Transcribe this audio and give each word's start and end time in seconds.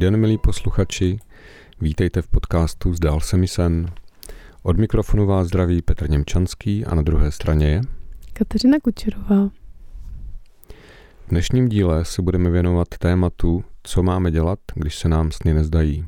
Den, 0.00 0.16
milí 0.16 0.38
posluchači. 0.38 1.18
Vítejte 1.80 2.22
v 2.22 2.28
podcastu 2.28 2.94
Zdál 2.94 3.20
se 3.20 3.36
mi 3.36 3.48
sen. 3.48 3.86
Od 4.62 4.78
mikrofonu 4.78 5.26
vás 5.26 5.46
zdraví 5.46 5.82
Petr 5.82 6.10
Němčanský 6.10 6.84
a 6.84 6.94
na 6.94 7.02
druhé 7.02 7.30
straně 7.30 7.66
je 7.66 7.80
Kateřina 8.32 8.78
Kučerová. 8.82 9.50
V 11.26 11.30
dnešním 11.30 11.68
díle 11.68 12.04
se 12.04 12.22
budeme 12.22 12.50
věnovat 12.50 12.88
tématu, 12.98 13.64
co 13.82 14.02
máme 14.02 14.30
dělat, 14.30 14.58
když 14.74 14.98
se 14.98 15.08
nám 15.08 15.30
sny 15.30 15.54
nezdají. 15.54 16.04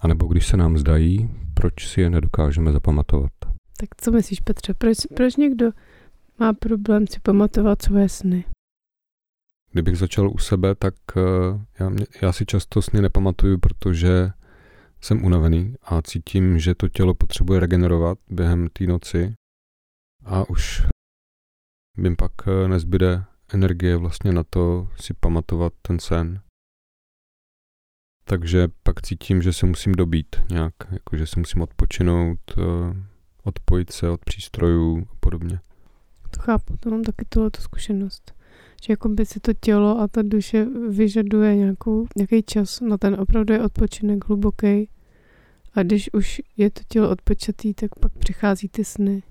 A 0.00 0.08
nebo 0.08 0.26
když 0.26 0.46
se 0.46 0.56
nám 0.56 0.78
zdají, 0.78 1.30
proč 1.54 1.88
si 1.88 2.00
je 2.00 2.10
nedokážeme 2.10 2.72
zapamatovat. 2.72 3.32
Tak 3.76 3.88
co 3.96 4.10
myslíš, 4.10 4.40
Petře, 4.40 4.74
proč, 4.74 4.96
proč 5.16 5.36
někdo 5.36 5.70
má 6.38 6.52
problém 6.52 7.06
si 7.06 7.20
pamatovat 7.20 7.82
své 7.82 8.08
sny? 8.08 8.44
Kdybych 9.72 9.98
začal 9.98 10.30
u 10.30 10.38
sebe, 10.38 10.74
tak 10.74 10.94
eh, 11.16 11.20
já, 11.78 11.90
já 12.22 12.32
si 12.32 12.46
často 12.46 12.82
sny 12.82 13.00
nepamatuju, 13.00 13.58
protože 13.58 14.30
jsem 15.00 15.24
unavený 15.24 15.74
a 15.82 16.02
cítím, 16.02 16.58
že 16.58 16.74
to 16.74 16.88
tělo 16.88 17.14
potřebuje 17.14 17.60
regenerovat 17.60 18.18
během 18.30 18.68
té 18.68 18.84
noci 18.84 19.34
a 20.24 20.50
už 20.50 20.82
bym 21.98 22.16
pak 22.16 22.32
eh, 22.46 22.68
nezbyde 22.68 23.24
energie 23.54 23.96
vlastně 23.96 24.32
na 24.32 24.44
to 24.50 24.88
si 24.96 25.14
pamatovat 25.14 25.72
ten 25.82 25.98
sen. 25.98 26.40
Takže 28.24 28.68
pak 28.82 29.02
cítím, 29.02 29.42
že 29.42 29.52
se 29.52 29.66
musím 29.66 29.92
dobít 29.92 30.36
nějak, 30.50 30.74
jako 30.90 31.16
že 31.16 31.26
se 31.26 31.40
musím 31.40 31.62
odpočinout, 31.62 32.38
eh, 32.58 32.62
odpojit 33.44 33.92
se 33.92 34.08
od 34.08 34.24
přístrojů 34.24 35.06
a 35.10 35.14
podobně. 35.20 35.60
To 36.30 36.40
chápu, 36.40 36.76
to 36.76 36.90
mám 36.90 37.02
taky 37.02 37.24
tuhle 37.28 37.50
zkušenost. 37.60 38.41
Že 38.84 38.92
jako 38.92 39.08
by 39.08 39.26
si 39.26 39.40
to 39.40 39.52
tělo 39.60 40.00
a 40.00 40.08
ta 40.08 40.22
duše 40.22 40.66
vyžaduje 40.88 41.56
nějakou, 41.56 42.06
nějaký 42.16 42.42
čas 42.42 42.80
na 42.80 42.98
ten 42.98 43.20
opravdu 43.20 43.54
je 43.54 43.62
odpočinek 43.62 44.28
hluboký. 44.28 44.88
A 45.74 45.82
když 45.82 46.10
už 46.12 46.42
je 46.56 46.70
to 46.70 46.80
tělo 46.88 47.10
odpočatý, 47.10 47.74
tak 47.74 47.90
pak 48.00 48.12
přichází 48.12 48.68
ty 48.68 48.84
sny. 48.84 49.22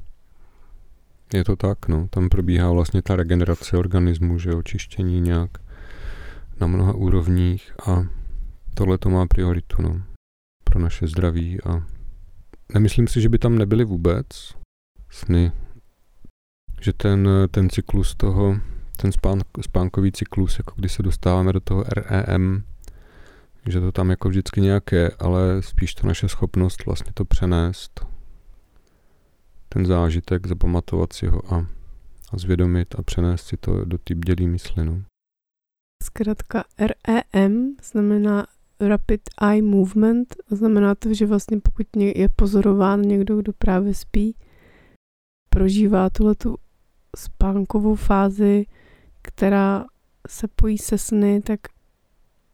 Je 1.34 1.44
to 1.44 1.56
tak, 1.56 1.88
no. 1.88 2.08
Tam 2.08 2.30
probíhá 2.30 2.72
vlastně 2.72 3.02
ta 3.02 3.16
regenerace 3.16 3.78
organismu, 3.78 4.40
že 4.40 4.56
očištění 4.56 5.22
nějak 5.22 5.52
na 6.62 6.68
mnoha 6.68 6.94
úrovních 6.94 7.74
a 7.88 8.08
tohle 8.74 8.98
to 8.98 9.10
má 9.10 9.26
prioritu, 9.26 9.82
no. 9.82 10.02
Pro 10.64 10.80
naše 10.80 11.08
zdraví 11.08 11.64
a 11.64 11.86
nemyslím 12.74 13.08
si, 13.08 13.22
že 13.22 13.30
by 13.30 13.38
tam 13.38 13.58
nebyly 13.58 13.84
vůbec 13.84 14.26
sny. 15.10 15.52
Že 16.82 16.94
ten, 16.94 17.30
ten 17.52 17.70
cyklus 17.70 18.16
toho, 18.16 18.56
ten 19.02 19.12
spán, 19.12 19.40
spánkový 19.62 20.12
cyklus, 20.12 20.58
jako 20.58 20.74
když 20.76 20.94
se 20.94 21.04
dostáváme 21.04 21.54
do 21.54 21.60
toho 21.60 21.84
REM, 21.84 22.64
že 23.66 23.80
to 23.80 23.92
tam 23.92 24.10
jako 24.10 24.30
vždycky 24.30 24.62
nějak 24.62 24.92
je, 24.92 25.12
ale 25.20 25.62
spíš 25.62 25.94
to 25.94 26.08
naše 26.08 26.28
schopnost 26.28 26.86
vlastně 26.86 27.12
to 27.14 27.26
přenést, 27.26 28.06
ten 29.70 29.86
zážitek, 29.86 30.48
zapamatovat 30.48 31.14
si 31.14 31.28
ho 31.28 31.54
a, 31.54 31.68
a 32.32 32.38
zvědomit 32.38 32.96
a 32.96 33.02
přenést 33.02 33.44
si 33.44 33.58
to 33.58 33.86
do 33.86 33.98
té 33.98 34.16
bdělý 34.16 34.48
mysli. 34.48 34.86
No. 34.86 35.02
Zkrátka 36.04 36.64
REM 36.80 37.76
znamená 37.84 38.48
Rapid 38.80 39.22
Eye 39.42 39.62
Movement 39.62 40.36
znamená 40.52 40.96
to, 40.96 41.14
že 41.14 41.26
vlastně 41.26 41.60
pokud 41.60 41.88
je 41.98 42.30
pozorován 42.30 43.02
někdo, 43.02 43.38
kdo 43.38 43.54
právě 43.54 43.94
spí, 43.94 44.36
prožívá 45.50 46.10
tuhle 46.10 46.36
tu 46.36 46.58
spánkovou 47.18 47.96
fázi, 47.96 48.66
která 49.36 49.86
se 50.30 50.48
pojí 50.48 50.78
se 50.78 50.98
sny, 50.98 51.42
tak 51.42 51.60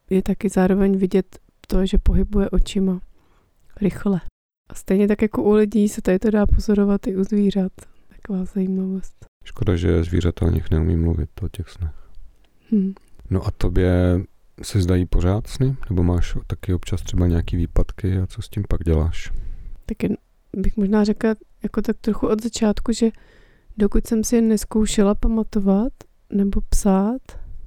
je 0.09 0.21
taky 0.21 0.49
zároveň 0.49 0.97
vidět 0.97 1.39
to, 1.67 1.85
že 1.85 1.97
pohybuje 1.97 2.49
očima 2.49 2.99
rychle. 3.81 4.21
A 4.69 4.75
stejně 4.75 5.07
tak 5.07 5.21
jako 5.21 5.43
u 5.43 5.51
lidí 5.51 5.89
se 5.89 6.01
tady 6.01 6.19
to 6.19 6.31
dá 6.31 6.45
pozorovat 6.45 7.07
i 7.07 7.15
u 7.15 7.23
zvířat. 7.23 7.71
Taková 8.07 8.45
zajímavost. 8.45 9.25
Škoda, 9.45 9.75
že 9.75 10.03
zvířata 10.03 10.45
o 10.45 10.49
nich 10.49 10.71
neumí 10.71 10.95
mluvit, 10.95 11.29
o 11.43 11.47
těch 11.49 11.69
snech. 11.69 12.09
Hmm. 12.71 12.93
No 13.29 13.45
a 13.45 13.51
tobě 13.51 14.21
se 14.63 14.81
zdají 14.81 15.05
pořád 15.05 15.47
sny? 15.47 15.75
Nebo 15.89 16.03
máš 16.03 16.37
taky 16.47 16.73
občas 16.73 17.01
třeba 17.01 17.27
nějaký 17.27 17.57
výpadky 17.57 18.17
a 18.17 18.27
co 18.27 18.41
s 18.41 18.49
tím 18.49 18.63
pak 18.69 18.83
děláš? 18.83 19.33
Tak 19.85 19.97
bych 20.53 20.77
možná 20.77 21.03
řekla 21.03 21.35
jako 21.63 21.81
tak 21.81 21.97
trochu 22.01 22.27
od 22.27 22.43
začátku, 22.43 22.91
že 22.91 23.09
dokud 23.77 24.07
jsem 24.07 24.23
si 24.23 24.35
je 24.35 24.41
neskoušela 24.41 25.15
pamatovat 25.15 25.93
nebo 26.29 26.61
psát, 26.69 27.21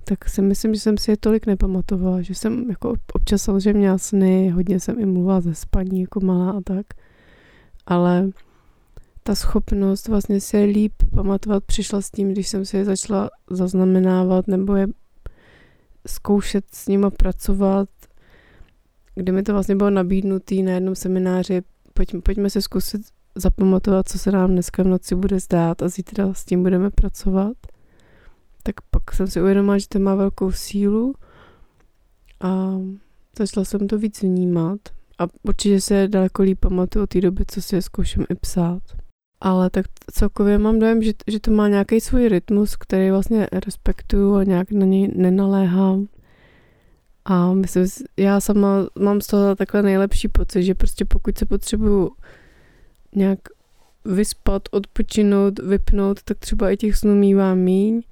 tak 0.04 0.28
si 0.28 0.42
myslím, 0.42 0.74
že 0.74 0.80
jsem 0.80 0.98
si 0.98 1.10
je 1.10 1.16
tolik 1.16 1.46
nepamatovala, 1.46 2.22
že 2.22 2.34
jsem 2.34 2.70
jako 2.70 2.94
občas 3.12 3.42
samozřejmě 3.42 3.78
měla 3.78 3.98
sny, 3.98 4.48
hodně 4.48 4.80
jsem 4.80 5.00
i 5.00 5.06
mluvila 5.06 5.40
ze 5.40 5.54
spaní 5.54 6.00
jako 6.00 6.20
malá 6.20 6.50
a 6.50 6.60
tak, 6.60 6.86
ale 7.86 8.30
ta 9.22 9.34
schopnost 9.34 10.08
vlastně 10.08 10.40
si 10.40 10.56
je 10.56 10.64
líp 10.64 10.92
pamatovat 11.14 11.64
přišla 11.64 12.00
s 12.00 12.10
tím, 12.10 12.32
když 12.32 12.48
jsem 12.48 12.64
si 12.64 12.76
je 12.76 12.84
začala 12.84 13.30
zaznamenávat 13.50 14.48
nebo 14.48 14.76
je 14.76 14.86
zkoušet 16.06 16.64
s 16.72 16.88
nima 16.88 17.10
pracovat, 17.10 17.88
kdy 19.14 19.32
mi 19.32 19.42
to 19.42 19.52
vlastně 19.52 19.76
bylo 19.76 19.90
nabídnutý 19.90 20.62
na 20.62 20.72
jednom 20.72 20.94
semináři, 20.94 21.62
pojďme, 21.94 22.20
pojďme 22.20 22.50
se 22.50 22.62
zkusit 22.62 23.02
zapamatovat, 23.34 24.08
co 24.08 24.18
se 24.18 24.32
nám 24.32 24.50
dneska 24.50 24.82
v 24.82 24.86
noci 24.86 25.14
bude 25.14 25.40
zdát 25.40 25.82
a 25.82 25.88
zítra 25.88 26.34
s 26.34 26.44
tím 26.44 26.62
budeme 26.62 26.90
pracovat 26.90 27.56
pak 29.04 29.14
jsem 29.14 29.26
si 29.26 29.40
uvědomila, 29.40 29.78
že 29.78 29.88
to 29.88 29.98
má 29.98 30.14
velkou 30.14 30.52
sílu 30.52 31.14
a 32.40 32.78
začala 33.38 33.64
jsem 33.64 33.88
to 33.88 33.98
víc 33.98 34.22
vnímat 34.22 34.80
a 35.18 35.26
určitě 35.42 35.80
se 35.80 36.08
daleko 36.08 36.42
líp 36.42 36.58
pamatuju 36.60 37.02
od 37.02 37.10
té 37.10 37.20
doby, 37.20 37.44
co 37.46 37.62
si 37.62 37.74
je 37.74 37.82
zkouším 37.82 38.26
i 38.30 38.34
psát. 38.34 38.82
Ale 39.40 39.70
tak 39.70 39.86
celkově 40.12 40.58
mám 40.58 40.78
dojem, 40.78 41.02
že, 41.02 41.12
že 41.26 41.40
to 41.40 41.50
má 41.50 41.68
nějaký 41.68 42.00
svůj 42.00 42.28
rytmus, 42.28 42.76
který 42.76 43.10
vlastně 43.10 43.48
respektuju 43.66 44.34
a 44.34 44.44
nějak 44.44 44.70
na 44.70 44.86
něj 44.86 45.08
nenaléhám. 45.16 46.06
A 47.24 47.52
myslím, 47.52 47.86
já 48.16 48.40
sama 48.40 48.86
mám 48.98 49.20
z 49.20 49.26
toho 49.26 49.56
takhle 49.56 49.82
nejlepší 49.82 50.28
pocit, 50.28 50.62
že 50.62 50.74
prostě 50.74 51.04
pokud 51.04 51.38
se 51.38 51.46
potřebuju 51.46 52.10
nějak 53.14 53.38
vyspat, 54.04 54.62
odpočinout, 54.70 55.58
vypnout, 55.58 56.22
tak 56.22 56.38
třeba 56.38 56.70
i 56.70 56.76
těch 56.76 56.96
snů 56.96 57.14
mývám 57.14 57.58
míň 57.58 58.02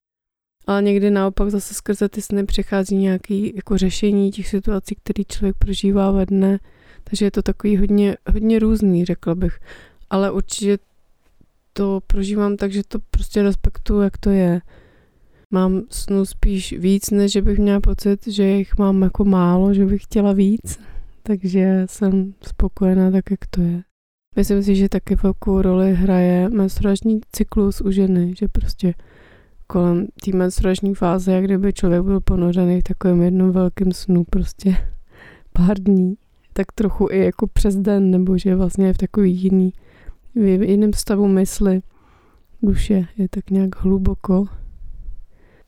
ale 0.68 0.82
někdy 0.82 1.10
naopak 1.10 1.50
zase 1.50 1.74
skrze 1.74 2.08
ty 2.08 2.22
sny 2.22 2.46
přichází 2.46 2.96
nějaké 2.96 3.34
jako 3.54 3.78
řešení 3.78 4.30
těch 4.30 4.48
situací, 4.48 4.94
které 4.94 5.24
člověk 5.24 5.56
prožívá 5.56 6.10
ve 6.10 6.26
dne, 6.26 6.58
takže 7.04 7.24
je 7.24 7.30
to 7.30 7.42
takový 7.42 7.76
hodně, 7.76 8.16
hodně 8.32 8.58
různý, 8.58 9.04
řekla 9.04 9.34
bych. 9.34 9.58
Ale 10.10 10.30
určitě 10.30 10.78
to 11.72 12.00
prožívám 12.06 12.56
tak, 12.56 12.72
že 12.72 12.82
to 12.88 12.98
prostě 13.10 13.42
respektuju, 13.42 14.00
jak 14.00 14.18
to 14.18 14.30
je. 14.30 14.60
Mám 15.50 15.82
snu 15.90 16.24
spíš 16.24 16.72
víc, 16.72 17.10
než 17.10 17.32
že 17.32 17.42
bych 17.42 17.58
měla 17.58 17.80
pocit, 17.80 18.26
že 18.26 18.44
jich 18.44 18.78
mám 18.78 19.02
jako 19.02 19.24
málo, 19.24 19.74
že 19.74 19.86
bych 19.86 20.02
chtěla 20.02 20.32
víc. 20.32 20.80
Takže 21.22 21.86
jsem 21.86 22.34
spokojená 22.42 23.10
tak, 23.10 23.30
jak 23.30 23.46
to 23.50 23.60
je. 23.60 23.82
Myslím 24.36 24.62
si, 24.62 24.76
že 24.76 24.88
taky 24.88 25.14
velkou 25.14 25.62
roli 25.62 25.94
hraje 25.94 26.48
menstruační 26.48 27.20
cyklus 27.32 27.80
u 27.80 27.90
ženy, 27.90 28.34
že 28.38 28.48
prostě 28.48 28.94
kolem 29.72 30.06
té 30.24 30.36
menstruační 30.36 30.94
fáze, 30.94 31.32
jak 31.32 31.44
kdyby 31.44 31.72
člověk 31.72 32.02
byl 32.02 32.20
ponořený 32.20 32.80
v 32.80 32.82
takovém 32.82 33.22
jednom 33.22 33.52
velkém 33.52 33.92
snu 33.92 34.24
prostě 34.24 34.76
pár 35.52 35.78
dní, 35.78 36.14
tak 36.52 36.66
trochu 36.74 37.08
i 37.10 37.18
jako 37.18 37.46
přes 37.46 37.76
den, 37.76 38.10
nebo 38.10 38.38
že 38.38 38.54
vlastně 38.54 38.86
je 38.86 38.92
v 38.92 38.98
takový 38.98 39.42
jiný, 39.42 39.72
v 40.34 40.62
jiném 40.62 40.92
stavu 40.92 41.28
mysli, 41.28 41.80
duše 42.62 43.06
je 43.18 43.28
tak 43.28 43.50
nějak 43.50 43.82
hluboko. 43.82 44.46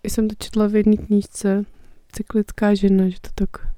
I 0.02 0.10
jsem 0.10 0.28
to 0.28 0.34
četla 0.38 0.66
v 0.66 0.76
jedné 0.76 0.96
knížce, 0.96 1.64
cyklická 2.12 2.74
žena, 2.74 3.08
že 3.08 3.16
to 3.20 3.30
tak 3.34 3.68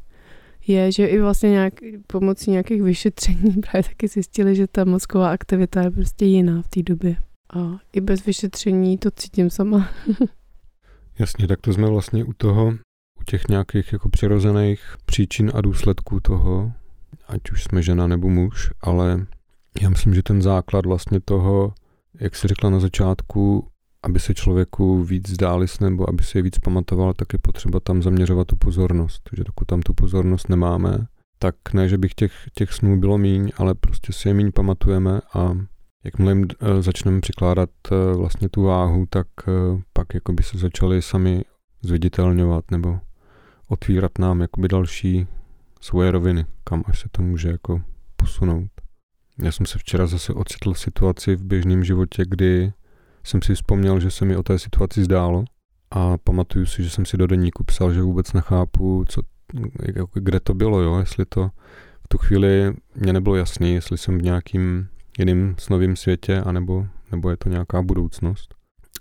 je, 0.66 0.92
že 0.92 1.06
i 1.06 1.20
vlastně 1.20 1.50
nějak, 1.50 1.74
pomocí 2.06 2.50
nějakých 2.50 2.82
vyšetření 2.82 3.52
právě 3.70 3.82
taky 3.82 4.08
zjistili, 4.08 4.56
že 4.56 4.66
ta 4.66 4.84
mozková 4.84 5.30
aktivita 5.30 5.82
je 5.82 5.90
prostě 5.90 6.24
jiná 6.24 6.62
v 6.62 6.68
té 6.68 6.82
době 6.82 7.16
a 7.52 7.78
i 7.92 8.00
bez 8.00 8.24
vyšetření 8.24 8.98
to 8.98 9.10
cítím 9.10 9.50
sama. 9.50 9.88
Jasně, 11.18 11.48
tak 11.48 11.60
to 11.60 11.72
jsme 11.72 11.88
vlastně 11.88 12.24
u 12.24 12.32
toho, 12.32 12.74
u 13.20 13.24
těch 13.24 13.48
nějakých 13.48 13.92
jako 13.92 14.08
přirozených 14.08 14.96
příčin 15.06 15.50
a 15.54 15.60
důsledků 15.60 16.20
toho, 16.20 16.72
ať 17.28 17.50
už 17.52 17.64
jsme 17.64 17.82
žena 17.82 18.06
nebo 18.06 18.28
muž, 18.28 18.70
ale 18.80 19.26
já 19.82 19.88
myslím, 19.88 20.14
že 20.14 20.22
ten 20.22 20.42
základ 20.42 20.86
vlastně 20.86 21.20
toho, 21.20 21.74
jak 22.20 22.36
jsi 22.36 22.48
řekla 22.48 22.70
na 22.70 22.80
začátku, 22.80 23.68
aby 24.02 24.20
se 24.20 24.34
člověku 24.34 25.04
víc 25.04 25.28
zdáli 25.28 25.66
nebo 25.80 26.08
aby 26.08 26.22
si 26.22 26.38
je 26.38 26.42
víc 26.42 26.58
pamatoval, 26.58 27.14
tak 27.14 27.32
je 27.32 27.38
potřeba 27.38 27.80
tam 27.80 28.02
zaměřovat 28.02 28.46
tu 28.46 28.56
pozornost. 28.56 29.30
že 29.32 29.44
dokud 29.44 29.64
tam 29.64 29.82
tu 29.82 29.94
pozornost 29.94 30.48
nemáme, 30.48 31.06
tak 31.38 31.54
ne, 31.74 31.88
že 31.88 31.98
bych 31.98 32.14
těch, 32.14 32.32
těch 32.54 32.72
snů 32.72 33.00
bylo 33.00 33.18
míň, 33.18 33.52
ale 33.56 33.74
prostě 33.74 34.12
si 34.12 34.28
je 34.28 34.34
míň 34.34 34.52
pamatujeme 34.52 35.20
a 35.34 35.54
jakmile 36.04 36.32
jim 36.32 36.46
eh, 36.60 36.82
začneme 36.82 37.20
přikládat 37.20 37.70
eh, 37.92 38.16
vlastně 38.16 38.48
tu 38.48 38.62
váhu, 38.62 39.06
tak 39.10 39.26
eh, 39.48 39.82
pak 39.92 40.14
jakoby 40.14 40.42
se 40.42 40.58
začaly 40.58 41.02
sami 41.02 41.44
zviditelňovat 41.82 42.70
nebo 42.70 43.00
otvírat 43.68 44.18
nám 44.18 44.40
jakoby 44.40 44.68
další 44.68 45.26
svoje 45.80 46.10
roviny, 46.10 46.46
kam 46.64 46.84
až 46.86 47.00
se 47.00 47.08
to 47.12 47.22
může 47.22 47.48
jako 47.48 47.82
posunout. 48.16 48.70
Já 49.42 49.52
jsem 49.52 49.66
se 49.66 49.78
včera 49.78 50.06
zase 50.06 50.32
ocitl 50.32 50.72
v 50.72 50.78
situaci 50.78 51.36
v 51.36 51.44
běžném 51.44 51.84
životě, 51.84 52.22
kdy 52.26 52.72
jsem 53.24 53.42
si 53.42 53.54
vzpomněl, 53.54 54.00
že 54.00 54.10
se 54.10 54.24
mi 54.24 54.36
o 54.36 54.42
té 54.42 54.58
situaci 54.58 55.04
zdálo 55.04 55.44
a 55.90 56.18
pamatuju 56.18 56.66
si, 56.66 56.84
že 56.84 56.90
jsem 56.90 57.04
si 57.04 57.16
do 57.16 57.26
denníku 57.26 57.64
psal, 57.64 57.92
že 57.92 58.02
vůbec 58.02 58.32
nechápu, 58.32 59.04
co, 59.08 59.22
jako, 59.94 60.20
kde 60.20 60.40
to 60.40 60.54
bylo, 60.54 60.80
jo, 60.80 60.98
jestli 60.98 61.24
to 61.24 61.50
v 62.04 62.08
tu 62.08 62.18
chvíli 62.18 62.74
mě 62.94 63.12
nebylo 63.12 63.36
jasný, 63.36 63.74
jestli 63.74 63.98
jsem 63.98 64.18
v 64.18 64.22
nějakým 64.22 64.88
jiným 65.18 65.54
snovým 65.58 65.96
světě, 65.96 66.40
anebo, 66.40 66.86
nebo 67.10 67.30
je 67.30 67.36
to 67.36 67.48
nějaká 67.48 67.82
budoucnost. 67.82 68.54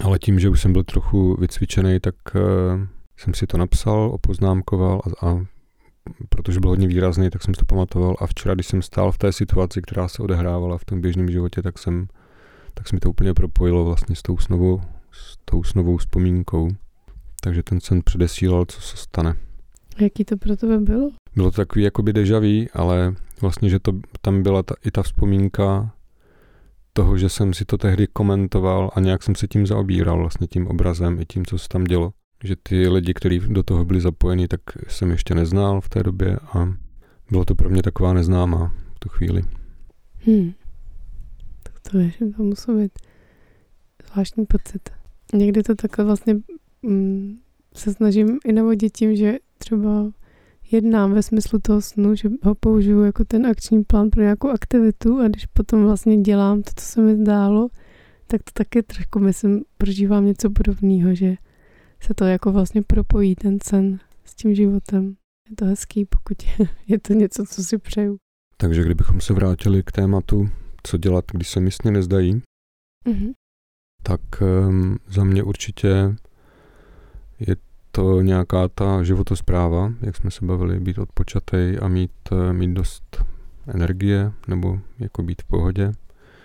Ale 0.04 0.20
tím, 0.20 0.40
že 0.40 0.50
už 0.50 0.62
jsem 0.62 0.74
byl 0.74 0.84
trochu 0.84 1.38
vycvičený, 1.40 2.00
tak 2.00 2.16
uh, 2.36 2.42
jsem 3.18 3.34
si 3.34 3.48
to 3.48 3.58
napsal, 3.58 4.12
opoznámkoval 4.14 5.02
a, 5.06 5.28
a 5.28 5.46
protože 6.30 6.60
byl 6.60 6.70
hodně 6.70 6.88
výrazný, 6.88 7.30
tak 7.30 7.42
jsem 7.42 7.54
si 7.54 7.60
to 7.60 7.66
pamatoval 7.66 8.16
a 8.20 8.28
včera, 8.28 8.54
když 8.54 8.68
jsem 8.68 8.82
stál 8.82 9.12
v 9.12 9.18
té 9.18 9.32
situaci, 9.32 9.82
která 9.82 10.08
se 10.08 10.24
odehrávala 10.24 10.78
v 10.78 10.86
tom 10.86 11.02
běžném 11.02 11.32
životě, 11.32 11.62
tak 11.62 11.80
jsem 11.80 12.08
tak 12.74 12.88
se 12.88 12.96
mi 12.96 13.00
to 13.00 13.10
úplně 13.10 13.34
propojilo 13.34 13.86
vlastně 13.86 14.16
s 14.16 14.22
tou 14.22 14.38
snovou, 14.38 14.82
s 15.12 15.38
tou 15.46 15.64
snovou 15.64 15.98
vzpomínkou. 15.98 16.70
Takže 17.42 17.64
ten 17.64 17.80
sen 17.80 18.02
předesílal, 18.02 18.66
co 18.66 18.82
se 18.82 18.98
stane. 18.98 19.36
Jaký 20.00 20.26
to 20.26 20.38
pro 20.38 20.56
tebe 20.56 20.80
bylo? 20.80 21.10
Bylo 21.36 21.52
to 21.52 21.56
takový 21.56 21.86
jakoby 21.86 22.14
dejaví, 22.14 22.70
ale 22.74 23.16
vlastně, 23.42 23.70
že 23.70 23.80
to, 23.80 23.92
tam 24.22 24.44
byla 24.44 24.64
ta, 24.64 24.76
i 24.86 24.92
ta 24.92 25.04
vzpomínka 25.04 25.94
toho, 26.94 27.18
že 27.18 27.30
jsem 27.30 27.54
si 27.54 27.66
to 27.66 27.78
tehdy 27.78 28.08
komentoval 28.08 28.92
a 28.96 29.00
nějak 29.00 29.24
jsem 29.24 29.36
se 29.36 29.48
tím 29.48 29.68
zaobíral, 29.68 30.20
vlastně 30.20 30.48
tím 30.48 30.68
obrazem 30.68 31.20
i 31.20 31.26
tím, 31.26 31.46
co 31.46 31.58
se 31.58 31.68
tam 31.68 31.84
dělo. 31.84 32.14
Že 32.44 32.56
ty 32.64 32.88
lidi, 32.88 33.14
kteří 33.14 33.40
do 33.40 33.64
toho 33.64 33.86
byli 33.86 34.02
zapojeni, 34.02 34.48
tak 34.48 34.62
jsem 34.88 35.12
ještě 35.12 35.36
neznal 35.36 35.82
v 35.82 35.90
té 35.90 36.04
době 36.04 36.38
a 36.54 36.74
bylo 37.32 37.46
to 37.46 37.56
pro 37.56 37.70
mě 37.70 37.82
taková 37.82 38.14
neznámá 38.14 38.74
v 38.96 39.00
tu 39.00 39.10
chvíli. 39.10 39.44
Hmm. 40.26 40.54
Tak 41.64 41.74
to 41.92 41.98
je, 41.98 42.12
to 42.38 42.44
musí 42.44 42.72
být 42.72 42.92
zvláštní 44.12 44.46
pocit. 44.46 44.90
Někdy 45.34 45.64
to 45.64 45.76
takhle 45.76 46.06
vlastně 46.06 46.36
mm, 46.82 47.38
se 47.76 47.94
snažím 47.94 48.40
i 48.46 48.54
navodit 48.54 48.98
tím, 48.98 49.16
že 49.16 49.34
třeba 49.58 50.12
jednám 50.72 51.14
ve 51.14 51.24
smyslu 51.24 51.60
toho 51.60 51.82
snu, 51.82 52.16
že 52.16 52.30
ho 52.44 52.56
použiju 52.56 53.04
jako 53.04 53.26
ten 53.26 53.46
akční 53.46 53.84
plán 53.84 54.10
pro 54.10 54.22
nějakou 54.22 54.50
aktivitu 54.50 55.20
a 55.20 55.28
když 55.28 55.46
potom 55.46 55.84
vlastně 55.84 56.18
dělám 56.18 56.62
to, 56.64 56.72
co 56.76 56.86
se 56.86 57.02
mi 57.02 57.16
zdálo, 57.16 57.68
tak 58.28 58.44
to 58.44 58.52
taky 58.54 58.84
trošku, 58.84 59.20
myslím, 59.20 59.64
prožívám 59.78 60.26
něco 60.26 60.50
podobného, 60.50 61.16
že 61.16 61.36
se 62.00 62.14
to 62.14 62.26
jako 62.26 62.52
vlastně 62.52 62.82
propojí 62.82 63.36
ten 63.36 63.58
sen 63.64 64.00
s 64.26 64.36
tím 64.36 64.56
životem. 64.56 65.16
Je 65.50 65.56
to 65.56 65.66
hezký, 65.66 66.06
pokud 66.06 66.38
je 66.88 67.00
to 67.00 67.14
něco, 67.14 67.46
co 67.46 67.64
si 67.64 67.78
přeju. 67.78 68.18
Takže 68.58 68.84
kdybychom 68.84 69.22
se 69.22 69.34
vrátili 69.34 69.84
k 69.84 69.92
tématu, 69.92 70.50
co 70.84 70.98
dělat, 70.98 71.26
když 71.32 71.50
se 71.50 71.60
mi 71.60 71.72
sny 71.72 71.92
nezdají, 71.92 72.42
mm-hmm. 73.06 73.32
tak 74.04 74.22
um, 74.42 74.98
za 75.08 75.24
mě 75.24 75.44
určitě 75.44 76.16
je 77.40 77.56
to 77.92 78.22
nějaká 78.22 78.68
ta 78.68 79.04
životospráva, 79.04 79.94
jak 80.02 80.18
jsme 80.18 80.32
se 80.32 80.46
bavili, 80.46 80.80
být 80.80 80.98
odpočatej 80.98 81.78
a 81.82 81.88
mít, 81.88 82.12
eh, 82.32 82.54
mít 82.54 82.74
dost 82.74 83.24
energie 83.68 84.32
nebo 84.48 84.80
jako 85.00 85.24
být 85.24 85.42
v 85.42 85.46
pohodě. 85.46 85.92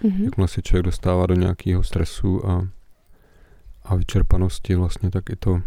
Mm-hmm. 0.02 0.24
Jakmile 0.24 0.48
se 0.48 0.62
člověk 0.62 0.84
dostává 0.84 1.26
do 1.26 1.34
nějakého 1.34 1.82
stresu 1.82 2.50
a, 2.50 2.68
a 3.84 3.96
vyčerpanosti 3.96 4.74
vlastně, 4.74 5.10
tak 5.10 5.30
i 5.30 5.36
to 5.36 5.62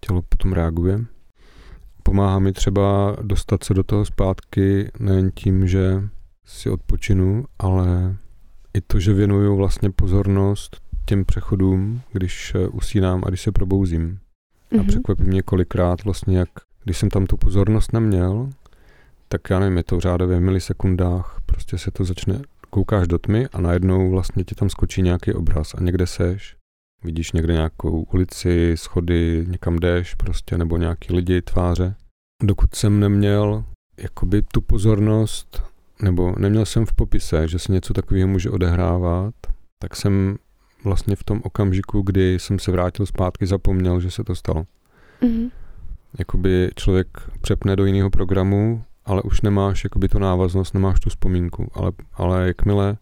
tělo 0.00 0.22
potom 0.22 0.52
reaguje. 0.52 1.04
Pomáhá 2.02 2.38
mi 2.38 2.52
třeba 2.52 3.16
dostat 3.22 3.64
se 3.64 3.74
do 3.74 3.82
toho 3.82 4.04
zpátky 4.04 4.90
nejen 4.98 5.30
tím, 5.34 5.66
že 5.66 6.08
si 6.44 6.70
odpočinu, 6.70 7.44
ale 7.58 8.16
i 8.74 8.80
to, 8.80 9.00
že 9.00 9.12
věnuju 9.12 9.56
vlastně 9.56 9.90
pozornost 9.90 10.80
těm 11.04 11.24
přechodům, 11.24 12.00
když 12.12 12.54
eh, 12.54 12.68
usínám 12.68 13.22
a 13.26 13.28
když 13.28 13.40
se 13.40 13.52
probouzím. 13.52 14.18
Mm-hmm. 14.72 14.80
A 14.80 14.82
mhm. 14.82 14.86
překvapí 14.86 15.22
mě 15.22 15.42
kolikrát 15.42 16.04
vlastně, 16.04 16.38
jak 16.38 16.48
když 16.84 16.98
jsem 16.98 17.10
tam 17.10 17.26
tu 17.26 17.36
pozornost 17.36 17.92
neměl, 17.92 18.50
tak 19.28 19.50
já 19.50 19.58
nevím, 19.58 19.76
je 19.76 19.82
to 19.82 19.96
v 19.96 20.00
řádově 20.00 20.40
milisekundách, 20.40 21.40
prostě 21.46 21.78
se 21.78 21.90
to 21.90 22.04
začne, 22.04 22.42
koukáš 22.70 23.08
do 23.08 23.18
tmy 23.18 23.46
a 23.52 23.60
najednou 23.60 24.10
vlastně 24.10 24.44
ti 24.44 24.54
tam 24.54 24.70
skočí 24.70 25.02
nějaký 25.02 25.32
obraz 25.32 25.74
a 25.74 25.80
někde 25.80 26.06
seš, 26.06 26.56
vidíš 27.04 27.32
někde 27.32 27.52
nějakou 27.52 28.02
ulici, 28.02 28.72
schody, 28.76 29.44
někam 29.48 29.76
jdeš 29.76 30.14
prostě, 30.14 30.58
nebo 30.58 30.76
nějaký 30.76 31.14
lidi, 31.14 31.42
tváře. 31.42 31.94
Dokud 32.42 32.74
jsem 32.74 33.00
neměl 33.00 33.64
jakoby 33.96 34.42
tu 34.42 34.60
pozornost, 34.60 35.62
nebo 36.02 36.34
neměl 36.38 36.66
jsem 36.66 36.86
v 36.86 36.92
popise, 36.92 37.48
že 37.48 37.58
se 37.58 37.72
něco 37.72 37.94
takového 37.94 38.28
může 38.28 38.50
odehrávat, 38.50 39.34
tak 39.78 39.96
jsem 39.96 40.36
vlastně 40.84 41.16
v 41.16 41.24
tom 41.24 41.40
okamžiku, 41.44 42.02
kdy 42.02 42.38
jsem 42.38 42.58
se 42.58 42.72
vrátil 42.72 43.06
zpátky, 43.06 43.46
zapomněl, 43.46 44.00
že 44.00 44.10
se 44.10 44.24
to 44.24 44.34
stalo. 44.34 44.66
Mm-hmm. 45.22 45.50
Jakoby 46.18 46.70
člověk 46.76 47.08
přepne 47.40 47.76
do 47.76 47.84
jiného 47.84 48.10
programu, 48.10 48.84
ale 49.04 49.22
už 49.22 49.40
nemáš 49.40 49.84
jakoby 49.84 50.08
tu 50.08 50.18
návaznost, 50.18 50.74
nemáš 50.74 51.00
tu 51.00 51.10
vzpomínku, 51.10 51.70
ale, 51.74 51.92
ale 52.12 52.46
jakmile 52.46 52.96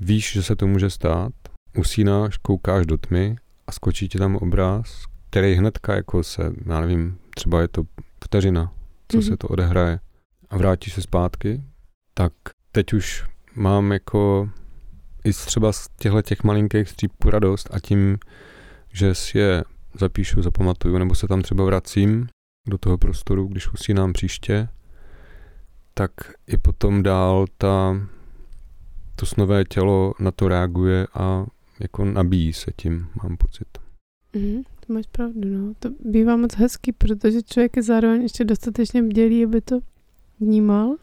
víš, 0.00 0.32
že 0.32 0.42
se 0.42 0.56
to 0.56 0.66
může 0.66 0.90
stát, 0.90 1.32
usínáš, 1.78 2.36
koukáš 2.36 2.86
do 2.86 2.98
tmy 2.98 3.36
a 3.66 3.72
skočí 3.72 4.08
ti 4.08 4.18
tam 4.18 4.36
obraz, 4.36 5.04
který 5.30 5.54
hnedka 5.54 5.94
jako 5.94 6.22
se, 6.22 6.52
já 6.66 6.80
nevím, 6.80 7.18
třeba 7.34 7.60
je 7.60 7.68
to 7.68 7.82
vteřina, 8.24 8.72
co 9.08 9.18
mm-hmm. 9.18 9.28
se 9.28 9.36
to 9.36 9.48
odehraje 9.48 10.00
a 10.50 10.56
vrátíš 10.56 10.92
se 10.92 11.02
zpátky, 11.02 11.62
tak 12.14 12.32
teď 12.72 12.92
už 12.92 13.24
mám 13.54 13.92
jako 13.92 14.50
i 15.24 15.32
třeba 15.32 15.72
z 15.72 15.88
těchto 15.98 16.22
těch 16.22 16.44
malinkých 16.44 16.88
střípků 16.88 17.30
radost 17.30 17.68
a 17.72 17.80
tím, 17.80 18.18
že 18.92 19.14
si 19.14 19.38
je 19.38 19.64
zapíšu, 19.94 20.42
zapamatuju, 20.42 20.98
nebo 20.98 21.14
se 21.14 21.28
tam 21.28 21.42
třeba 21.42 21.64
vracím 21.64 22.26
do 22.68 22.78
toho 22.78 22.98
prostoru, 22.98 23.46
když 23.46 23.72
usínám 23.72 24.12
příště, 24.12 24.68
tak 25.94 26.10
i 26.46 26.56
potom 26.56 27.02
dál 27.02 27.46
ta, 27.58 27.96
to 29.16 29.26
snové 29.26 29.64
tělo 29.64 30.14
na 30.20 30.30
to 30.30 30.48
reaguje 30.48 31.06
a 31.14 31.46
jako 31.80 32.04
nabíjí 32.04 32.52
se 32.52 32.70
tím, 32.76 33.08
mám 33.22 33.36
pocit. 33.36 33.68
Mm, 34.36 34.62
to 34.86 34.92
máš 34.92 35.06
pravdu, 35.12 35.48
no. 35.48 35.74
To 35.78 35.90
bývá 36.04 36.36
moc 36.36 36.54
hezký, 36.54 36.92
protože 36.92 37.42
člověk 37.42 37.76
je 37.76 37.82
zároveň 37.82 38.22
ještě 38.22 38.44
dostatečně 38.44 39.02
bdělý, 39.02 39.44
aby 39.44 39.60
to 39.60 39.80
vnímal 40.40 40.96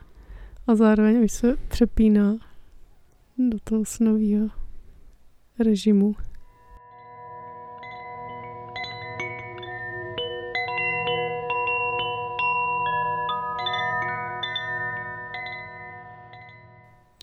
a 0.67 0.75
zároveň 0.75 1.23
už 1.23 1.31
se 1.31 1.55
přepíná 1.67 2.48
do 3.39 3.59
toho 3.63 3.85
snového 3.85 4.49
režimu. 5.59 6.15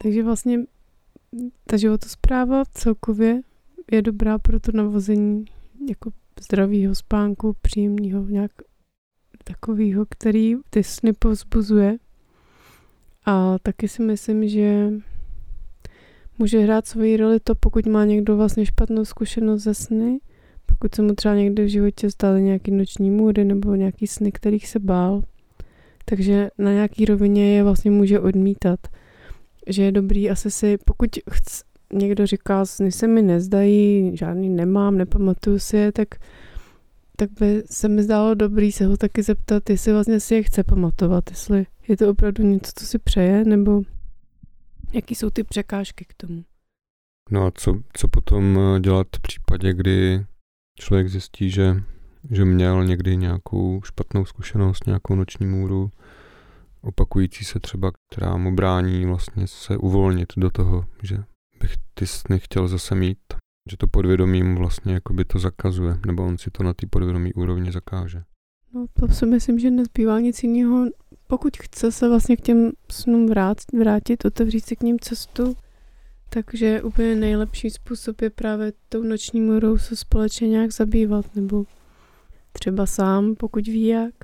Takže 0.02 0.22
vlastně 0.22 0.58
ta 1.66 1.76
životospráva 1.76 2.64
celkově 2.64 3.40
je 3.92 4.02
dobrá 4.02 4.38
pro 4.38 4.60
to 4.60 4.72
navození 4.72 5.44
jako 5.88 6.10
zdravého 6.40 6.94
spánku, 6.94 7.56
příjemného, 7.62 8.24
nějak 8.24 8.50
takového, 9.44 10.06
který 10.10 10.54
ty 10.70 10.84
sny 10.84 11.12
pozbuzuje. 11.12 11.98
A 13.24 13.58
taky 13.58 13.88
si 13.88 14.02
myslím, 14.02 14.48
že 14.48 14.90
může 16.38 16.58
hrát 16.58 16.86
svoji 16.86 17.16
roli 17.16 17.40
to, 17.40 17.54
pokud 17.54 17.86
má 17.86 18.04
někdo 18.04 18.36
vlastně 18.36 18.66
špatnou 18.66 19.04
zkušenost 19.04 19.62
ze 19.62 19.74
sny, 19.74 20.18
pokud 20.66 20.94
se 20.94 21.02
mu 21.02 21.14
třeba 21.14 21.34
někdy 21.34 21.64
v 21.64 21.68
životě 21.68 22.10
staly 22.10 22.42
nějaký 22.42 22.70
noční 22.70 23.10
můry 23.10 23.44
nebo 23.44 23.74
nějaký 23.74 24.06
sny, 24.06 24.32
kterých 24.32 24.68
se 24.68 24.78
bál, 24.78 25.22
takže 26.04 26.50
na 26.58 26.72
nějaký 26.72 27.04
rovině 27.04 27.56
je 27.56 27.62
vlastně 27.62 27.90
může 27.90 28.20
odmítat. 28.20 28.80
Že 29.66 29.82
je 29.82 29.92
dobrý 29.92 30.30
asi 30.30 30.50
si, 30.50 30.78
pokud 30.84 31.10
chc, 31.30 31.62
někdo 31.92 32.26
říká, 32.26 32.64
sny 32.64 32.92
se 32.92 33.06
mi 33.06 33.22
nezdají, 33.22 34.16
žádný 34.16 34.48
nemám, 34.48 34.98
nepamatuju 34.98 35.58
si 35.58 35.76
je, 35.76 35.92
tak, 35.92 36.08
tak 37.16 37.30
by 37.40 37.62
se 37.70 37.88
mi 37.88 38.02
zdálo 38.02 38.34
dobrý 38.34 38.72
se 38.72 38.86
ho 38.86 38.96
taky 38.96 39.22
zeptat, 39.22 39.70
jestli 39.70 39.92
vlastně 39.92 40.20
si 40.20 40.34
je 40.34 40.42
chce 40.42 40.64
pamatovat, 40.64 41.30
jestli 41.30 41.66
je 41.88 41.96
to 41.96 42.10
opravdu 42.10 42.44
něco, 42.44 42.72
co 42.74 42.86
si 42.86 42.98
přeje, 42.98 43.44
nebo 43.44 43.82
Jaký 44.96 45.14
jsou 45.14 45.30
ty 45.30 45.44
překážky 45.44 46.04
k 46.04 46.14
tomu? 46.14 46.44
No 47.30 47.46
a 47.46 47.50
co, 47.50 47.80
co 47.92 48.08
potom 48.08 48.58
eh, 48.58 48.80
dělat 48.80 49.06
v 49.16 49.20
případě, 49.20 49.74
kdy 49.74 50.26
člověk 50.78 51.08
zjistí, 51.08 51.50
že, 51.50 51.82
že 52.30 52.44
měl 52.44 52.84
někdy 52.84 53.16
nějakou 53.16 53.82
špatnou 53.82 54.24
zkušenost, 54.24 54.86
nějakou 54.86 55.14
noční 55.14 55.46
můru, 55.46 55.90
opakující 56.80 57.44
se 57.44 57.60
třeba, 57.60 57.90
která 58.10 58.36
mu 58.36 58.54
brání 58.54 59.06
vlastně 59.06 59.46
se 59.46 59.76
uvolnit 59.76 60.32
do 60.36 60.50
toho, 60.50 60.86
že 61.02 61.18
bych 61.60 61.74
ty 61.94 62.06
sny 62.06 62.38
chtěl 62.38 62.68
zase 62.68 62.94
mít, 62.94 63.18
že 63.70 63.76
to 63.76 63.86
podvědomí 63.86 64.42
mu 64.42 64.58
vlastně 64.58 64.94
jakoby 64.94 65.24
to 65.24 65.38
zakazuje, 65.38 65.98
nebo 66.06 66.26
on 66.26 66.38
si 66.38 66.50
to 66.50 66.62
na 66.62 66.74
té 66.74 66.86
podvědomí 66.86 67.34
úrovni 67.34 67.72
zakáže. 67.72 68.22
No 68.74 68.86
to 68.92 69.08
si 69.08 69.26
myslím, 69.26 69.58
že 69.58 69.70
nezbývá 69.70 70.20
nic 70.20 70.42
jiného, 70.42 70.86
pokud 71.26 71.56
chce 71.56 71.92
se 71.92 72.08
vlastně 72.08 72.36
k 72.36 72.40
těm 72.40 72.72
snům 72.90 73.26
vrátit, 73.26 73.72
vrátit, 73.72 74.24
otevřít 74.24 74.66
si 74.66 74.76
k 74.76 74.82
ním 74.82 74.98
cestu, 75.00 75.56
takže 76.28 76.82
úplně 76.82 77.14
nejlepší 77.14 77.70
způsob 77.70 78.20
je 78.22 78.30
právě 78.30 78.72
tou 78.88 79.02
noční 79.02 79.40
morou 79.40 79.78
se 79.78 79.96
společně 79.96 80.48
nějak 80.48 80.72
zabývat, 80.72 81.34
nebo 81.34 81.64
třeba 82.52 82.86
sám, 82.86 83.34
pokud 83.34 83.66
ví 83.66 83.86
jak, 83.86 84.14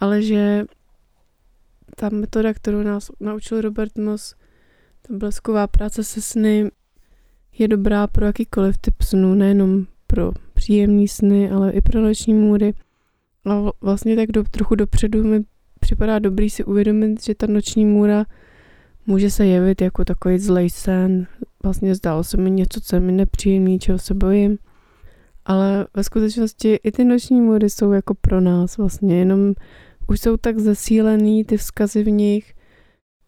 ale 0.00 0.22
že 0.22 0.64
ta 1.96 2.08
metoda, 2.08 2.54
kterou 2.54 2.82
nás 2.82 3.10
naučil 3.20 3.60
Robert 3.60 3.98
Moss, 3.98 4.34
ta 5.02 5.14
blesková 5.14 5.66
práce 5.66 6.04
se 6.04 6.22
sny, 6.22 6.70
je 7.58 7.68
dobrá 7.68 8.06
pro 8.06 8.26
jakýkoliv 8.26 8.78
typ 8.78 9.02
snů, 9.02 9.34
nejenom 9.34 9.86
pro 10.06 10.32
příjemný 10.54 11.08
sny, 11.08 11.50
ale 11.50 11.72
i 11.72 11.80
pro 11.80 12.00
noční 12.00 12.34
můry. 12.34 12.74
A 13.44 13.70
vlastně 13.80 14.16
tak 14.16 14.32
do, 14.32 14.44
trochu 14.50 14.74
dopředu 14.74 15.24
mi 15.24 15.44
připadá 15.82 16.18
dobrý 16.18 16.50
si 16.50 16.64
uvědomit, 16.64 17.24
že 17.24 17.34
ta 17.34 17.46
noční 17.46 17.86
můra 17.86 18.24
může 19.06 19.30
se 19.30 19.46
jevit 19.46 19.82
jako 19.82 20.04
takový 20.04 20.38
zlej 20.38 20.70
sen. 20.70 21.26
Vlastně 21.62 21.94
zdálo 21.94 22.24
se 22.24 22.36
mi 22.36 22.50
něco, 22.50 22.80
co 22.80 23.00
mi 23.00 23.12
nepříjemný, 23.12 23.78
čeho 23.78 23.98
se 23.98 24.14
bojím. 24.14 24.58
Ale 25.44 25.86
ve 25.94 26.04
skutečnosti 26.04 26.74
i 26.74 26.92
ty 26.92 27.04
noční 27.04 27.40
můry 27.40 27.70
jsou 27.70 27.92
jako 27.92 28.14
pro 28.20 28.40
nás 28.40 28.76
vlastně, 28.76 29.18
jenom 29.18 29.52
už 30.08 30.20
jsou 30.20 30.36
tak 30.36 30.58
zesílený 30.58 31.44
ty 31.44 31.56
vzkazy 31.56 32.02
v 32.02 32.10
nich, 32.10 32.54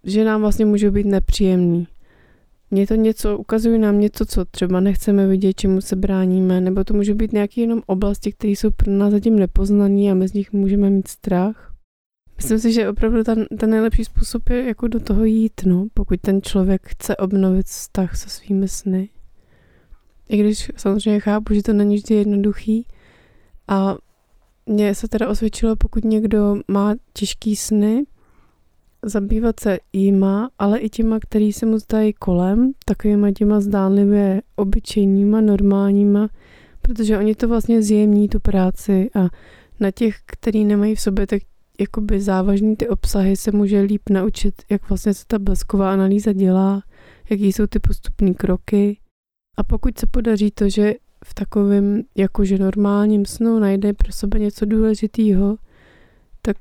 že 0.04 0.24
nám 0.24 0.40
vlastně 0.40 0.64
můžou 0.64 0.90
být 0.90 1.06
nepříjemný. 1.06 1.86
Mě 2.70 2.86
to 2.86 2.94
něco, 2.94 3.38
ukazují 3.38 3.78
nám 3.78 4.00
něco, 4.00 4.26
co 4.26 4.44
třeba 4.44 4.80
nechceme 4.80 5.26
vidět, 5.26 5.52
čemu 5.52 5.80
se 5.80 5.96
bráníme, 5.96 6.60
nebo 6.60 6.84
to 6.84 6.94
může 6.94 7.14
být 7.14 7.32
nějaké 7.32 7.60
jenom 7.60 7.82
oblasti, 7.86 8.32
které 8.32 8.50
jsou 8.50 8.70
pro 8.70 8.92
nás 8.92 9.10
zatím 9.12 9.38
nepoznané 9.38 10.10
a 10.10 10.14
my 10.14 10.28
z 10.28 10.32
nich 10.32 10.52
můžeme 10.52 10.90
mít 10.90 11.08
strach. 11.08 11.73
Myslím 12.36 12.58
si, 12.58 12.72
že 12.72 12.88
opravdu 12.88 13.24
ten, 13.24 13.46
ten 13.58 13.70
nejlepší 13.70 14.04
způsob 14.04 14.50
je 14.50 14.64
jako 14.64 14.88
do 14.88 15.00
toho 15.00 15.24
jít, 15.24 15.60
no, 15.66 15.86
pokud 15.94 16.20
ten 16.20 16.42
člověk 16.42 16.88
chce 16.88 17.16
obnovit 17.16 17.66
vztah 17.66 18.16
se 18.16 18.28
svými 18.28 18.68
sny. 18.68 19.08
I 20.28 20.36
když 20.36 20.70
samozřejmě 20.76 21.20
chápu, 21.20 21.54
že 21.54 21.62
to 21.62 21.72
není 21.72 21.96
vždy 21.96 22.14
jednoduchý. 22.14 22.86
A 23.68 23.96
mně 24.66 24.94
se 24.94 25.08
teda 25.08 25.28
osvědčilo, 25.28 25.76
pokud 25.76 26.04
někdo 26.04 26.56
má 26.68 26.94
těžký 27.12 27.56
sny, 27.56 28.04
zabývat 29.02 29.60
se 29.60 29.78
jíma, 29.92 30.50
ale 30.58 30.78
i 30.78 30.88
těma, 30.88 31.18
který 31.20 31.52
se 31.52 31.66
mu 31.66 31.78
zdají 31.78 32.12
kolem, 32.12 32.72
takovýma 32.84 33.32
těma 33.32 33.60
zdánlivě 33.60 34.42
obyčejníma, 34.56 35.40
normálníma, 35.40 36.28
protože 36.82 37.18
oni 37.18 37.34
to 37.34 37.48
vlastně 37.48 37.82
zjemní 37.82 38.28
tu 38.28 38.40
práci. 38.40 39.10
A 39.14 39.28
na 39.80 39.90
těch, 39.90 40.16
který 40.26 40.64
nemají 40.64 40.94
v 40.94 41.00
sobě 41.00 41.26
tak 41.26 41.42
jakoby 41.80 42.20
závažný 42.20 42.76
ty 42.76 42.88
obsahy, 42.88 43.36
se 43.36 43.52
může 43.52 43.80
líp 43.80 44.02
naučit, 44.10 44.54
jak 44.70 44.88
vlastně 44.88 45.14
se 45.14 45.24
ta 45.26 45.38
blesková 45.38 45.92
analýza 45.92 46.32
dělá, 46.32 46.82
jaký 47.30 47.52
jsou 47.52 47.66
ty 47.66 47.78
postupní 47.78 48.34
kroky. 48.34 48.98
A 49.56 49.64
pokud 49.64 49.98
se 49.98 50.06
podaří 50.06 50.50
to, 50.50 50.68
že 50.68 50.94
v 51.24 51.34
takovém 51.34 52.02
jakože 52.16 52.58
normálním 52.58 53.26
snu 53.26 53.58
najde 53.58 53.92
pro 53.92 54.12
sebe 54.12 54.38
něco 54.38 54.66
důležitého, 54.66 55.56
tak 56.42 56.56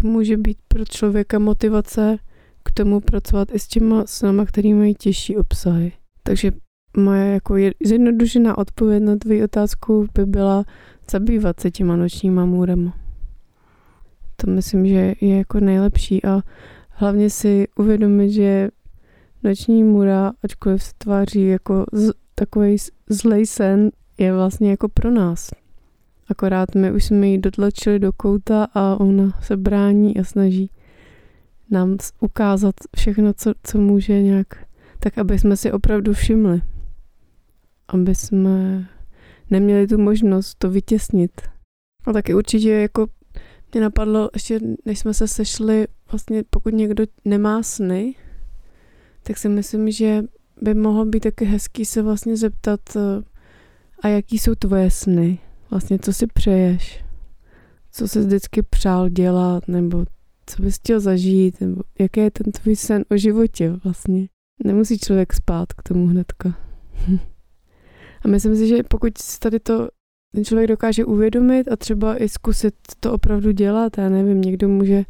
to 0.00 0.08
může 0.08 0.36
být 0.36 0.58
pro 0.68 0.84
člověka 0.84 1.38
motivace 1.38 2.18
k 2.64 2.70
tomu 2.72 3.00
pracovat 3.00 3.48
i 3.52 3.58
s 3.58 3.68
těma 3.68 4.06
snama, 4.06 4.44
který 4.44 4.74
mají 4.74 4.94
těžší 4.94 5.36
obsahy. 5.36 5.92
Takže 6.22 6.52
moje 6.96 7.32
jako 7.32 7.54
zjednodušená 7.84 8.58
odpověď 8.58 9.02
na 9.02 9.16
tvou 9.16 9.44
otázku 9.44 10.06
by 10.14 10.26
byla 10.26 10.64
zabývat 11.10 11.60
se 11.60 11.70
těma 11.70 11.96
nočníma 11.96 12.44
můrama. 12.44 13.07
To 14.42 14.50
myslím, 14.50 14.86
že 14.86 15.14
je 15.20 15.36
jako 15.36 15.60
nejlepší 15.60 16.24
a 16.24 16.40
hlavně 16.88 17.30
si 17.30 17.68
uvědomit, 17.76 18.30
že 18.30 18.68
noční 19.42 19.82
můra, 19.82 20.32
ačkoliv 20.42 20.82
se 20.82 20.92
tváří 20.98 21.46
jako 21.46 21.84
z, 21.92 22.12
takový 22.34 22.76
zlej 23.08 23.46
sen, 23.46 23.90
je 24.18 24.34
vlastně 24.34 24.70
jako 24.70 24.88
pro 24.88 25.10
nás. 25.10 25.50
Akorát 26.28 26.74
my 26.74 26.92
už 26.92 27.04
jsme 27.04 27.28
ji 27.28 27.38
dotlačili 27.38 27.98
do 27.98 28.12
kouta 28.12 28.66
a 28.74 29.00
ona 29.00 29.40
se 29.42 29.56
brání 29.56 30.18
a 30.18 30.24
snaží 30.24 30.70
nám 31.70 31.96
ukázat 32.20 32.74
všechno, 32.96 33.32
co, 33.32 33.52
co 33.62 33.78
může 33.78 34.22
nějak, 34.22 34.46
tak 34.98 35.18
aby 35.18 35.38
jsme 35.38 35.56
si 35.56 35.72
opravdu 35.72 36.12
všimli. 36.12 36.62
Aby 37.88 38.14
jsme 38.14 38.86
neměli 39.50 39.86
tu 39.86 39.98
možnost 39.98 40.54
to 40.58 40.70
vytěsnit. 40.70 41.40
A 42.06 42.12
taky 42.12 42.34
určitě 42.34 42.70
jako 42.72 43.06
mě 43.72 43.80
napadlo, 43.80 44.30
ještě 44.34 44.60
než 44.84 44.98
jsme 44.98 45.14
se 45.14 45.28
sešli, 45.28 45.86
vlastně 46.10 46.44
pokud 46.50 46.74
někdo 46.74 47.04
nemá 47.24 47.62
sny, 47.62 48.14
tak 49.22 49.38
si 49.38 49.48
myslím, 49.48 49.90
že 49.90 50.22
by 50.62 50.74
mohlo 50.74 51.04
být 51.04 51.20
taky 51.20 51.44
hezký 51.44 51.84
se 51.84 52.02
vlastně 52.02 52.36
zeptat, 52.36 52.80
eh, 52.96 53.22
a 54.02 54.08
jaký 54.08 54.38
jsou 54.38 54.54
tvoje 54.54 54.90
sny? 54.90 55.38
Vlastně 55.70 55.98
co 55.98 56.12
si 56.12 56.26
přeješ? 56.26 57.04
Co 57.92 58.08
jsi 58.08 58.20
vždycky 58.20 58.62
přál 58.62 59.08
dělat? 59.08 59.68
Nebo 59.68 60.04
co 60.46 60.62
bys 60.62 60.76
chtěl 60.76 61.00
zažít? 61.00 61.60
Nebo 61.60 61.82
jaký 61.98 62.20
je 62.20 62.30
ten 62.30 62.52
tvůj 62.52 62.76
sen 62.76 63.04
o 63.10 63.16
životě 63.16 63.70
vlastně? 63.84 64.28
Nemusí 64.64 64.98
člověk 64.98 65.32
spát 65.32 65.72
k 65.72 65.82
tomu 65.82 66.06
hnedka. 66.06 66.58
a 68.22 68.28
myslím 68.28 68.56
si, 68.56 68.68
že 68.68 68.82
pokud 68.82 69.12
tady 69.38 69.60
to 69.60 69.88
ten 70.34 70.44
člověk 70.44 70.68
dokáže 70.68 71.04
uvědomit 71.04 71.68
a 71.72 71.76
třeba 71.76 72.22
i 72.22 72.28
zkusit 72.28 72.74
to 73.00 73.12
opravdu 73.12 73.50
dělat, 73.50 73.98
já 73.98 74.08
nevím, 74.08 74.40
někdo 74.40 74.68
může 74.68 75.04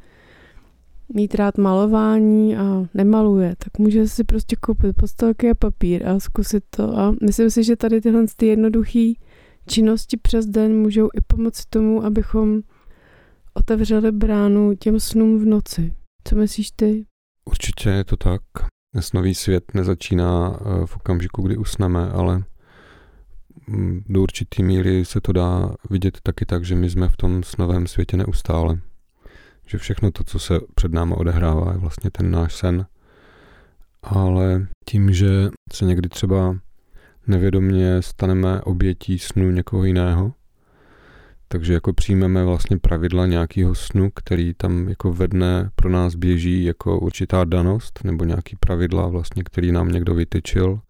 mít 1.14 1.34
rád 1.34 1.58
malování 1.58 2.56
a 2.56 2.86
nemaluje, 2.94 3.54
tak 3.58 3.78
může 3.78 4.08
si 4.08 4.24
prostě 4.24 4.56
koupit 4.56 4.96
postelky 4.96 5.50
a 5.50 5.54
papír 5.54 6.08
a 6.08 6.20
zkusit 6.20 6.64
to. 6.70 6.98
A 6.98 7.14
myslím 7.26 7.50
si, 7.50 7.64
že 7.64 7.76
tady 7.76 8.00
tyhle 8.00 8.24
ty 8.36 8.46
jednoduché 8.46 9.12
činnosti 9.66 10.16
přes 10.16 10.46
den 10.46 10.76
můžou 10.76 11.08
i 11.14 11.20
pomoct 11.26 11.66
tomu, 11.66 12.04
abychom 12.04 12.60
otevřeli 13.54 14.12
bránu 14.12 14.74
těm 14.74 15.00
snům 15.00 15.38
v 15.38 15.46
noci. 15.46 15.92
Co 16.24 16.36
myslíš 16.36 16.70
ty? 16.70 17.04
Určitě 17.44 17.90
je 17.90 18.04
to 18.04 18.16
tak. 18.16 18.40
Dnes 18.94 19.12
nový 19.12 19.34
svět 19.34 19.64
nezačíná 19.74 20.60
eh, 20.60 20.86
v 20.86 20.96
okamžiku, 20.96 21.42
kdy 21.42 21.56
usneme, 21.56 22.10
ale 22.10 22.42
do 24.08 24.22
určitý 24.22 24.62
míry 24.62 25.04
se 25.04 25.20
to 25.20 25.32
dá 25.32 25.74
vidět 25.90 26.18
taky 26.22 26.46
tak, 26.46 26.64
že 26.64 26.74
my 26.74 26.90
jsme 26.90 27.08
v 27.08 27.16
tom 27.16 27.42
snovém 27.42 27.86
světě 27.86 28.16
neustále 28.16 28.78
že 29.68 29.78
všechno 29.78 30.10
to, 30.10 30.24
co 30.24 30.38
se 30.38 30.60
před 30.74 30.92
námi 30.92 31.14
odehrává, 31.14 31.72
je 31.72 31.78
vlastně 31.78 32.10
ten 32.10 32.30
náš 32.30 32.54
sen. 32.54 32.86
Ale 34.02 34.66
tím, 34.84 35.12
že 35.12 35.28
se 35.72 35.84
někdy 35.84 36.08
třeba 36.08 36.56
nevědomně 37.26 38.02
staneme 38.02 38.60
obětí 38.62 39.18
snu 39.18 39.50
někoho 39.50 39.84
jiného, 39.84 40.32
takže 41.48 41.72
jako 41.72 41.92
přijmeme 41.92 42.44
vlastně 42.44 42.78
pravidla 42.78 43.26
nějakého 43.26 43.74
snu, 43.74 44.10
který 44.14 44.54
tam 44.54 44.88
jako 44.88 45.12
ve 45.12 45.28
dne 45.28 45.70
pro 45.74 45.88
nás 45.88 46.14
běží 46.14 46.64
jako 46.64 47.00
určitá 47.00 47.44
danost, 47.44 48.00
nebo 48.04 48.24
nějaký 48.24 48.56
pravidla 48.56 49.08
vlastně, 49.08 49.44
který 49.44 49.72
nám 49.72 49.88
někdo 49.88 50.14
vytyčil 50.14 50.80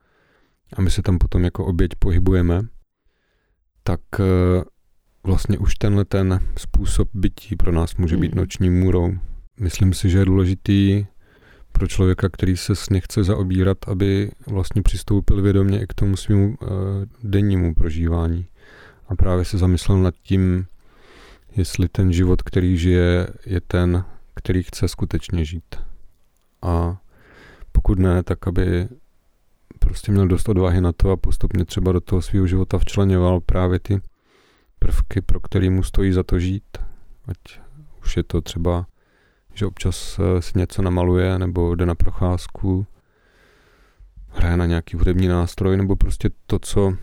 a 0.76 0.82
my 0.82 0.90
se 0.90 1.02
tam 1.02 1.18
potom 1.18 1.44
jako 1.44 1.66
oběť 1.66 1.90
pohybujeme, 1.98 2.62
tak 3.82 4.00
eh, 4.20 4.64
vlastně 5.22 5.58
už 5.58 5.74
tenhle 5.74 6.04
ten 6.04 6.40
způsob 6.58 7.08
bytí 7.14 7.56
pro 7.56 7.72
nás 7.72 7.96
může 7.96 8.16
být 8.16 8.32
hmm. 8.32 8.40
noční 8.40 8.70
můrou. 8.70 9.12
Myslím 9.60 9.92
si, 9.92 10.10
že 10.10 10.18
je 10.18 10.24
důležitý 10.24 11.06
pro 11.72 11.88
člověka, 11.88 12.28
který 12.28 12.56
se 12.56 12.76
sny 12.76 13.00
chce 13.00 13.24
zaobírat, 13.24 13.78
aby 13.86 14.30
vlastně 14.46 14.82
přistoupil 14.82 15.42
vědomě 15.42 15.82
i 15.82 15.86
k 15.86 15.94
tomu 15.94 16.16
svým 16.16 16.48
uh, 16.48 16.56
dennímu 17.22 17.74
prožívání. 17.74 18.46
A 19.08 19.14
právě 19.14 19.44
se 19.44 19.58
zamyslel 19.58 19.98
nad 19.98 20.14
tím, 20.22 20.66
jestli 21.56 21.88
ten 21.88 22.12
život, 22.12 22.42
který 22.42 22.76
žije, 22.76 23.26
je 23.46 23.60
ten, 23.60 24.04
který 24.34 24.62
chce 24.62 24.88
skutečně 24.88 25.44
žít. 25.44 25.76
A 26.62 27.00
pokud 27.72 27.98
ne, 27.98 28.22
tak 28.22 28.46
aby 28.46 28.88
prostě 29.78 30.12
měl 30.12 30.28
dost 30.28 30.48
odvahy 30.48 30.80
na 30.80 30.92
to 30.92 31.10
a 31.10 31.16
postupně 31.16 31.64
třeba 31.64 31.92
do 31.92 32.00
toho 32.00 32.22
svého 32.22 32.46
života 32.46 32.78
včleněval 32.78 33.40
právě 33.40 33.78
ty 33.78 34.00
prvky, 34.78 35.20
pro 35.20 35.40
který 35.40 35.70
mu 35.70 35.82
stojí 35.82 36.12
za 36.12 36.22
to 36.22 36.38
žít. 36.38 36.78
Ať 37.28 37.60
už 38.04 38.16
je 38.16 38.22
to 38.22 38.40
třeba, 38.40 38.86
že 39.54 39.66
občas 39.66 40.18
eh, 40.18 40.42
si 40.42 40.58
něco 40.58 40.82
namaluje, 40.82 41.38
nebo 41.38 41.74
jde 41.74 41.86
na 41.86 41.94
procházku, 41.94 42.86
hraje 44.28 44.56
na 44.56 44.66
nějaký 44.66 44.96
hudební 44.96 45.28
nástroj, 45.28 45.76
nebo 45.76 45.96
prostě 45.96 46.30
to, 46.46 46.58
co 46.58 46.94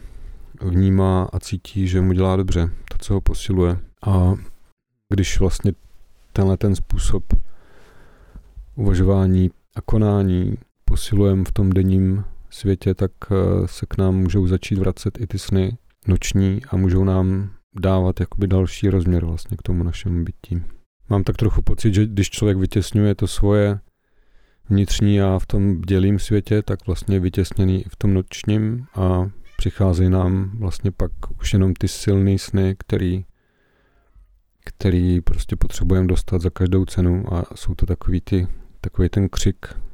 vnímá 0.62 1.30
a 1.34 1.40
cítí, 1.40 1.88
že 1.88 2.02
mu 2.02 2.14
dělá 2.14 2.36
dobře, 2.36 2.70
to, 2.92 2.98
co 2.98 3.14
ho 3.14 3.22
posiluje. 3.22 3.78
A 4.08 4.34
když 5.10 5.40
vlastně 5.40 5.74
tenhle 6.34 6.58
ten 6.58 6.76
způsob 6.76 7.24
uvažování 8.76 9.52
a 9.76 9.82
konání 9.82 10.58
posilujeme 10.86 11.44
v 11.48 11.52
tom 11.52 11.70
denním 11.70 12.26
světě, 12.56 12.94
tak 12.94 13.12
eh, 13.32 13.68
se 13.68 13.86
k 13.86 13.98
nám 13.98 14.16
můžou 14.16 14.48
začít 14.48 14.78
vracet 14.78 15.22
i 15.22 15.28
ty 15.28 15.40
sny 15.40 15.78
noční 16.08 16.62
a 16.70 16.78
můžou 16.78 17.04
nám 17.04 17.50
dávat 17.80 18.20
jakoby 18.20 18.48
další 18.48 18.90
rozměr 18.90 19.26
vlastně 19.26 19.58
k 19.58 19.62
tomu 19.62 19.84
našemu 19.84 20.24
bytí. 20.24 20.64
mám 21.10 21.24
tak 21.24 21.38
trochu 21.38 21.62
pocit, 21.62 21.94
že 21.94 22.06
když 22.06 22.30
člověk 22.30 22.58
vytěsňuje 22.58 23.16
to 23.16 23.28
svoje 23.28 23.80
vnitřní 24.70 25.16
já 25.16 25.40
v 25.40 25.46
tom 25.46 25.82
dělím 25.82 26.20
světě, 26.20 26.62
tak 26.62 26.88
vlastně 26.88 27.20
vytěsněný 27.20 27.86
i 27.86 27.90
v 27.90 27.96
tom 27.96 28.14
nočním 28.14 28.86
a 28.96 29.30
přicházejí 29.58 30.10
nám 30.10 30.52
vlastně 30.60 30.92
pak 30.92 31.12
už 31.42 31.54
jenom 31.54 31.74
ty 31.74 31.88
silné 31.88 32.38
sny, 32.38 32.76
který, 32.80 33.26
který 34.66 35.22
prostě 35.22 35.56
potřebujeme 35.56 36.08
dostat 36.08 36.42
za 36.42 36.50
každou 36.50 36.86
cenu 36.86 37.34
a 37.34 37.44
jsou 37.56 37.76
to 37.76 37.86
takový, 37.86 38.22
ty, 38.22 38.48
takový 38.82 39.10
ten 39.10 39.30
křik 39.30 39.85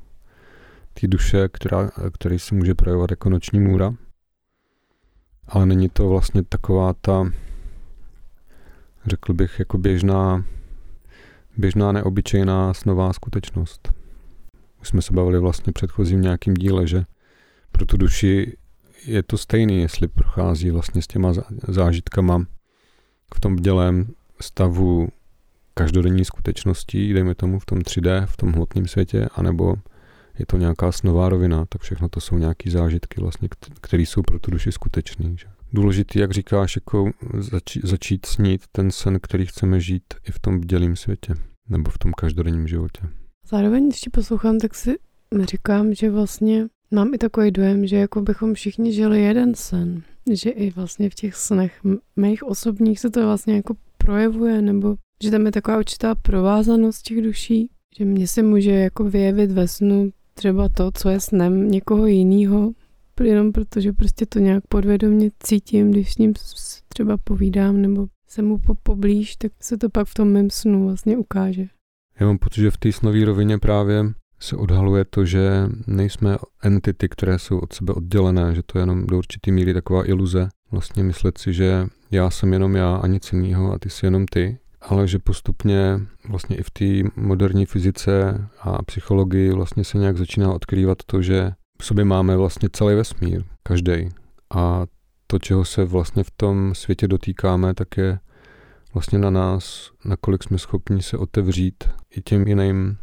té 0.93 1.07
duše, 1.07 1.49
která, 1.53 1.89
který 2.13 2.39
se 2.39 2.55
může 2.55 2.75
projevovat 2.75 3.11
jako 3.11 3.29
noční 3.29 3.59
můra. 3.59 3.93
Ale 5.47 5.65
není 5.65 5.89
to 5.89 6.09
vlastně 6.09 6.43
taková 6.43 6.93
ta, 7.01 7.31
řekl 9.05 9.33
bych, 9.33 9.59
jako 9.59 9.77
běžná, 9.77 10.45
běžná 11.57 11.91
neobyčejná 11.91 12.73
snová 12.73 13.13
skutečnost. 13.13 13.93
Už 14.81 14.87
jsme 14.87 15.01
se 15.01 15.13
bavili 15.13 15.39
vlastně 15.39 15.73
předchozím 15.73 16.21
nějakým 16.21 16.53
díle, 16.53 16.87
že 16.87 17.03
pro 17.71 17.85
tu 17.85 17.97
duši 17.97 18.57
je 19.05 19.23
to 19.23 19.37
stejný, 19.37 19.81
jestli 19.81 20.07
prochází 20.07 20.71
vlastně 20.71 21.01
s 21.01 21.07
těma 21.07 21.33
zážitkama 21.67 22.45
v 23.35 23.39
tom 23.39 23.55
dělém 23.55 24.13
stavu 24.41 25.09
každodenní 25.73 26.25
skutečností, 26.25 27.13
dejme 27.13 27.35
tomu 27.35 27.59
v 27.59 27.65
tom 27.65 27.79
3D, 27.79 28.25
v 28.25 28.37
tom 28.37 28.53
hmotném 28.53 28.87
světě, 28.87 29.27
anebo 29.35 29.75
je 30.41 30.45
to 30.45 30.57
nějaká 30.57 30.91
snová 30.91 31.29
rovina, 31.29 31.65
tak 31.69 31.81
všechno 31.81 32.09
to 32.09 32.21
jsou 32.21 32.37
nějaké 32.37 32.71
zážitky, 32.71 33.21
vlastně, 33.21 33.49
které 33.81 34.03
jsou 34.03 34.21
pro 34.21 34.39
tu 34.39 34.51
duši 34.51 34.71
skutečný. 34.71 35.35
Že? 35.37 35.47
Důležitý, 35.73 36.19
jak 36.19 36.31
říkáš, 36.31 36.75
jako 36.75 37.11
začít, 37.37 37.85
začít 37.85 38.25
snít 38.25 38.61
ten 38.71 38.91
sen, 38.91 39.19
který 39.21 39.45
chceme 39.45 39.79
žít 39.79 40.03
i 40.29 40.31
v 40.31 40.39
tom 40.39 40.61
dělým 40.61 40.95
světě, 40.95 41.33
nebo 41.69 41.91
v 41.91 41.97
tom 41.97 42.11
každodenním 42.13 42.67
životě. 42.67 43.01
Zároveň, 43.47 43.87
když 43.87 43.99
ti 43.99 44.09
poslouchám, 44.09 44.59
tak 44.59 44.75
si 44.75 44.95
říkám, 45.41 45.93
že 45.93 46.09
vlastně 46.09 46.67
mám 46.91 47.13
i 47.13 47.17
takový 47.17 47.51
dojem, 47.51 47.87
že 47.87 47.95
jako 47.95 48.21
bychom 48.21 48.53
všichni 48.53 48.93
žili 48.93 49.21
jeden 49.21 49.55
sen. 49.55 50.01
Že 50.31 50.49
i 50.49 50.69
vlastně 50.69 51.09
v 51.09 51.15
těch 51.15 51.35
snech 51.35 51.81
mých 52.15 52.43
osobních 52.43 52.99
se 52.99 53.09
to 53.09 53.25
vlastně 53.25 53.55
jako 53.55 53.75
projevuje, 53.97 54.61
nebo 54.61 54.95
že 55.23 55.31
tam 55.31 55.45
je 55.45 55.51
taková 55.51 55.77
určitá 55.77 56.15
provázanost 56.15 57.01
těch 57.01 57.21
duší, 57.21 57.69
že 57.97 58.05
mě 58.05 58.27
se 58.27 58.43
může 58.43 58.71
jako 58.71 59.03
vyjevit 59.03 59.51
ve 59.51 59.67
snu 59.67 60.11
třeba 60.33 60.69
to, 60.69 60.91
co 60.93 61.09
je 61.09 61.19
snem 61.19 61.71
někoho 61.71 62.05
jiného, 62.05 62.71
jenom 63.23 63.51
protože 63.51 63.93
prostě 63.93 64.25
to 64.25 64.39
nějak 64.39 64.67
podvědomě 64.67 65.29
cítím, 65.43 65.91
když 65.91 66.13
s 66.13 66.17
ním 66.17 66.33
třeba 66.87 67.17
povídám 67.17 67.81
nebo 67.81 68.07
se 68.27 68.41
mu 68.41 68.57
po, 68.57 68.75
poblíž, 68.83 69.35
tak 69.35 69.51
se 69.59 69.77
to 69.77 69.89
pak 69.89 70.07
v 70.07 70.13
tom 70.13 70.31
mém 70.31 70.49
snu 70.49 70.85
vlastně 70.85 71.17
ukáže. 71.17 71.65
Já 72.19 72.25
mám 72.27 72.37
pocit, 72.37 72.61
že 72.61 72.71
v 72.71 72.77
té 72.77 72.91
snové 72.91 73.25
rovině 73.25 73.57
právě 73.57 74.05
se 74.39 74.55
odhaluje 74.55 75.05
to, 75.05 75.25
že 75.25 75.69
nejsme 75.87 76.37
entity, 76.63 77.09
které 77.09 77.39
jsou 77.39 77.59
od 77.59 77.73
sebe 77.73 77.93
oddělené, 77.93 78.55
že 78.55 78.61
to 78.65 78.77
je 78.77 78.81
jenom 78.81 79.07
do 79.07 79.17
určitý 79.17 79.51
míry 79.51 79.73
taková 79.73 80.07
iluze. 80.07 80.49
Vlastně 80.71 81.03
myslet 81.03 81.37
si, 81.37 81.53
že 81.53 81.87
já 82.11 82.29
jsem 82.29 82.53
jenom 82.53 82.75
já 82.75 82.95
a 82.95 83.07
nic 83.07 83.33
jiného 83.33 83.73
a 83.73 83.79
ty 83.79 83.89
jsi 83.89 84.05
jenom 84.05 84.25
ty, 84.25 84.57
ale 84.81 85.07
že 85.07 85.19
postupně 85.19 85.99
vlastně 86.29 86.57
i 86.57 86.63
v 86.63 86.71
té 86.71 87.09
moderní 87.15 87.65
fyzice 87.65 88.47
a 88.59 88.83
psychologii 88.83 89.51
vlastně 89.51 89.83
se 89.83 89.97
nějak 89.97 90.17
začíná 90.17 90.53
odkrývat 90.53 90.97
to, 91.05 91.21
že 91.21 91.51
v 91.81 91.85
sobě 91.85 92.05
máme 92.05 92.37
vlastně 92.37 92.69
celý 92.73 92.95
vesmír, 92.95 93.43
každý. 93.63 94.09
A 94.55 94.85
to, 95.27 95.39
čeho 95.39 95.65
se 95.65 95.85
vlastně 95.85 96.23
v 96.23 96.31
tom 96.31 96.75
světě 96.75 97.07
dotýkáme, 97.07 97.73
tak 97.73 97.97
je 97.97 98.19
vlastně 98.93 99.19
na 99.19 99.29
nás, 99.29 99.91
nakolik 100.05 100.43
jsme 100.43 100.57
schopni 100.57 101.01
se 101.01 101.17
otevřít 101.17 101.83
i 102.15 102.21
těm 102.21 102.47
jiným 102.47 102.97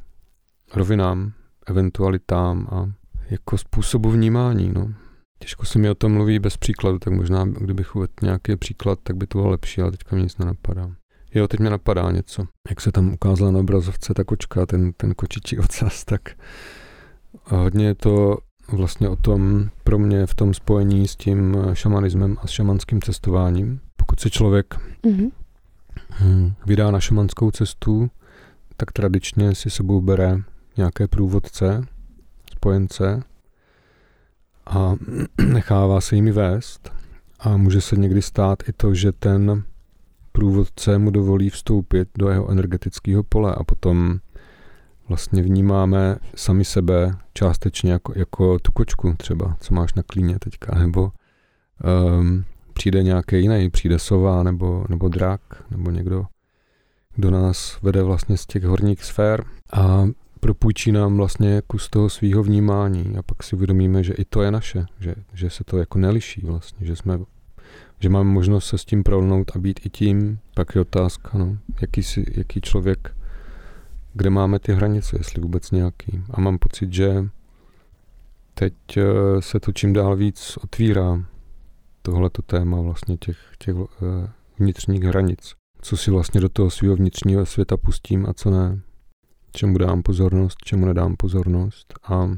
rovinám, 0.74 1.32
eventualitám 1.66 2.68
a 2.70 2.92
jako 3.30 3.58
způsobu 3.58 4.10
vnímání. 4.10 4.72
No. 4.74 4.92
Těžko 5.38 5.64
se 5.64 5.78
mi 5.78 5.90
o 5.90 5.94
tom 5.94 6.12
mluví 6.12 6.38
bez 6.38 6.56
příkladu, 6.56 6.98
tak 6.98 7.12
možná, 7.12 7.44
kdybych 7.44 7.96
uvedl 7.96 8.12
nějaký 8.22 8.56
příklad, 8.56 8.98
tak 9.02 9.16
by 9.16 9.26
to 9.26 9.38
bylo 9.38 9.50
lepší, 9.50 9.80
ale 9.80 9.90
teďka 9.90 10.16
mi 10.16 10.22
nic 10.22 10.38
nenapadá. 10.38 10.90
Jo, 11.34 11.48
teď 11.48 11.60
mě 11.60 11.70
napadá 11.70 12.10
něco. 12.10 12.46
Jak 12.70 12.80
se 12.80 12.92
tam 12.92 13.12
ukázala 13.12 13.50
na 13.50 13.60
obrazovce 13.60 14.14
ta 14.14 14.24
kočka, 14.24 14.66
ten, 14.66 14.92
ten 14.92 15.14
kočičí 15.14 15.58
ocas, 15.58 16.04
tak 16.04 16.20
hodně 17.44 17.86
je 17.86 17.94
to 17.94 18.38
vlastně 18.72 19.08
o 19.08 19.16
tom 19.16 19.68
pro 19.84 19.98
mě 19.98 20.26
v 20.26 20.34
tom 20.34 20.54
spojení 20.54 21.08
s 21.08 21.16
tím 21.16 21.56
šamanismem 21.72 22.36
a 22.42 22.46
s 22.46 22.50
šamanským 22.50 23.02
cestováním. 23.02 23.80
Pokud 23.96 24.20
se 24.20 24.30
člověk 24.30 24.74
mm-hmm. 25.04 25.32
vydá 26.66 26.90
na 26.90 27.00
šamanskou 27.00 27.50
cestu, 27.50 28.10
tak 28.76 28.92
tradičně 28.92 29.54
si 29.54 29.70
sebou 29.70 30.00
bere 30.00 30.38
nějaké 30.76 31.08
průvodce, 31.08 31.82
spojence 32.52 33.22
a 34.66 34.94
nechává 35.52 36.00
se 36.00 36.16
jimi 36.16 36.32
vést. 36.32 36.92
A 37.40 37.56
může 37.56 37.80
se 37.80 37.96
někdy 37.96 38.22
stát 38.22 38.68
i 38.68 38.72
to, 38.72 38.94
že 38.94 39.12
ten 39.12 39.64
průvodce 40.38 40.98
mu 40.98 41.10
dovolí 41.10 41.50
vstoupit 41.50 42.08
do 42.18 42.28
jeho 42.28 42.50
energetického 42.50 43.22
pole 43.22 43.54
a 43.54 43.64
potom 43.64 44.18
vlastně 45.08 45.42
vnímáme 45.42 46.16
sami 46.34 46.64
sebe 46.64 47.12
částečně 47.34 47.92
jako, 47.92 48.12
jako 48.16 48.58
tu 48.58 48.72
kočku 48.72 49.14
třeba, 49.16 49.56
co 49.60 49.74
máš 49.74 49.94
na 49.94 50.02
klíně 50.02 50.38
teďka, 50.38 50.78
nebo 50.78 51.12
um, 52.20 52.44
přijde 52.72 53.02
nějaký 53.02 53.40
jiný, 53.40 53.70
přijde 53.70 53.98
sova 53.98 54.42
nebo, 54.42 54.84
nebo 54.88 55.08
drak, 55.08 55.40
nebo 55.70 55.90
někdo, 55.90 56.26
kdo 57.14 57.30
nás 57.30 57.78
vede 57.82 58.02
vlastně 58.02 58.36
z 58.36 58.46
těch 58.46 58.64
horních 58.64 59.04
sfér 59.04 59.44
a 59.72 60.04
propůjčí 60.40 60.92
nám 60.92 61.16
vlastně 61.16 61.62
kus 61.66 61.88
toho 61.88 62.10
svého 62.10 62.42
vnímání 62.42 63.16
a 63.16 63.22
pak 63.22 63.42
si 63.42 63.56
uvědomíme, 63.56 64.04
že 64.04 64.12
i 64.12 64.24
to 64.24 64.42
je 64.42 64.50
naše, 64.50 64.86
že, 65.00 65.14
že 65.32 65.50
se 65.50 65.64
to 65.64 65.78
jako 65.78 65.98
neliší 65.98 66.40
vlastně, 66.44 66.86
že 66.86 66.96
jsme 66.96 67.18
že 68.00 68.08
máme 68.08 68.30
možnost 68.30 68.66
se 68.66 68.78
s 68.78 68.84
tím 68.84 69.02
prolnout 69.02 69.50
a 69.54 69.58
být 69.58 69.86
i 69.86 69.90
tím, 69.90 70.38
pak 70.54 70.74
je 70.74 70.80
otázka, 70.80 71.38
no, 71.38 71.58
jaký, 71.80 72.02
si, 72.02 72.24
jaký 72.36 72.60
člověk, 72.60 73.16
kde 74.14 74.30
máme 74.30 74.58
ty 74.58 74.72
hranice, 74.72 75.16
jestli 75.16 75.42
vůbec 75.42 75.70
nějaký. 75.70 76.22
A 76.30 76.40
mám 76.40 76.58
pocit, 76.58 76.92
že 76.92 77.28
teď 78.54 78.74
eh, 78.96 79.02
se 79.42 79.60
to 79.60 79.72
čím 79.72 79.92
dál 79.92 80.16
víc 80.16 80.58
otvírá, 80.62 81.24
tohleto 82.02 82.42
téma 82.42 82.80
vlastně 82.80 83.16
těch, 83.16 83.38
těch 83.58 83.76
eh, 83.76 84.30
vnitřních 84.58 85.02
hranic. 85.02 85.54
Co 85.82 85.96
si 85.96 86.10
vlastně 86.10 86.40
do 86.40 86.48
toho 86.48 86.70
svého 86.70 86.96
vnitřního 86.96 87.46
světa 87.46 87.76
pustím 87.76 88.26
a 88.26 88.32
co 88.32 88.50
ne. 88.50 88.80
Čemu 89.52 89.78
dám 89.78 90.02
pozornost, 90.02 90.56
čemu 90.64 90.86
nedám 90.86 91.16
pozornost 91.16 91.94
a 92.04 92.30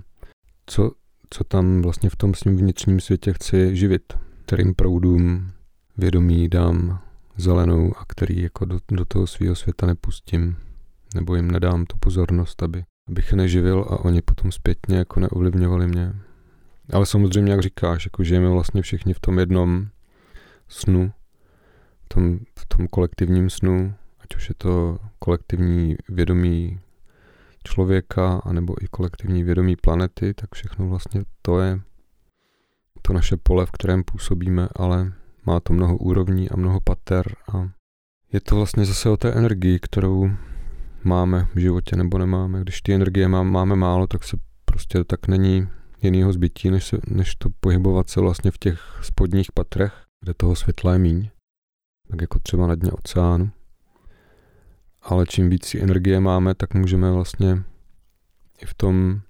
co, 0.67 0.91
co 1.31 1.45
tam 1.45 1.83
vlastně 1.83 2.11
v 2.11 2.17
tom 2.17 2.35
svým 2.35 2.57
vnitřním 2.57 3.01
světě 3.01 3.33
chci 3.33 3.77
živit 3.77 4.13
kterým 4.51 4.75
proudům 4.75 5.53
vědomí 5.97 6.49
dám 6.49 7.01
zelenou 7.37 7.93
a 7.99 8.05
který 8.05 8.43
jako 8.43 8.65
do, 8.65 8.79
do 8.93 9.05
toho 9.05 9.27
svého 9.27 9.55
světa 9.55 9.87
nepustím, 9.87 10.57
nebo 11.15 11.37
jim 11.37 11.51
nedám 11.51 11.87
tu 11.87 11.97
pozornost, 12.01 12.63
aby, 12.63 12.85
abych 13.09 13.33
neživil 13.33 13.87
a 13.91 14.05
oni 14.05 14.23
potom 14.23 14.53
zpětně 14.53 14.97
jako 14.97 15.21
neovlivňovali 15.21 15.87
mě. 15.87 16.13
Ale 16.93 17.07
samozřejmě, 17.07 17.53
jak 17.53 17.61
říkáš, 17.61 18.07
jako 18.07 18.25
žijeme 18.25 18.49
vlastně 18.49 18.83
všichni 18.83 19.15
v 19.15 19.21
tom 19.21 19.39
jednom 19.39 19.87
snu, 20.69 21.13
v 22.05 22.09
tom, 22.09 22.39
v 22.59 22.77
tom 22.77 22.89
kolektivním 22.89 23.51
snu, 23.51 23.95
ať 24.21 24.37
už 24.37 24.49
je 24.49 24.55
to 24.59 24.99
kolektivní 25.19 25.97
vědomí 26.09 26.81
člověka, 27.65 28.41
anebo 28.45 28.75
i 28.85 28.87
kolektivní 28.89 29.45
vědomí 29.45 29.77
planety, 29.77 30.35
tak 30.35 30.55
všechno 30.55 30.89
vlastně 30.89 31.23
to 31.43 31.61
je 31.61 31.81
to 33.03 33.13
naše 33.13 33.37
pole, 33.37 33.67
v 33.67 33.71
kterém 33.71 34.05
působíme, 34.05 34.69
ale 34.77 35.13
má 35.47 35.61
to 35.61 35.73
mnoho 35.73 35.97
úrovní 35.97 36.51
a 36.51 36.57
mnoho 36.57 36.81
pater 36.81 37.35
a 37.53 37.69
je 38.33 38.41
to 38.41 38.57
vlastně 38.57 38.85
zase 38.85 39.11
o 39.11 39.17
té 39.17 39.33
energii, 39.33 39.79
kterou 39.79 40.31
máme 41.05 41.47
v 41.55 41.59
životě 41.59 41.97
nebo 41.97 42.19
nemáme. 42.19 42.61
Když 42.61 42.83
ty 42.83 42.95
energie 42.95 43.29
má, 43.29 43.43
máme 43.43 43.77
málo, 43.77 44.07
tak 44.07 44.25
se 44.25 44.37
prostě 44.65 45.05
tak 45.05 45.29
není 45.29 45.69
jinýho 46.03 46.33
zbytí, 46.33 46.71
než, 46.71 46.85
se, 46.85 46.99
než 47.07 47.35
to 47.35 47.49
pohybovat 47.61 48.11
se 48.11 48.21
vlastně 48.21 48.51
v 48.51 48.59
těch 48.59 48.99
spodních 49.03 49.53
patrech, 49.53 49.93
kde 50.21 50.35
toho 50.35 50.57
světla 50.57 50.93
je 50.93 50.99
míň, 50.99 51.31
tak 52.11 52.21
jako 52.21 52.39
třeba 52.39 52.67
na 52.67 52.75
dně 52.75 52.93
oceánu. 52.93 53.51
Ale 55.03 55.27
čím 55.27 55.51
víc 55.51 55.75
energie 55.75 56.21
máme, 56.21 56.55
tak 56.55 56.75
můžeme 56.75 57.11
vlastně 57.11 57.63
i 58.63 58.67
v 58.67 58.75
tom 58.75 59.21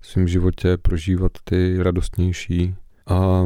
svém 0.00 0.28
životě 0.28 0.76
prožívat 0.76 1.32
ty 1.44 1.82
radostnější 1.82 2.74
a 3.06 3.42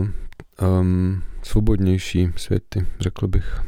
um, 0.81 1.23
svobodnější 1.43 2.33
světy, 2.37 2.87
řekl 3.01 3.29
bych. 3.29 3.61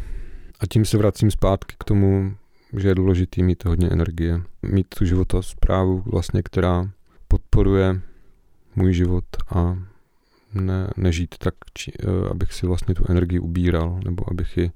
A 0.61 0.67
tím 0.71 0.85
se 0.85 0.99
vracím 0.99 1.31
zpátky 1.31 1.75
k 1.79 1.85
tomu, 1.85 2.37
že 2.77 2.89
je 2.89 2.95
důležitý 2.95 3.43
mít 3.43 3.65
hodně 3.65 3.89
energie. 3.89 4.43
Mít 4.63 4.87
tu 4.99 5.05
životosprávu 5.05 6.03
vlastně, 6.07 6.43
která 6.43 6.91
podporuje 7.29 8.01
můj 8.77 8.93
život 8.93 9.25
a 9.55 9.79
ne, 10.55 10.91
nežít 10.97 11.35
tak, 11.39 11.55
či, 11.75 11.93
uh, 11.93 12.29
abych 12.31 12.53
si 12.53 12.67
vlastně 12.67 12.95
tu 12.95 13.05
energii 13.09 13.39
ubíral, 13.39 14.01
nebo 14.05 14.31
abych 14.31 14.57
ji 14.57 14.71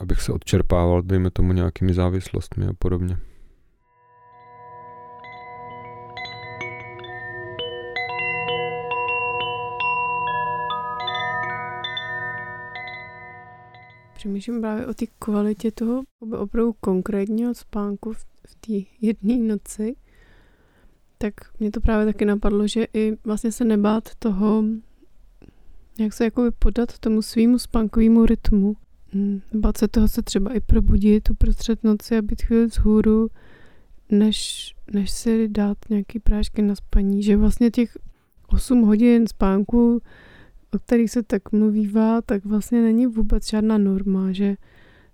abych 0.00 0.22
se 0.22 0.32
odčerpával, 0.32 1.02
dejme 1.02 1.30
tomu 1.30 1.52
nějakými 1.52 1.94
závislostmi 1.94 2.66
a 2.66 2.72
podobně. 2.78 3.16
Přemýšlím 14.20 14.60
právě 14.60 14.86
o 14.86 14.94
té 14.94 15.06
kvalitě 15.18 15.70
toho 15.70 16.02
opravdu 16.20 16.72
konkrétního 16.80 17.54
spánku 17.54 18.12
v, 18.12 18.26
v 18.46 18.54
té 18.54 18.90
jedné 19.00 19.36
noci. 19.36 19.96
Tak 21.18 21.34
mě 21.60 21.70
to 21.70 21.80
právě 21.80 22.06
taky 22.06 22.24
napadlo, 22.24 22.66
že 22.66 22.86
i 22.94 23.16
vlastně 23.24 23.52
se 23.52 23.64
nebát 23.64 24.14
toho, 24.18 24.64
jak 26.00 26.12
se 26.12 26.24
jakoby 26.24 26.50
podat 26.50 26.98
tomu 26.98 27.22
svýmu 27.22 27.58
spánkovému 27.58 28.26
rytmu. 28.26 28.76
Hmm, 29.12 29.40
bát 29.52 29.76
se 29.76 29.88
toho 29.88 30.08
se 30.08 30.22
třeba 30.22 30.52
i 30.52 30.60
probudit 30.60 31.30
uprostřed 31.30 31.84
noci 31.84 32.16
a 32.16 32.22
být 32.22 32.42
chvíli 32.42 32.66
vzhůru, 32.66 33.30
než, 34.10 34.74
než 34.92 35.10
si 35.10 35.48
dát 35.48 35.78
nějaký 35.90 36.18
prášky 36.18 36.62
na 36.62 36.74
spaní. 36.74 37.22
Že 37.22 37.36
vlastně 37.36 37.70
těch 37.70 37.98
8 38.46 38.82
hodin 38.82 39.26
spánku 39.26 40.02
o 40.74 40.78
kterých 40.78 41.10
se 41.10 41.22
tak 41.22 41.52
mluvívá, 41.52 42.22
tak 42.22 42.44
vlastně 42.44 42.82
není 42.82 43.06
vůbec 43.06 43.50
žádná 43.50 43.78
norma, 43.78 44.32
že 44.32 44.56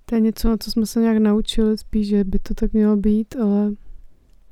to 0.05 0.15
je 0.15 0.21
něco, 0.21 0.49
na 0.49 0.57
co 0.57 0.71
jsme 0.71 0.87
se 0.87 1.01
nějak 1.01 1.19
naučili, 1.19 1.79
spíš, 1.79 2.09
že 2.09 2.25
by 2.25 2.39
to 2.39 2.55
tak 2.55 2.73
mělo 2.73 2.97
být, 2.97 3.37
ale 3.37 3.73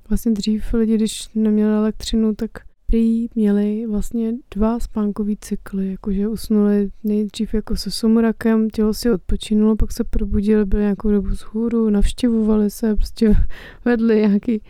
vlastně 0.08 0.32
dřív 0.32 0.74
lidi, 0.74 0.94
když 0.94 1.28
neměli 1.34 1.74
elektřinu, 1.74 2.34
tak 2.34 2.50
prý 2.86 3.26
měli 3.34 3.86
vlastně 3.86 4.32
dva 4.54 4.80
spánkový 4.80 5.36
cykly, 5.36 5.90
jakože 5.90 6.28
usnuli 6.28 6.90
nejdřív 7.04 7.54
jako 7.54 7.76
se 7.76 7.90
sumrakem, 7.90 8.70
tělo 8.70 8.94
si 8.94 9.10
odpočinulo, 9.10 9.76
pak 9.76 9.92
se 9.92 10.04
probudili, 10.04 10.64
byli 10.64 10.82
nějakou 10.82 11.10
dobu 11.10 11.36
z 11.36 11.40
hůru, 11.40 11.90
navštěvovali 11.90 12.70
se, 12.70 12.96
prostě 12.96 13.36
vedli 13.84 14.16
nějaký 14.16 14.62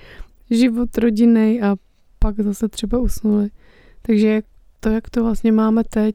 život 0.51 0.99
rodinný 0.99 1.63
a 1.63 1.77
pak 2.19 2.41
zase 2.41 2.69
třeba 2.69 2.99
usnuli. 2.99 3.51
Takže 4.03 4.43
to, 4.85 4.91
jak 4.91 5.11
to 5.11 5.23
vlastně 5.23 5.53
máme 5.53 5.83
teď, 5.85 6.15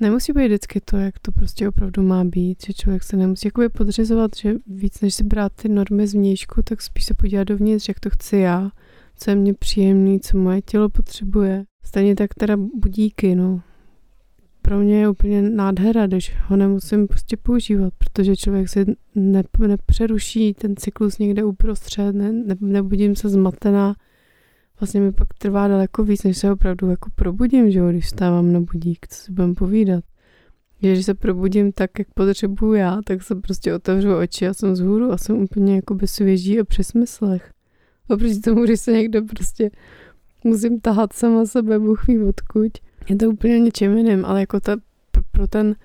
nemusí 0.00 0.32
být 0.32 0.46
vždycky 0.46 0.80
to, 0.80 0.96
jak 0.96 1.18
to 1.18 1.32
prostě 1.32 1.68
opravdu 1.68 2.02
má 2.02 2.24
být, 2.24 2.66
že 2.66 2.72
člověk 2.72 3.02
se 3.02 3.16
nemusí 3.16 3.48
jakoby 3.48 3.68
podřizovat, 3.68 4.30
že 4.36 4.54
víc 4.66 5.00
než 5.00 5.14
si 5.14 5.24
brát 5.24 5.52
ty 5.52 5.68
normy 5.68 6.06
z 6.06 6.14
vnějšku, 6.14 6.62
tak 6.62 6.82
spíš 6.82 7.04
se 7.04 7.14
podívat 7.14 7.44
dovnitř, 7.44 7.88
jak 7.88 8.00
to 8.00 8.10
chci 8.10 8.36
já, 8.36 8.70
co 9.16 9.30
je 9.30 9.36
mně 9.36 9.54
příjemný, 9.54 10.20
co 10.20 10.38
moje 10.38 10.62
tělo 10.62 10.88
potřebuje. 10.88 11.64
Stejně 11.84 12.14
tak 12.14 12.34
teda 12.34 12.56
budíky, 12.56 13.34
no. 13.34 13.60
Pro 14.62 14.78
mě 14.78 15.00
je 15.00 15.08
úplně 15.08 15.42
nádhera, 15.42 16.06
když 16.06 16.34
ho 16.46 16.56
nemusím 16.56 17.08
prostě 17.08 17.36
používat, 17.36 17.92
protože 17.98 18.36
člověk 18.36 18.68
si 18.68 18.84
ne, 19.14 19.42
nepřeruší 19.58 20.54
ten 20.54 20.76
cyklus 20.76 21.18
někde 21.18 21.44
uprostřed, 21.44 22.12
ne, 22.12 22.32
ne, 22.32 22.56
nebudím 22.60 23.16
se 23.16 23.28
zmatená, 23.28 23.94
vlastně 24.82 25.00
mi 25.00 25.12
pak 25.12 25.28
trvá 25.38 25.68
daleko 25.68 26.04
víc, 26.04 26.22
než 26.22 26.38
se 26.38 26.52
opravdu 26.52 26.90
jako 26.90 27.10
probudím, 27.14 27.70
že 27.70 27.78
jo, 27.78 27.88
když 27.88 28.04
vstávám 28.04 28.52
na 28.52 28.60
budík, 28.60 29.06
co 29.08 29.14
si 29.14 29.32
budem 29.32 29.54
povídat. 29.54 30.04
Když 30.80 31.06
se 31.06 31.14
probudím 31.14 31.72
tak, 31.72 31.98
jak 31.98 32.08
potřebuju 32.14 32.74
já, 32.74 33.00
tak 33.06 33.22
se 33.22 33.34
prostě 33.34 33.74
otevřu 33.74 34.16
oči 34.16 34.48
a 34.48 34.54
jsem 34.54 34.72
vzhůru 34.72 35.12
a 35.12 35.18
jsem 35.18 35.36
úplně 35.36 35.76
jako 35.76 35.98
svěží 36.04 36.60
a 36.60 36.64
při 36.64 36.84
smyslech. 36.84 37.50
Oproti 38.08 38.40
tomu, 38.40 38.64
když 38.64 38.80
se 38.80 38.92
někdo 38.92 39.22
prostě 39.22 39.70
musím 40.44 40.80
tahat 40.80 41.12
sama 41.12 41.46
sebe, 41.46 41.78
Bůh 41.78 42.06
ví 42.06 42.18
odkud. 42.18 42.72
Je 43.08 43.16
to 43.16 43.28
úplně 43.28 43.60
něčem 43.60 43.96
jiným, 43.96 44.24
ale 44.24 44.40
jako 44.40 44.60
ta, 44.60 44.76
pro 45.30 45.46
ten 45.46 45.76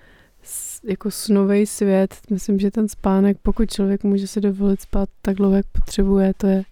jako 0.84 1.12
snový 1.12 1.66
svět, 1.66 2.18
myslím, 2.30 2.60
že 2.60 2.72
ten 2.72 2.88
spánek, 2.88 3.38
pokud 3.42 3.72
člověk 3.72 4.04
může 4.04 4.28
si 4.28 4.42
dovolit 4.42 4.82
spát 4.82 5.10
tak 5.22 5.36
dlouho, 5.36 5.56
jak 5.56 5.66
potřebuje, 5.68 6.34
to 6.38 6.48
je 6.48 6.64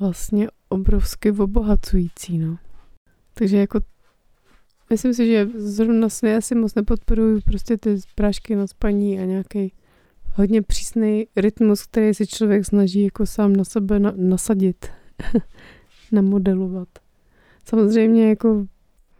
vlastně 0.00 0.48
obrovsky 0.74 1.30
obohacující, 1.30 2.38
no. 2.38 2.58
Takže 3.34 3.56
jako 3.56 3.80
myslím 4.90 5.14
si, 5.14 5.26
že 5.26 5.48
zrovna 5.54 6.08
sny 6.08 6.36
asi 6.36 6.54
moc 6.54 6.74
nepodporuju 6.74 7.40
prostě 7.44 7.76
ty 7.76 8.00
prášky 8.14 8.56
na 8.56 8.66
spaní 8.66 9.20
a 9.20 9.24
nějaký 9.24 9.72
hodně 10.34 10.62
přísný 10.62 11.26
rytmus, 11.36 11.86
který 11.86 12.14
si 12.14 12.26
člověk 12.26 12.64
snaží 12.64 13.02
jako 13.02 13.26
sám 13.26 13.56
na 13.56 13.64
sebe 13.64 13.98
na, 13.98 14.12
nasadit, 14.16 14.86
namodelovat. 16.12 16.88
Samozřejmě 17.64 18.28
jako 18.28 18.66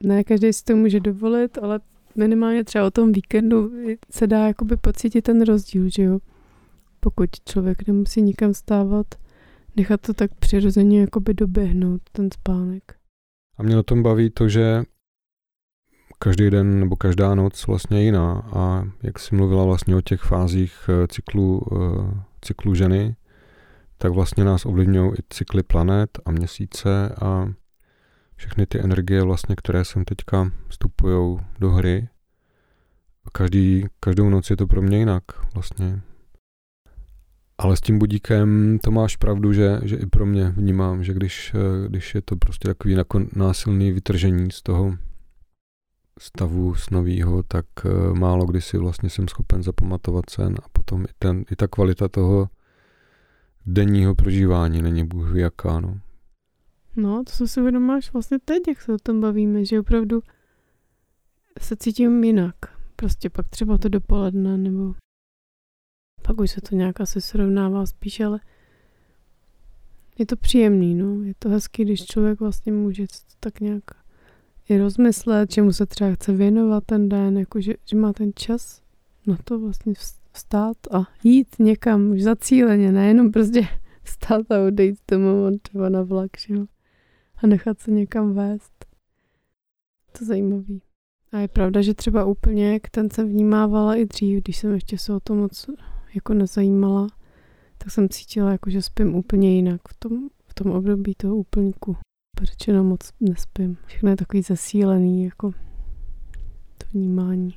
ne 0.03 0.25
každý 0.25 0.53
si 0.53 0.65
to 0.65 0.77
může 0.77 1.01
dovolit, 1.01 1.59
ale 1.59 1.81
minimálně 2.17 2.65
třeba 2.65 2.87
o 2.87 2.91
tom 2.91 3.13
víkendu 3.13 3.73
se 4.11 4.27
dá 4.27 4.47
jakoby 4.47 4.77
pocítit 4.77 5.25
ten 5.25 5.43
rozdíl, 5.43 5.89
že 5.89 6.03
jo. 6.03 6.19
Pokud 7.01 7.31
člověk 7.49 7.87
nemusí 7.87 8.23
nikam 8.23 8.55
stávat, 8.55 9.07
nechat 9.77 10.01
to 10.01 10.15
tak 10.15 10.35
přirozeně 10.35 11.01
jakoby 11.01 11.35
doběhnout, 11.35 12.03
ten 12.13 12.31
spánek. 12.31 12.83
A 13.59 13.63
mě 13.63 13.77
na 13.77 13.83
tom 13.83 14.03
baví 14.03 14.31
to, 14.31 14.49
že 14.49 14.83
každý 16.19 16.51
den 16.51 16.81
nebo 16.81 16.97
každá 16.97 17.35
noc 17.35 17.67
vlastně 17.67 18.05
jiná 18.05 18.33
a 18.53 18.85
jak 19.03 19.19
jsi 19.19 19.35
mluvila 19.35 19.65
vlastně 19.65 19.97
o 19.97 20.01
těch 20.01 20.21
fázích 20.21 20.75
eh, 20.89 21.07
cyklu, 21.09 21.63
eh, 21.73 22.21
cyklu 22.41 22.75
ženy, 22.75 23.17
tak 23.99 24.13
vlastně 24.13 24.45
nás 24.45 24.67
ovlivňují 24.67 25.13
i 25.13 25.23
cykly 25.29 25.63
planet 25.63 26.19
a 26.25 26.31
měsíce 26.31 27.09
a 27.21 27.49
všechny 28.37 28.67
ty 28.67 28.81
energie 28.81 29.23
vlastně, 29.23 29.57
které 29.57 29.85
sem 29.85 30.05
teďka 30.05 30.51
vstupují 30.69 31.39
do 31.59 31.71
hry. 31.71 32.09
Každý, 33.33 33.87
každou 34.01 34.31
noc 34.31 34.51
je 34.51 34.57
to 34.57 34.67
pro 34.67 34.83
mě 34.83 34.99
jinak 34.99 35.23
vlastně. 35.55 36.01
Ale 37.59 37.77
s 37.77 37.81
tím 37.81 37.99
budíkem 37.99 38.79
to 38.85 38.91
máš 38.91 39.17
pravdu, 39.17 39.53
že, 39.53 39.81
že 39.83 39.97
i 39.97 40.07
pro 40.07 40.27
mě 40.27 40.51
vnímám, 40.57 41.05
že 41.05 41.15
když, 41.15 41.53
eh, 41.55 41.89
když 41.89 42.15
je 42.15 42.23
to 42.23 42.37
prostě 42.37 42.69
takový 42.69 42.97
násilný 43.37 43.93
vytržení 43.93 44.51
z 44.51 44.63
toho 44.63 44.97
stavu 46.19 46.75
snovýho, 46.75 47.43
tak 47.43 47.67
eh, 47.85 48.15
málo 48.15 48.47
kdy 48.47 48.61
si 48.61 48.79
vlastně 48.79 49.11
jsem 49.11 49.29
schopen 49.29 49.63
zapamatovat 49.63 50.31
sen 50.31 50.55
a 50.63 50.69
potom 50.73 51.05
i, 51.05 51.13
ten, 51.19 51.45
i 51.51 51.57
ta 51.57 51.69
kvalita 51.69 52.09
toho 52.09 52.49
denního 53.67 54.15
prožívání 54.15 54.83
není 54.83 55.05
bůh 55.05 55.35
jaká, 55.35 55.81
no. 55.81 56.01
No, 56.97 57.25
to 57.25 57.33
se 57.33 57.49
si 57.49 57.61
uvědomáš 57.61 58.13
vlastně 58.13 58.39
teď, 58.45 58.63
jak 58.69 58.83
se 58.83 58.93
o 58.93 58.99
tom 58.99 59.21
bavíme, 59.21 59.65
že 59.65 59.81
opravdu 59.81 60.21
se 61.61 61.77
cítím 61.77 62.25
jinak. 62.25 62.55
Prostě 62.97 63.31
pak 63.31 63.49
třeba 63.49 63.79
to 63.79 63.89
dopoledne 63.89 64.57
nebo 64.57 64.95
pak 66.27 66.41
už 66.41 66.51
se 66.51 66.61
to 66.61 66.75
nějak 66.75 67.01
asi 67.01 67.21
srovnává 67.21 67.87
spíš, 67.87 68.21
ale 68.21 68.41
je 70.19 70.27
to 70.27 70.37
příjemný, 70.37 70.95
no. 70.95 71.23
Je 71.23 71.35
to 71.39 71.49
hezký, 71.49 71.85
když 71.85 72.07
člověk 72.07 72.41
vlastně 72.41 72.73
může 72.73 73.07
tak 73.41 73.61
nějak 73.61 73.83
i 74.69 74.79
rozmyslet, 74.79 75.51
čemu 75.51 75.73
se 75.73 75.87
třeba 75.87 76.15
chce 76.15 76.33
věnovat 76.33 76.85
ten 76.87 77.09
den, 77.09 77.39
jako 77.39 77.61
že, 77.61 77.75
že 77.85 77.97
má 77.97 78.13
ten 78.13 78.33
čas 78.35 78.83
na 79.27 79.37
to 79.45 79.61
vlastně 79.61 79.95
vstát 80.33 80.77
a 80.93 81.05
jít 81.25 81.49
někam 81.59 82.11
už 82.11 82.23
zacíleně, 82.23 82.93
nejenom 82.93 83.33
prostě 83.33 83.69
vstát 84.03 84.53
a 84.53 84.67
odejít 84.67 84.99
domů 85.11 85.59
třeba 85.63 85.89
na 85.89 86.03
vlak, 86.03 86.31
že 86.39 86.55
jo. 86.55 86.67
A 87.37 87.47
nechat 87.47 87.81
se 87.81 87.91
někam 87.91 88.35
vést. 88.35 88.87
To 90.19 90.25
zajímavý. 90.25 90.83
A 91.33 91.39
je 91.39 91.49
pravda, 91.49 91.83
že 91.83 91.95
třeba 91.95 92.25
úplně 92.25 92.73
jak 92.73 92.91
ten 92.91 93.11
jsem 93.11 93.29
vnímávala 93.29 93.95
i 93.95 94.05
dřív, 94.05 94.43
když 94.43 94.57
jsem 94.57 94.75
ještě 94.75 94.99
se 94.99 95.15
o 95.15 95.21
tom 95.21 95.39
moc 95.39 95.67
jako 96.15 96.35
nezajímala, 96.35 97.07
tak 97.79 97.91
jsem 97.91 98.09
cítila, 98.09 98.53
jako, 98.53 98.71
že 98.71 98.83
spím 98.83 99.15
úplně 99.15 99.55
jinak. 99.55 99.81
V 99.89 99.95
tom, 99.99 100.29
v 100.47 100.55
tom 100.55 100.71
období 100.71 101.15
toho 101.15 101.37
úplňku 101.37 101.97
řečeno 102.43 102.85
moc 102.85 103.11
nespím. 103.21 103.77
Všechno 103.87 104.11
je 104.11 104.17
takový 104.17 104.43
zasílený, 104.43 105.25
jako 105.25 105.51
to 106.79 106.87
vnímání. 106.93 107.55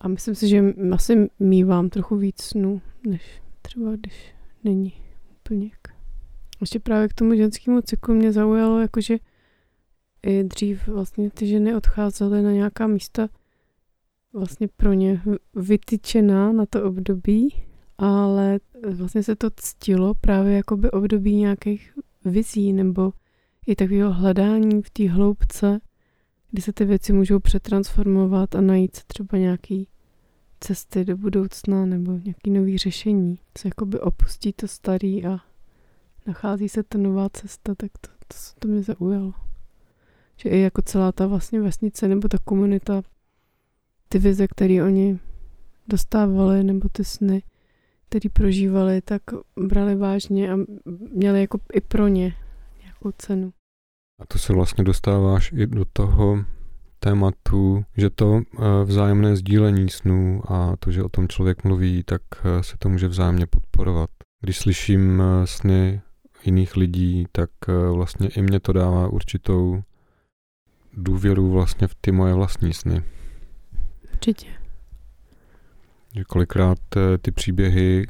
A 0.00 0.08
myslím 0.08 0.34
si, 0.34 0.48
že 0.48 0.74
asi 0.92 1.28
mývám 1.38 1.88
trochu 1.90 2.16
víc 2.16 2.42
snů, 2.42 2.82
než 3.06 3.42
třeba 3.62 3.96
když 3.96 4.34
není 4.64 4.92
úplněk. 5.30 5.94
Ještě 6.60 6.80
právě 6.80 7.08
k 7.08 7.14
tomu 7.14 7.34
ženskému 7.34 7.80
cyklu 7.80 8.14
mě 8.14 8.32
zaujalo, 8.32 8.80
jakože 8.80 9.16
i 10.22 10.44
dřív 10.44 10.88
vlastně 10.88 11.30
ty 11.30 11.46
ženy 11.46 11.74
odcházely 11.74 12.42
na 12.42 12.52
nějaká 12.52 12.86
místa, 12.86 13.28
vlastně 14.32 14.68
pro 14.76 14.92
ně 14.92 15.22
vytyčená 15.54 16.52
na 16.52 16.66
to 16.66 16.84
období, 16.84 17.54
ale 17.98 18.60
vlastně 18.90 19.22
se 19.22 19.36
to 19.36 19.50
ctilo 19.56 20.14
právě 20.14 20.52
jako 20.56 20.76
by 20.76 20.90
období 20.90 21.36
nějakých 21.36 21.94
vizí 22.24 22.72
nebo 22.72 23.12
i 23.66 23.76
takového 23.76 24.12
hledání 24.12 24.82
v 24.82 24.90
té 24.90 25.08
hloubce, 25.08 25.80
kdy 26.50 26.62
se 26.62 26.72
ty 26.72 26.84
věci 26.84 27.12
můžou 27.12 27.40
přetransformovat 27.40 28.54
a 28.54 28.60
najít 28.60 28.96
se 28.96 29.02
třeba 29.06 29.38
nějaký 29.38 29.88
cesty 30.60 31.04
do 31.04 31.16
budoucna 31.16 31.86
nebo 31.86 32.12
nějaký 32.12 32.50
nový 32.50 32.78
řešení. 32.78 33.38
Se 33.58 33.68
jakoby 33.68 34.00
opustí 34.00 34.52
to 34.52 34.68
starý 34.68 35.26
a 35.26 35.38
nachází 36.26 36.68
se 36.68 36.82
ta 36.82 36.98
nová 36.98 37.28
cesta, 37.28 37.74
tak 37.74 37.90
to, 38.00 38.10
to, 38.28 38.36
to 38.58 38.68
mě 38.68 38.82
zaujalo. 38.82 39.32
Že 40.36 40.48
i 40.48 40.60
jako 40.60 40.82
celá 40.82 41.12
ta 41.12 41.26
vlastně 41.26 41.60
vesnice 41.60 42.08
nebo 42.08 42.28
ta 42.28 42.38
komunita 42.44 43.02
ty 44.12 44.18
vize, 44.18 44.48
které 44.48 44.84
oni 44.84 45.18
dostávali, 45.88 46.64
nebo 46.64 46.88
ty 46.92 47.04
sny, 47.04 47.42
který 48.08 48.28
prožívali, 48.28 49.00
tak 49.00 49.22
brali 49.56 49.94
vážně 49.94 50.52
a 50.52 50.56
měli 51.12 51.40
jako 51.40 51.58
i 51.72 51.80
pro 51.80 52.08
ně 52.08 52.34
nějakou 52.82 53.10
cenu. 53.18 53.52
A 54.20 54.26
to 54.26 54.38
se 54.38 54.52
vlastně 54.52 54.84
dostáváš 54.84 55.52
i 55.52 55.66
do 55.66 55.84
toho 55.92 56.44
tématu, 56.98 57.84
že 57.96 58.10
to 58.10 58.40
eh, 58.40 58.84
vzájemné 58.84 59.36
sdílení 59.36 59.88
snů 59.88 60.42
a 60.52 60.76
to, 60.78 60.90
že 60.90 61.02
o 61.02 61.08
tom 61.08 61.28
člověk 61.28 61.64
mluví, 61.64 62.02
tak 62.06 62.22
eh, 62.44 62.62
se 62.62 62.76
to 62.78 62.88
může 62.88 63.08
vzájemně 63.08 63.46
podporovat. 63.46 64.10
Když 64.40 64.58
slyším 64.58 65.22
eh, 65.22 65.46
sny 65.46 66.00
jiných 66.44 66.76
lidí, 66.76 67.26
tak 67.32 67.50
vlastně 67.92 68.28
i 68.28 68.42
mě 68.42 68.60
to 68.60 68.72
dává 68.72 69.08
určitou 69.08 69.82
důvěru 70.92 71.50
vlastně 71.50 71.86
v 71.86 71.94
ty 72.00 72.12
moje 72.12 72.34
vlastní 72.34 72.72
sny. 72.72 73.02
Určitě. 74.20 74.46
Že 76.14 76.24
kolikrát 76.24 76.78
ty 77.22 77.30
příběhy 77.32 78.06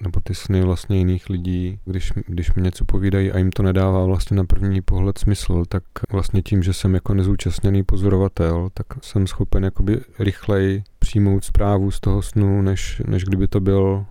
nebo 0.00 0.20
ty 0.22 0.34
sny 0.34 0.62
vlastně 0.62 0.98
jiných 0.98 1.30
lidí, 1.30 1.78
když, 1.84 2.12
když 2.26 2.54
mi 2.54 2.62
něco 2.62 2.84
povídají 2.84 3.32
a 3.32 3.38
jim 3.38 3.50
to 3.50 3.62
nedává 3.62 4.04
vlastně 4.04 4.36
na 4.36 4.44
první 4.44 4.80
pohled 4.80 5.18
smysl, 5.18 5.64
tak 5.68 5.82
vlastně 6.12 6.42
tím, 6.42 6.62
že 6.62 6.72
jsem 6.72 6.94
jako 6.94 7.14
nezúčastněný 7.14 7.84
pozorovatel, 7.84 8.68
tak 8.74 8.86
jsem 9.02 9.26
schopen 9.26 9.64
jakoby 9.64 10.00
rychleji 10.18 10.82
přijmout 10.98 11.44
zprávu 11.44 11.90
z 11.90 12.00
toho 12.00 12.22
snu, 12.22 12.62
než, 12.62 13.02
než 13.06 13.24
kdyby 13.24 13.48
to 13.48 13.60
byl, 13.60 14.06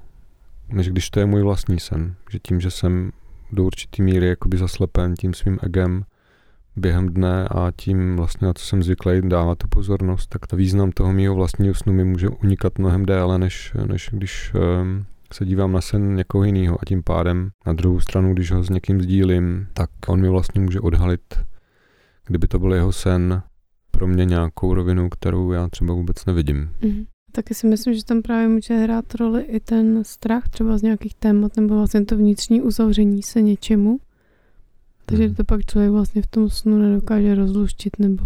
než 0.69 0.89
když 0.89 1.09
to 1.09 1.19
je 1.19 1.25
můj 1.25 1.41
vlastní 1.41 1.79
sen. 1.79 2.15
Že 2.31 2.39
tím, 2.39 2.61
že 2.61 2.71
jsem 2.71 3.11
do 3.51 3.63
určitý 3.63 4.01
míry 4.01 4.27
jakoby 4.27 4.57
zaslepen 4.57 5.15
tím 5.15 5.33
svým 5.33 5.59
egem 5.63 6.05
během 6.77 7.09
dne 7.09 7.47
a 7.47 7.71
tím 7.75 8.15
vlastně 8.15 8.47
na 8.47 8.53
co 8.53 8.65
jsem 8.65 8.83
zvyklý 8.83 9.21
dávat 9.21 9.57
tu 9.57 9.67
pozornost, 9.67 10.27
tak 10.27 10.47
to 10.47 10.55
význam 10.55 10.91
toho 10.91 11.13
mého 11.13 11.35
vlastního 11.35 11.73
snu 11.73 11.93
mi 11.93 12.03
může 12.03 12.29
unikat 12.29 12.79
mnohem 12.79 13.05
déle, 13.05 13.37
než, 13.37 13.73
než 13.87 14.09
když 14.11 14.53
um, 14.53 15.05
se 15.33 15.45
dívám 15.45 15.71
na 15.71 15.81
sen 15.81 16.15
někoho 16.15 16.43
jiného 16.43 16.77
a 16.81 16.85
tím 16.87 17.03
pádem 17.03 17.49
na 17.65 17.73
druhou 17.73 17.99
stranu, 17.99 18.33
když 18.33 18.51
ho 18.51 18.63
s 18.63 18.69
někým 18.69 19.01
sdílím, 19.01 19.67
tak 19.73 19.89
on 20.07 20.21
mi 20.21 20.29
vlastně 20.29 20.61
může 20.61 20.79
odhalit, 20.79 21.39
kdyby 22.27 22.47
to 22.47 22.59
byl 22.59 22.73
jeho 22.73 22.91
sen, 22.91 23.41
pro 23.91 24.07
mě 24.07 24.25
nějakou 24.25 24.73
rovinu, 24.73 25.09
kterou 25.09 25.51
já 25.51 25.67
třeba 25.67 25.93
vůbec 25.93 26.25
nevidím. 26.25 26.69
Mm-hmm. 26.81 27.05
Taky 27.31 27.53
si 27.53 27.67
myslím, 27.67 27.93
že 27.93 28.05
tam 28.05 28.21
právě 28.21 28.47
může 28.47 28.77
hrát 28.77 29.15
roli 29.15 29.41
i 29.41 29.59
ten 29.59 30.03
strach 30.03 30.49
třeba 30.49 30.77
z 30.77 30.81
nějakých 30.81 31.15
témat 31.15 31.55
nebo 31.57 31.77
vlastně 31.77 32.05
to 32.05 32.17
vnitřní 32.17 32.61
uzavření 32.61 33.23
se 33.23 33.41
něčemu. 33.41 33.99
Takže 35.09 35.27
mm. 35.27 35.35
to 35.35 35.43
pak 35.43 35.65
člověk 35.65 35.91
vlastně 35.91 36.21
v 36.21 36.27
tom 36.27 36.49
snu 36.49 36.77
nedokáže 36.77 37.35
rozluštit 37.35 37.99
nebo 37.99 38.25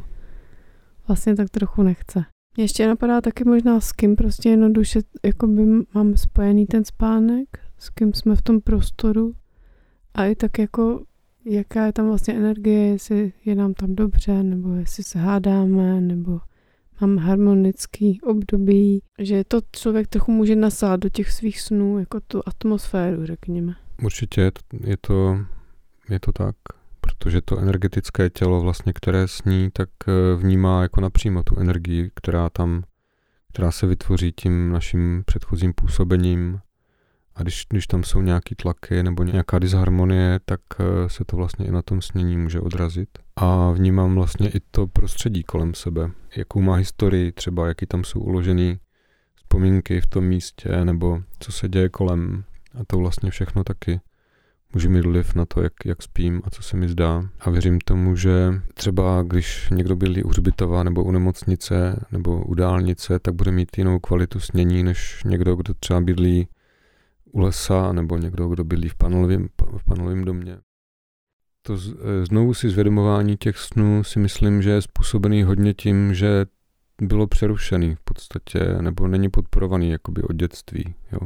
vlastně 1.08 1.36
tak 1.36 1.50
trochu 1.50 1.84
nechce. 1.84 2.26
Mě 2.58 2.63
ještě 2.63 2.88
napadá 2.88 3.22
taky 3.22 3.44
možná 3.44 3.80
s 3.80 3.91
kým 3.91 4.15
prostě 4.15 4.50
jednoduše 4.50 5.00
jakoby 5.26 5.62
mám 5.94 6.17
spojený 6.17 6.65
ten 6.65 6.86
spánek, 6.86 7.48
s 7.78 7.89
kým 7.89 8.13
jsme 8.13 8.36
v 8.36 8.41
tom 8.41 8.62
prostoru 8.62 9.36
a 10.13 10.26
i 10.26 10.36
tak 10.36 10.60
jako 10.60 11.04
jaká 11.46 11.86
je 11.86 11.94
tam 11.94 12.08
vlastně 12.08 12.34
energie, 12.34 12.88
jestli 12.88 13.34
je 13.46 13.56
nám 13.56 13.74
tam 13.74 13.96
dobře, 13.96 14.44
nebo 14.44 14.74
jestli 14.74 15.04
se 15.04 15.20
hádáme, 15.20 16.02
nebo 16.02 16.39
mám 17.02 17.17
harmonický 17.17 18.22
období, 18.22 19.02
že 19.20 19.44
to 19.44 19.60
člověk 19.72 20.08
trochu 20.08 20.32
může 20.32 20.56
nasát 20.56 21.00
do 21.00 21.10
těch 21.10 21.32
svých 21.32 21.62
snů, 21.62 22.00
jako 22.00 22.20
tu 22.28 22.41
atmosféru, 22.46 23.26
řekněme. 23.26 23.74
Určitě 24.04 24.41
je 24.41 24.52
to, 24.52 24.62
je 24.88 24.98
to, 25.02 25.38
je 26.12 26.19
to 26.19 26.32
tak 26.32 26.56
protože 27.02 27.41
to 27.41 27.60
energetické 27.60 28.30
tělo, 28.30 28.62
vlastně, 28.62 28.93
které 28.93 29.28
sní, 29.28 29.69
tak 29.74 29.89
eh, 30.08 30.36
vnímá 30.36 30.82
jako 30.82 31.02
napřímo 31.02 31.43
tu 31.43 31.60
energii, 31.60 32.12
která 32.15 32.50
tam, 32.50 32.84
která 33.54 33.71
se 33.71 33.88
vytvoří 33.88 34.32
tím 34.32 34.71
naším 34.71 35.24
předchozím 35.26 35.74
působením. 35.74 36.60
A 37.36 37.41
když, 37.41 37.65
když 37.69 37.88
tam 37.88 38.04
jsou 38.04 38.21
nějaké 38.21 38.56
tlaky 38.56 39.04
nebo 39.04 39.24
nějaká 39.24 39.60
disharmonie, 39.60 40.39
tak 40.45 40.62
eh, 40.80 41.10
se 41.10 41.26
to 41.26 41.38
vlastně 41.38 41.65
i 41.65 41.71
na 41.71 41.82
tom 41.82 42.02
snění 42.02 42.38
může 42.38 42.60
odrazit. 42.60 43.10
A 43.36 43.71
vnímám 43.71 44.15
vlastně 44.15 44.50
i 44.50 44.60
to 44.71 44.88
prostředí 44.88 45.43
kolem 45.43 45.74
sebe, 45.74 46.12
jakou 46.36 46.62
má 46.62 46.76
historii, 46.76 47.32
třeba 47.32 47.67
jaký 47.67 47.86
tam 47.86 48.04
jsou 48.04 48.19
uložený 48.19 48.80
vzpomínky 49.36 50.02
v 50.02 50.08
tom 50.08 50.24
místě, 50.24 50.86
nebo 50.86 51.21
co 51.39 51.52
se 51.52 51.69
děje 51.69 51.89
kolem. 51.89 52.43
A 52.80 52.86
to 52.88 52.97
vlastně 52.97 53.32
všechno 53.32 53.63
taky 53.63 54.00
může 54.73 54.89
mít 54.89 55.05
vliv 55.05 55.36
na 55.36 55.45
to, 55.45 55.62
jak, 55.62 55.73
jak 55.86 56.01
spím 56.01 56.41
a 56.45 56.49
co 56.49 56.63
se 56.63 56.77
mi 56.77 56.89
zdá. 56.89 57.29
A 57.39 57.49
věřím 57.49 57.79
tomu, 57.79 58.15
že 58.15 58.62
třeba 58.73 59.23
když 59.27 59.69
někdo 59.69 59.95
bydlí 59.95 60.23
u 60.23 60.29
hřbitova 60.29 60.84
nebo 60.84 61.03
u 61.03 61.12
nemocnice 61.12 62.05
nebo 62.12 62.43
u 62.43 62.53
dálnice, 62.53 63.19
tak 63.19 63.34
bude 63.34 63.51
mít 63.51 63.77
jinou 63.77 63.99
kvalitu 63.99 64.39
snění, 64.39 64.84
než 64.84 65.23
někdo, 65.25 65.55
kdo 65.55 65.73
třeba 65.73 66.01
bydlí 66.01 66.47
u 67.31 67.39
lesa 67.39 67.91
nebo 67.91 68.17
někdo, 68.17 68.47
kdo 68.47 68.63
bydlí 68.63 68.89
v 68.89 68.95
panelovém, 68.95 69.47
v 69.77 69.86
panelovém 69.86 70.25
domě. 70.25 70.57
To 71.62 71.77
z, 71.77 71.93
e, 71.93 72.25
znovu 72.25 72.53
si 72.53 72.69
zvědomování 72.69 73.38
těch 73.38 73.57
snů 73.57 74.03
si 74.03 74.19
myslím, 74.19 74.62
že 74.62 74.69
je 74.69 74.81
způsobený 74.81 75.43
hodně 75.43 75.73
tím, 75.73 76.13
že 76.13 76.45
bylo 77.01 77.27
přerušený 77.27 77.95
v 77.95 78.01
podstatě, 78.03 78.60
nebo 78.81 79.07
není 79.07 79.29
podporovaný 79.29 79.89
jakoby 79.89 80.21
od 80.21 80.36
dětství. 80.36 80.93
Jo. 81.12 81.19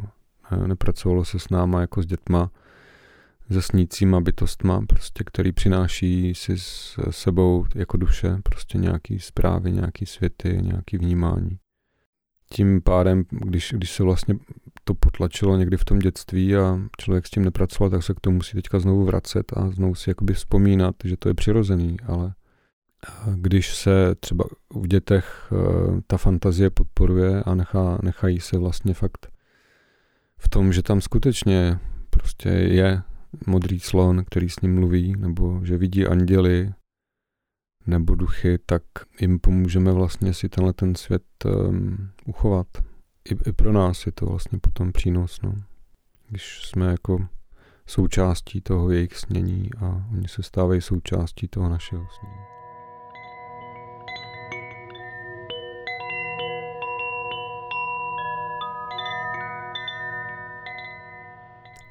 Nepracovalo 0.68 1.26
se 1.26 1.40
s 1.40 1.50
náma 1.50 1.82
jako 1.82 2.02
s 2.02 2.06
dětma, 2.06 2.52
se 3.52 3.62
snícíma 3.62 4.22
bytostma, 4.22 4.82
prostě, 4.88 5.24
který 5.24 5.52
přináší 5.52 6.36
si 6.36 6.58
s 6.58 7.00
sebou 7.10 7.66
jako 7.76 7.98
duše 7.98 8.38
prostě 8.44 8.78
nějaký 8.78 9.20
zprávy, 9.20 9.72
nějaký 9.72 10.06
světy, 10.06 10.60
nějaký 10.62 10.98
vnímání. 10.98 11.60
Tím 12.50 12.82
pádem, 12.82 13.24
když, 13.30 13.74
když 13.78 13.92
se 13.92 14.04
vlastně 14.04 14.36
to 14.84 14.94
potlačilo 14.94 15.58
někdy 15.58 15.78
v 15.78 15.86
tom 15.86 16.00
dětství 16.00 16.56
a 16.56 16.80
člověk 16.98 17.28
s 17.28 17.30
tím 17.30 17.46
nepracoval, 17.46 17.90
tak 17.90 18.04
se 18.04 18.14
k 18.14 18.20
tomu 18.20 18.36
musí 18.36 18.54
teďka 18.54 18.80
znovu 18.80 19.06
vracet 19.06 19.54
a 19.58 19.72
znovu 19.72 19.96
si 19.96 20.10
jakoby 20.10 20.34
vzpomínat, 20.34 20.96
že 21.04 21.18
to 21.18 21.30
je 21.30 21.34
přirozený, 21.34 21.98
ale 22.06 22.34
když 23.36 23.76
se 23.76 24.16
třeba 24.20 24.46
v 24.76 24.88
dětech 24.88 25.52
e, 25.52 26.02
ta 26.08 26.18
fantazie 26.18 26.70
podporuje 26.70 27.44
a 27.44 27.56
nechá, 27.56 28.00
nechají 28.04 28.40
se 28.40 28.58
vlastně 28.58 28.94
fakt 28.94 29.28
v 30.38 30.50
tom, 30.50 30.74
že 30.74 30.84
tam 30.84 31.02
skutečně 31.02 31.80
prostě 32.10 32.50
je 32.50 33.02
modrý 33.48 33.80
slon, 33.80 34.26
který 34.26 34.50
s 34.50 34.62
ním 34.62 34.76
mluví, 34.76 35.16
nebo 35.18 35.60
že 35.64 35.78
vidí 35.78 36.08
anděly 36.08 36.74
nebo 37.88 38.16
duchy, 38.16 38.60
tak 38.66 38.84
jim 39.22 39.40
pomůžeme 39.40 39.92
vlastně 39.92 40.34
si 40.34 40.50
tenhle 40.50 40.74
ten 40.74 40.96
svět 40.96 41.24
um, 41.46 42.10
uchovat. 42.26 42.68
I, 43.32 43.50
I 43.50 43.54
pro 43.54 43.72
nás 43.72 44.06
je 44.06 44.12
to 44.12 44.26
vlastně 44.26 44.60
potom 44.60 44.92
přínos, 44.92 45.42
no. 45.42 45.54
Když 46.30 46.62
jsme 46.64 46.86
jako 46.86 47.28
součástí 47.88 48.62
toho 48.62 48.92
jejich 48.92 49.18
snění 49.18 49.70
a 49.78 50.08
oni 50.14 50.28
se 50.28 50.44
stávají 50.44 50.82
součástí 50.82 51.48
toho 51.48 51.70
našeho 51.70 52.08
snění. 52.20 52.55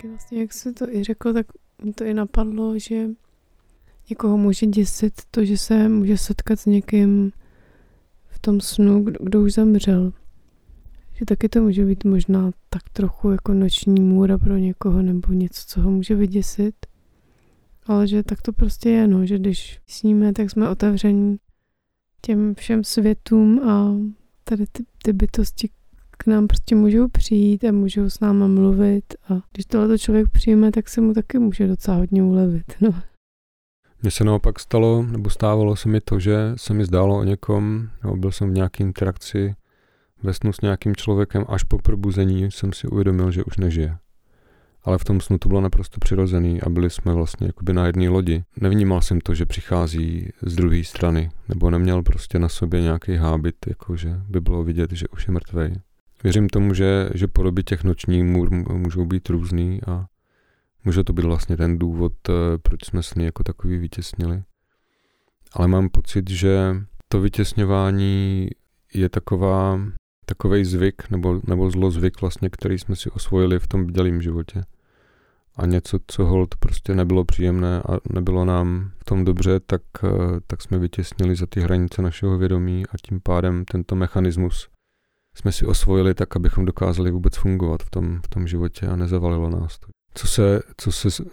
Taky 0.05 0.09
vlastně, 0.11 0.41
jak 0.41 0.53
se 0.53 0.73
to 0.73 0.89
i 0.89 1.05
řekl, 1.05 1.33
tak 1.33 1.47
mi 1.83 1.93
to 1.93 2.05
i 2.05 2.15
napadlo, 2.15 2.79
že 2.79 3.09
někoho 4.11 4.37
může 4.37 4.67
děsit 4.67 5.13
to, 5.31 5.45
že 5.45 5.59
se 5.59 5.89
může 5.89 6.19
setkat 6.19 6.61
s 6.61 6.67
někým 6.67 7.33
v 8.27 8.39
tom 8.39 8.61
snu, 8.61 9.05
kdo, 9.05 9.25
kdo 9.25 9.43
už 9.43 9.53
zemřel. 9.53 10.13
Že 11.13 11.25
taky 11.25 11.49
to 11.49 11.63
může 11.63 11.85
být 11.85 12.05
možná 12.05 12.51
tak 12.69 12.83
trochu 12.93 13.31
jako 13.31 13.55
noční 13.55 14.01
můra 14.01 14.39
pro 14.39 14.57
někoho 14.57 15.03
nebo 15.03 15.33
něco, 15.33 15.63
co 15.67 15.81
ho 15.81 15.91
může 15.91 16.15
vyděsit. 16.15 16.75
Ale 17.87 18.09
že 18.09 18.23
tak 18.23 18.43
to 18.43 18.53
prostě 18.53 18.91
je, 18.91 19.09
no, 19.09 19.27
že 19.27 19.39
když 19.39 19.81
sníme, 19.87 20.33
tak 20.33 20.51
jsme 20.51 20.69
otevření 20.69 21.37
těm 22.21 22.55
všem 22.55 22.85
světům 22.85 23.61
a 23.69 23.95
tady 24.45 24.65
ty, 24.73 24.85
ty 25.03 25.13
bytosti, 25.13 25.69
k 26.17 26.27
nám 26.27 26.47
prostě 26.47 26.75
můžou 26.75 27.09
přijít 27.09 27.65
a 27.65 27.73
můžou 27.73 28.11
s 28.11 28.21
náma 28.21 28.47
mluvit 28.47 29.05
a 29.29 29.35
když 29.53 29.67
tohle 29.67 29.99
člověk 29.99 30.29
přijme, 30.29 30.71
tak 30.71 30.89
se 30.89 31.01
mu 31.01 31.15
taky 31.15 31.39
může 31.39 31.67
docela 31.67 31.97
hodně 31.97 32.23
ulevit. 32.23 32.73
No. 32.81 32.95
Mně 34.03 34.11
se 34.11 34.25
naopak 34.25 34.61
stalo, 34.61 35.03
nebo 35.03 35.31
stávalo 35.31 35.77
se 35.77 35.89
mi 35.89 36.01
to, 36.01 36.19
že 36.19 36.53
se 36.57 36.75
mi 36.75 36.85
zdálo 36.85 37.19
o 37.19 37.25
někom, 37.25 37.89
nebo 38.03 38.17
byl 38.17 38.33
jsem 38.33 38.51
v 38.51 38.55
nějaké 38.55 38.85
interakci 38.85 39.55
ve 40.23 40.35
snu 40.35 40.53
s 40.53 40.61
nějakým 40.61 40.97
člověkem, 40.97 41.45
až 41.49 41.63
po 41.63 41.79
probuzení 41.79 42.51
jsem 42.51 42.73
si 42.73 42.87
uvědomil, 42.87 43.31
že 43.31 43.45
už 43.45 43.57
nežije. 43.57 43.97
Ale 44.83 44.99
v 44.99 45.05
tom 45.05 45.21
snu 45.21 45.39
to 45.39 45.49
bylo 45.49 45.61
naprosto 45.61 46.01
přirozený 46.01 46.63
a 46.63 46.69
byli 46.69 46.91
jsme 46.91 47.15
vlastně 47.15 47.47
jakoby 47.47 47.73
na 47.73 47.87
jedné 47.87 48.09
lodi. 48.09 48.45
Nevnímal 48.61 49.01
jsem 49.01 49.21
to, 49.21 49.35
že 49.35 49.47
přichází 49.47 50.29
z 50.43 50.55
druhé 50.55 50.85
strany, 50.85 51.31
nebo 51.49 51.71
neměl 51.71 52.03
prostě 52.03 52.39
na 52.39 52.49
sobě 52.49 52.81
nějaký 52.81 53.17
hábit, 53.17 53.57
jakože 53.67 54.21
by 54.29 54.41
bylo 54.41 54.65
vidět, 54.65 54.93
že 54.93 55.09
už 55.09 55.29
je 55.29 55.33
mrtvej. 55.33 55.75
Věřím 56.25 56.49
tomu, 56.49 56.75
že, 56.75 57.11
že 57.15 57.29
podoby 57.29 57.63
těch 57.63 57.85
nočních 57.85 58.25
můr 58.25 58.51
můžou 58.73 59.07
být 59.07 59.29
různý 59.29 59.81
a 59.87 60.07
může 60.85 61.05
to 61.05 61.13
být 61.13 61.25
vlastně 61.25 61.57
ten 61.57 61.79
důvod, 61.79 62.13
eh, 62.29 62.33
proč 62.63 62.85
jsme 62.85 63.03
sny 63.03 63.25
jako 63.25 63.43
takový 63.43 63.79
vytěsnili. 63.79 64.43
Ale 65.53 65.69
mám 65.69 65.89
pocit, 65.89 66.31
že 66.31 66.77
to 67.09 67.21
vytěsňování 67.21 68.49
je 68.95 69.09
taková 69.09 69.81
takový 70.27 70.65
zvyk 70.65 71.11
nebo, 71.11 71.41
nebo 71.47 71.71
zlozvyk 71.71 72.21
vlastně, 72.21 72.51
který 72.51 72.79
jsme 72.79 72.97
si 72.97 73.11
osvojili 73.11 73.59
v 73.59 73.67
tom 73.67 73.87
bdělém 73.87 74.23
životě. 74.23 74.63
A 75.57 75.67
něco, 75.67 75.99
co 76.07 76.25
hold 76.25 76.55
prostě 76.57 76.95
nebylo 76.95 77.25
příjemné 77.25 77.83
a 77.83 77.99
nebylo 78.13 78.45
nám 78.45 78.91
v 78.99 79.05
tom 79.05 79.25
dobře, 79.25 79.61
tak, 79.61 79.83
eh, 80.05 80.09
tak 80.47 80.63
jsme 80.63 80.79
vytěsnili 80.79 81.37
za 81.37 81.47
ty 81.47 81.61
hranice 81.61 82.03
našeho 82.03 82.39
vědomí 82.39 82.87
a 82.87 82.93
tím 83.07 83.21
pádem 83.21 83.65
tento 83.65 83.95
mechanismus 83.95 84.74
jsme 85.35 85.53
si 85.53 85.67
osvojili 85.67 86.15
tak, 86.15 86.37
abychom 86.37 86.65
dokázali 86.65 87.11
vůbec 87.11 87.37
fungovat 87.37 87.83
v 87.83 87.91
tom, 87.91 88.21
v 88.25 88.29
tom 88.29 88.47
životě 88.47 88.87
a 88.87 88.97
nezavalilo 88.97 89.51
nás 89.51 89.79
to. 89.79 89.87
Co 90.15 90.27
se, 90.27 90.61
co 90.77 90.93
se 90.93 91.25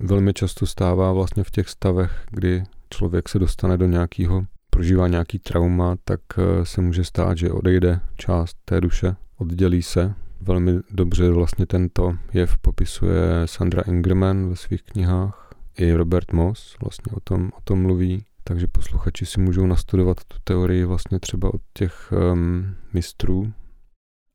velmi 0.00 0.34
často 0.34 0.66
stává 0.66 1.12
vlastně 1.12 1.44
v 1.44 1.50
těch 1.50 1.68
stavech, 1.68 2.24
kdy 2.30 2.62
člověk 2.90 3.28
se 3.28 3.38
dostane 3.38 3.76
do 3.76 3.86
nějakého, 3.86 4.44
prožívá 4.70 5.08
nějaký 5.08 5.38
trauma, 5.38 5.96
tak 6.04 6.20
eh, 6.38 6.64
se 6.64 6.80
může 6.80 7.04
stát, 7.04 7.38
že 7.38 7.52
odejde 7.52 8.00
část 8.16 8.56
té 8.64 8.80
duše, 8.80 9.16
oddělí 9.38 9.82
se. 9.82 10.14
Velmi 10.40 10.80
dobře 10.90 11.30
vlastně 11.30 11.66
tento 11.66 12.16
jev 12.32 12.58
popisuje 12.58 13.22
Sandra 13.44 13.82
Ingerman 13.82 14.48
ve 14.48 14.56
svých 14.56 14.82
knihách. 14.82 15.54
I 15.78 15.92
Robert 15.92 16.32
Moss 16.32 16.76
vlastně 16.82 17.12
o 17.16 17.20
tom, 17.20 17.50
o 17.58 17.60
tom 17.64 17.82
mluví. 17.82 18.24
Takže 18.48 18.66
posluchači 18.66 19.26
si 19.26 19.40
můžou 19.40 19.66
nastudovat 19.66 20.24
tu 20.28 20.36
teorii 20.44 20.84
vlastně 20.84 21.20
třeba 21.20 21.54
od 21.54 21.60
těch 21.72 22.12
um, 22.32 22.74
mistrů. 22.92 23.52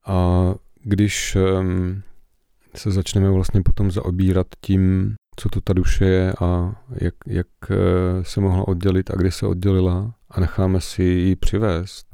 A 0.06 0.44
když 0.84 1.38
um, 1.60 2.04
se 2.76 2.92
začneme 2.92 3.30
vlastně 3.30 3.62
potom 3.62 3.92
zaobírat 3.92 4.48
tím, 4.62 5.16
co 5.36 5.50
to 5.50 5.62
ta 5.62 5.74
duše 5.74 6.06
je 6.06 6.34
a 6.42 6.76
jak, 7.02 7.14
jak 7.28 7.48
eh, 7.70 7.76
se 8.24 8.42
mohla 8.42 8.68
oddělit 8.68 9.12
a 9.12 9.16
kdy 9.16 9.32
se 9.32 9.48
oddělila 9.48 10.16
a 10.30 10.40
necháme 10.40 10.82
si 10.82 11.04
ji 11.04 11.36
přivést 11.36 12.08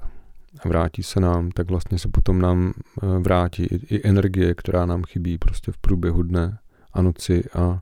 a 0.60 0.68
vrátí 0.68 1.04
se 1.04 1.20
nám, 1.20 1.52
tak 1.52 1.70
vlastně 1.70 2.00
se 2.00 2.08
potom 2.08 2.42
nám 2.42 2.74
eh, 3.04 3.20
vrátí 3.20 3.64
i, 3.64 3.96
i 3.96 4.08
energie, 4.08 4.56
která 4.56 4.86
nám 4.86 5.04
chybí 5.04 5.38
prostě 5.38 5.72
v 5.72 5.78
průběhu 5.78 6.24
dne 6.24 6.60
a 6.94 7.02
noci 7.02 7.44
a 7.54 7.80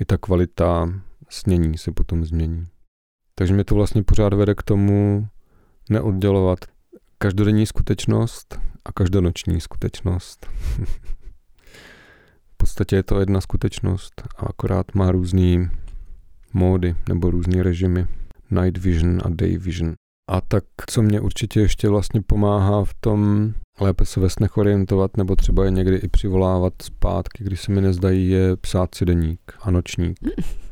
i 0.00 0.04
ta 0.04 0.18
kvalita 0.18 0.92
snění 1.28 1.78
se 1.78 1.92
potom 1.92 2.24
změní. 2.24 2.66
Takže 3.34 3.54
mě 3.54 3.64
to 3.64 3.74
vlastně 3.74 4.02
pořád 4.02 4.34
vede 4.34 4.54
k 4.54 4.62
tomu 4.62 5.28
neoddělovat 5.90 6.58
každodenní 7.18 7.66
skutečnost 7.66 8.58
a 8.84 8.92
každonoční 8.92 9.60
skutečnost. 9.60 10.46
v 12.52 12.56
podstatě 12.56 12.96
je 12.96 13.02
to 13.02 13.20
jedna 13.20 13.40
skutečnost 13.40 14.22
a 14.36 14.46
akorát 14.46 14.94
má 14.94 15.12
různý 15.12 15.68
módy 16.52 16.96
nebo 17.08 17.30
různý 17.30 17.62
režimy. 17.62 18.06
Night 18.50 18.78
vision 18.78 19.20
a 19.24 19.28
day 19.28 19.58
vision. 19.58 19.94
A 20.30 20.40
tak, 20.40 20.64
co 20.86 21.02
mě 21.02 21.20
určitě 21.20 21.60
ještě 21.60 21.88
vlastně 21.88 22.22
pomáhá 22.22 22.84
v 22.84 22.94
tom 23.00 23.52
lépe 23.80 24.04
se 24.04 24.20
ve 24.20 24.30
snech 24.30 24.56
orientovat, 24.56 25.16
nebo 25.16 25.36
třeba 25.36 25.64
je 25.64 25.70
někdy 25.70 25.96
i 25.96 26.08
přivolávat 26.08 26.72
zpátky, 26.82 27.44
když 27.44 27.60
se 27.60 27.72
mi 27.72 27.80
nezdají, 27.80 28.30
je 28.30 28.56
psát 28.56 28.94
si 28.94 29.04
deník 29.04 29.40
a 29.60 29.70
nočník. 29.70 30.18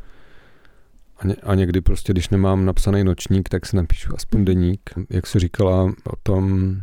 A, 1.22 1.26
ně, 1.26 1.34
a 1.42 1.54
někdy 1.54 1.80
prostě, 1.80 2.12
když 2.12 2.28
nemám 2.28 2.64
napsaný 2.64 3.04
nočník, 3.04 3.48
tak 3.48 3.66
si 3.66 3.76
napíšu 3.76 4.14
aspoň 4.14 4.40
mhm. 4.40 4.44
deník. 4.44 4.90
Jak 5.10 5.26
se 5.26 5.40
říkala 5.40 5.84
o 5.84 6.16
tom 6.22 6.76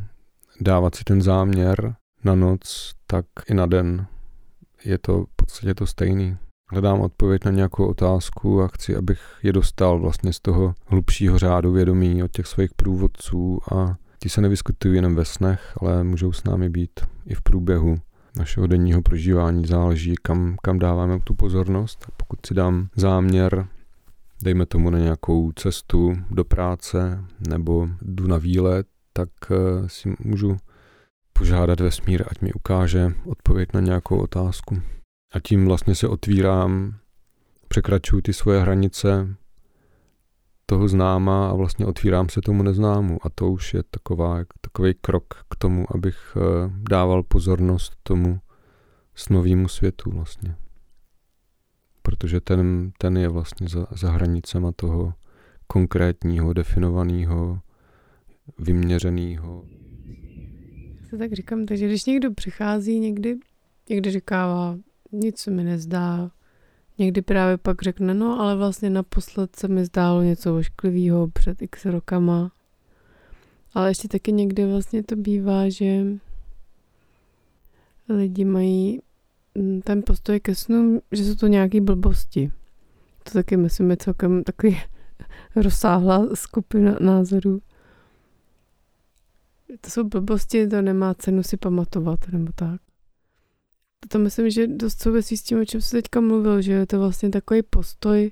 dávat 0.61 0.95
si 0.95 1.03
ten 1.03 1.21
záměr 1.21 1.95
na 2.23 2.35
noc, 2.35 2.93
tak 3.07 3.25
i 3.49 3.53
na 3.53 3.65
den 3.65 4.05
je 4.85 4.97
to 4.97 5.23
v 5.23 5.35
podstatě 5.35 5.73
to 5.73 5.87
stejný. 5.87 6.37
Hledám 6.71 7.01
odpověď 7.01 7.45
na 7.45 7.51
nějakou 7.51 7.85
otázku 7.85 8.61
a 8.61 8.67
chci, 8.67 8.95
abych 8.95 9.19
je 9.43 9.53
dostal 9.53 9.99
vlastně 9.99 10.33
z 10.33 10.39
toho 10.39 10.73
hlubšího 10.85 11.39
řádu 11.39 11.71
vědomí 11.71 12.23
od 12.23 12.31
těch 12.31 12.47
svých 12.47 12.73
průvodců 12.73 13.59
a 13.75 13.95
ti 14.19 14.29
se 14.29 14.41
nevyskytují 14.41 14.95
jenom 14.95 15.15
ve 15.15 15.25
snech, 15.25 15.77
ale 15.81 16.03
můžou 16.03 16.31
s 16.31 16.43
námi 16.43 16.69
být 16.69 16.99
i 17.25 17.33
v 17.33 17.41
průběhu 17.41 17.97
našeho 18.35 18.67
denního 18.67 19.01
prožívání. 19.01 19.65
Záleží, 19.65 20.15
kam, 20.21 20.55
kam 20.61 20.79
dáváme 20.79 21.19
tu 21.23 21.33
pozornost. 21.33 22.05
A 22.07 22.11
pokud 22.17 22.45
si 22.45 22.53
dám 22.53 22.87
záměr 22.95 23.67
dejme 24.43 24.65
tomu 24.65 24.89
na 24.89 24.99
nějakou 24.99 25.51
cestu 25.51 26.13
do 26.31 26.43
práce 26.43 27.25
nebo 27.49 27.87
jdu 28.01 28.27
na 28.27 28.37
výlet, 28.37 28.87
tak 29.13 29.29
eh, 29.51 29.89
si 29.89 30.15
můžu 30.19 30.57
požádat 31.33 31.79
vesmír, 31.79 32.23
ať 32.27 32.41
mi 32.41 32.53
ukáže 32.53 33.11
odpověď 33.25 33.69
na 33.73 33.79
nějakou 33.79 34.17
otázku. 34.17 34.81
A 35.33 35.39
tím 35.39 35.65
vlastně 35.65 35.95
se 35.95 36.07
otvírám, 36.07 36.95
překračuju 37.67 38.21
ty 38.21 38.33
svoje 38.33 38.61
hranice 38.61 39.35
toho 40.65 40.87
známa 40.87 41.49
a 41.49 41.53
vlastně 41.53 41.85
otvírám 41.85 42.29
se 42.29 42.41
tomu 42.41 42.63
neznámu. 42.63 43.19
A 43.23 43.29
to 43.29 43.51
už 43.51 43.73
je 43.73 43.83
taková, 43.91 44.43
takový 44.61 44.93
krok 45.01 45.33
k 45.49 45.55
tomu, 45.55 45.85
abych 45.95 46.37
eh, 46.37 46.71
dával 46.89 47.23
pozornost 47.23 47.93
tomu 48.03 48.39
s 49.15 49.29
novýmu 49.29 49.67
světu 49.67 50.11
vlastně 50.11 50.55
protože 52.01 52.41
ten, 52.41 52.91
ten 52.97 53.17
je 53.17 53.29
vlastně 53.29 53.67
za, 53.67 53.87
za 53.91 54.11
hranicema 54.11 54.71
toho 54.71 55.13
konkrétního, 55.67 56.53
definovaného, 56.53 57.59
vyměřeného. 58.59 59.63
Já 61.11 61.17
tak 61.17 61.33
říkám, 61.33 61.65
takže 61.65 61.87
když 61.87 62.05
někdo 62.05 62.31
přichází 62.31 62.99
někdy, 62.99 63.37
někdy 63.89 64.11
říkává, 64.11 64.77
nic 65.11 65.37
se 65.37 65.51
mi 65.51 65.63
nezdá, 65.63 66.31
někdy 66.97 67.21
právě 67.21 67.57
pak 67.57 67.81
řekne, 67.81 68.13
no 68.13 68.39
ale 68.39 68.55
vlastně 68.55 68.89
naposled 68.89 69.55
se 69.55 69.67
mi 69.67 69.85
zdálo 69.85 70.23
něco 70.23 70.57
ošklivého 70.57 71.27
před 71.27 71.61
x 71.61 71.85
rokama. 71.85 72.51
Ale 73.73 73.89
ještě 73.89 74.07
taky 74.07 74.31
někdy 74.31 74.65
vlastně 74.65 75.03
to 75.03 75.15
bývá, 75.15 75.69
že 75.69 76.03
lidi 78.09 78.45
mají 78.45 79.01
ten 79.83 80.03
postoj 80.05 80.39
ke 80.39 80.55
snům, 80.55 81.01
že 81.11 81.23
jsou 81.23 81.35
to 81.35 81.47
nějaké 81.47 81.81
blbosti. 81.81 82.51
To 83.23 83.31
taky 83.31 83.57
myslím 83.57 83.91
je 83.91 83.97
celkem 83.97 84.43
takový 84.43 84.77
rozsáhlá 85.55 86.27
skupina 86.33 86.97
názorů. 86.99 87.61
To 89.81 89.89
jsou 89.89 90.03
blbosti, 90.03 90.67
to 90.67 90.81
nemá 90.81 91.13
cenu 91.13 91.43
si 91.43 91.57
pamatovat, 91.57 92.19
nebo 92.27 92.51
tak. 92.55 92.81
To 94.07 94.19
myslím, 94.19 94.49
že 94.49 94.67
dost 94.67 95.01
souvisí 95.01 95.37
s 95.37 95.43
tím, 95.43 95.61
o 95.61 95.65
čem 95.65 95.81
se 95.81 95.91
teďka 95.91 96.21
mluvil, 96.21 96.61
že 96.61 96.71
je 96.71 96.87
to 96.87 96.99
vlastně 96.99 97.29
takový 97.29 97.61
postoj, 97.63 98.31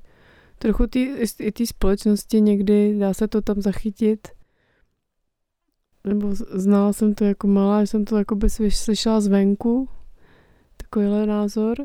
trochu 0.60 0.88
tý, 0.88 1.10
i 1.40 1.52
té 1.52 1.66
společnosti 1.66 2.42
někdy, 2.42 3.00
dá 3.00 3.14
se 3.14 3.28
to 3.28 3.42
tam 3.42 3.62
zachytit, 3.62 4.28
nebo 6.08 6.36
znala 6.36 6.94
jsem 6.94 7.16
to 7.16 7.26
jako 7.26 7.48
malá, 7.48 7.84
že 7.84 7.88
jsem 7.88 8.06
to 8.06 8.18
jako 8.18 8.36
by 8.36 8.50
slyšela 8.70 9.22
zvenku, 9.22 9.90
takovýhle 10.90 11.26
názor, 11.26 11.78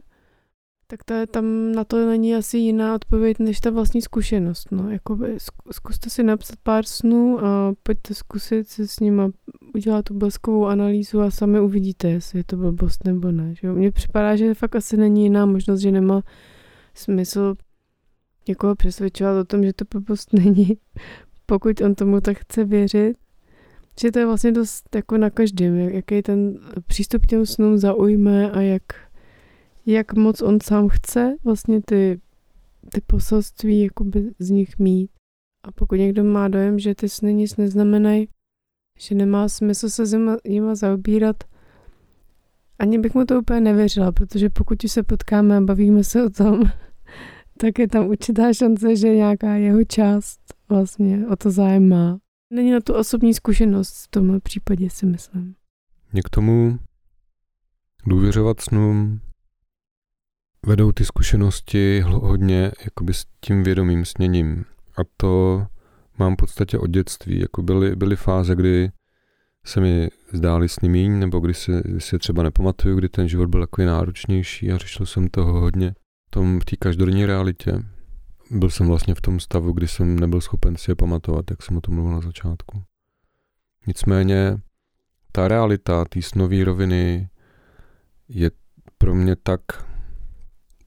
tak 0.87 1.01
je, 1.19 1.27
tam 1.27 1.73
na 1.73 1.85
to 1.85 2.07
není 2.07 2.35
asi 2.35 2.59
jiná 2.59 2.95
odpověď 2.95 3.39
než 3.39 3.61
ta 3.61 3.71
vlastní 3.71 4.03
zkušenost. 4.03 4.69
No. 4.71 4.91
Jakoby 4.91 5.37
zkuste 5.71 6.11
si 6.11 6.23
napsat 6.23 6.59
pár 6.63 6.85
snů 6.85 7.45
a 7.45 7.73
pojďte 7.83 8.15
zkusit 8.15 8.69
si 8.69 8.89
s 8.89 9.01
nima 9.01 9.31
udělat 9.75 10.05
tu 10.05 10.15
bleskovou 10.15 10.67
analýzu 10.67 11.21
a 11.21 11.31
sami 11.31 11.61
uvidíte, 11.61 12.11
jestli 12.11 12.39
je 12.39 12.45
to 12.45 12.57
blbost 12.57 13.05
nebo 13.05 13.31
ne. 13.31 13.55
Že? 13.55 13.73
Mně 13.73 13.93
připadá, 13.93 14.37
že 14.37 14.55
fakt 14.55 14.77
asi 14.77 14.97
není 14.97 15.23
jiná 15.23 15.47
možnost, 15.47 15.81
že 15.81 15.91
nemá 15.91 16.23
smysl 16.95 17.55
někoho 18.49 18.75
přesvědčovat 18.75 19.41
o 19.41 19.45
tom, 19.45 19.65
že 19.65 19.73
to 19.73 19.85
blbost 19.91 20.33
není, 20.33 20.79
pokud 21.47 21.81
on 21.81 21.95
tomu 21.95 22.21
tak 22.21 22.39
chce 22.39 22.65
věřit. 22.65 23.17
Že 24.01 24.13
to 24.13 24.19
je 24.19 24.27
vlastně 24.27 24.53
dost 24.53 24.95
jako 24.95 25.19
na 25.19 25.31
každém, 25.31 25.79
jak, 25.79 25.95
jaký 25.95 26.23
ten 26.23 26.59
přístup 26.87 27.23
k 27.23 27.27
těm 27.27 27.47
snům 27.47 27.79
zaujme 27.79 28.51
a 28.51 28.61
jak, 28.61 28.83
jak 29.87 30.13
moc 30.13 30.43
on 30.43 30.59
sám 30.63 30.89
chce 30.89 31.37
vlastně 31.45 31.81
ty, 31.83 32.21
ty 32.93 33.01
poselství 33.07 33.83
jakoby 33.83 34.31
z 34.39 34.51
nich 34.51 34.79
mít. 34.79 35.11
A 35.65 35.73
pokud 35.73 35.95
někdo 35.95 36.25
má 36.25 36.49
dojem, 36.49 36.79
že 36.79 36.95
ty 36.95 37.09
sny 37.09 37.35
nic 37.35 37.57
neznamenají, 37.57 38.29
že 38.99 39.15
nemá 39.15 39.49
smysl 39.49 39.89
se 39.89 40.07
zima, 40.07 40.37
jima 40.45 40.75
zaobírat, 40.75 41.37
ani 42.79 42.99
bych 42.99 43.15
mu 43.15 43.25
to 43.25 43.39
úplně 43.39 43.61
nevěřila, 43.61 44.13
protože 44.13 44.51
pokud 44.51 44.79
se 44.87 45.03
potkáme 45.03 45.57
a 45.57 45.61
bavíme 45.61 46.05
se 46.05 46.25
o 46.25 46.31
tom, 46.31 46.63
tak 47.59 47.79
je 47.79 47.89
tam 47.89 48.07
určitá 48.07 48.53
šance, 48.53 48.97
že 48.97 49.09
nějaká 49.09 49.55
jeho 49.55 49.85
část 49.85 50.41
vlastně 50.69 51.27
o 51.27 51.37
to 51.37 51.51
zájem 51.51 51.89
má. 51.89 52.19
Není 52.51 52.71
na 52.71 52.81
tu 52.81 52.95
osobní 52.95 53.35
zkušenost 53.35 54.05
v 54.05 54.09
tomhle 54.09 54.41
případě, 54.41 54.91
si 54.91 55.07
myslím. 55.07 55.55
Mě 56.13 56.23
k 56.23 56.29
tomu 56.29 56.79
důvěřovat 58.07 58.61
snům 58.61 59.21
vedou 60.67 60.93
ty 60.93 61.05
zkušenosti 61.05 62.01
hodně 62.01 62.73
jakoby 62.85 63.15
s 63.15 63.25
tím 63.41 63.63
vědomým 63.63 64.05
sněním. 64.05 64.65
A 64.97 65.01
to 65.17 65.67
mám 66.19 66.33
v 66.33 66.37
podstatě 66.37 66.79
od 66.79 66.91
dětství. 66.91 67.41
Jako 67.41 67.63
byly, 67.63 67.97
byly 67.97 68.17
fáze, 68.17 68.55
kdy 68.55 68.91
se 69.67 69.81
mi 69.81 70.09
zdály 70.33 70.69
sny 70.69 70.89
míň, 70.89 71.19
nebo 71.19 71.41
kdy 71.41 71.55
se, 71.55 71.83
se 71.99 72.19
třeba 72.19 72.43
nepamatuju, 72.43 72.97
kdy 72.97 73.09
ten 73.09 73.29
život 73.29 73.49
byl 73.49 73.61
takový 73.61 73.87
náročnější 73.87 74.73
a 74.73 74.79
řešil 74.79 75.07
jsem 75.07 75.29
toho 75.29 75.61
hodně 75.61 75.95
v 76.27 76.31
tom 76.31 76.61
v 76.61 76.65
té 76.65 76.77
každodenní 76.77 77.27
realitě 77.27 77.83
byl 78.51 78.71
jsem 78.71 78.87
vlastně 78.87 79.15
v 79.15 79.21
tom 79.21 79.41
stavu, 79.41 79.73
kdy 79.73 79.89
jsem 79.89 80.19
nebyl 80.19 80.41
schopen 80.41 80.77
si 80.77 80.91
je 80.91 80.95
pamatovat, 80.95 81.51
jak 81.51 81.63
jsem 81.63 81.77
o 81.77 81.81
tom 81.81 81.95
mluvil 81.95 82.13
na 82.13 82.21
začátku. 82.21 82.83
Nicméně 83.87 84.57
ta 85.33 85.49
realita 85.49 86.05
té 86.05 86.23
snové 86.23 86.65
roviny 86.65 87.29
je 88.29 88.51
pro 88.99 89.15
mě 89.15 89.37
tak 89.37 89.61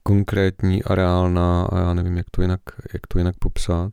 konkrétní 0.06 0.84
a 0.84 0.94
reálná 0.94 1.64
a 1.64 1.78
já 1.78 1.94
nevím, 1.94 2.16
jak 2.16 2.26
to 2.30 2.42
jinak, 2.42 2.60
jak 2.92 3.06
to 3.08 3.18
jinak 3.18 3.34
popsat. 3.38 3.92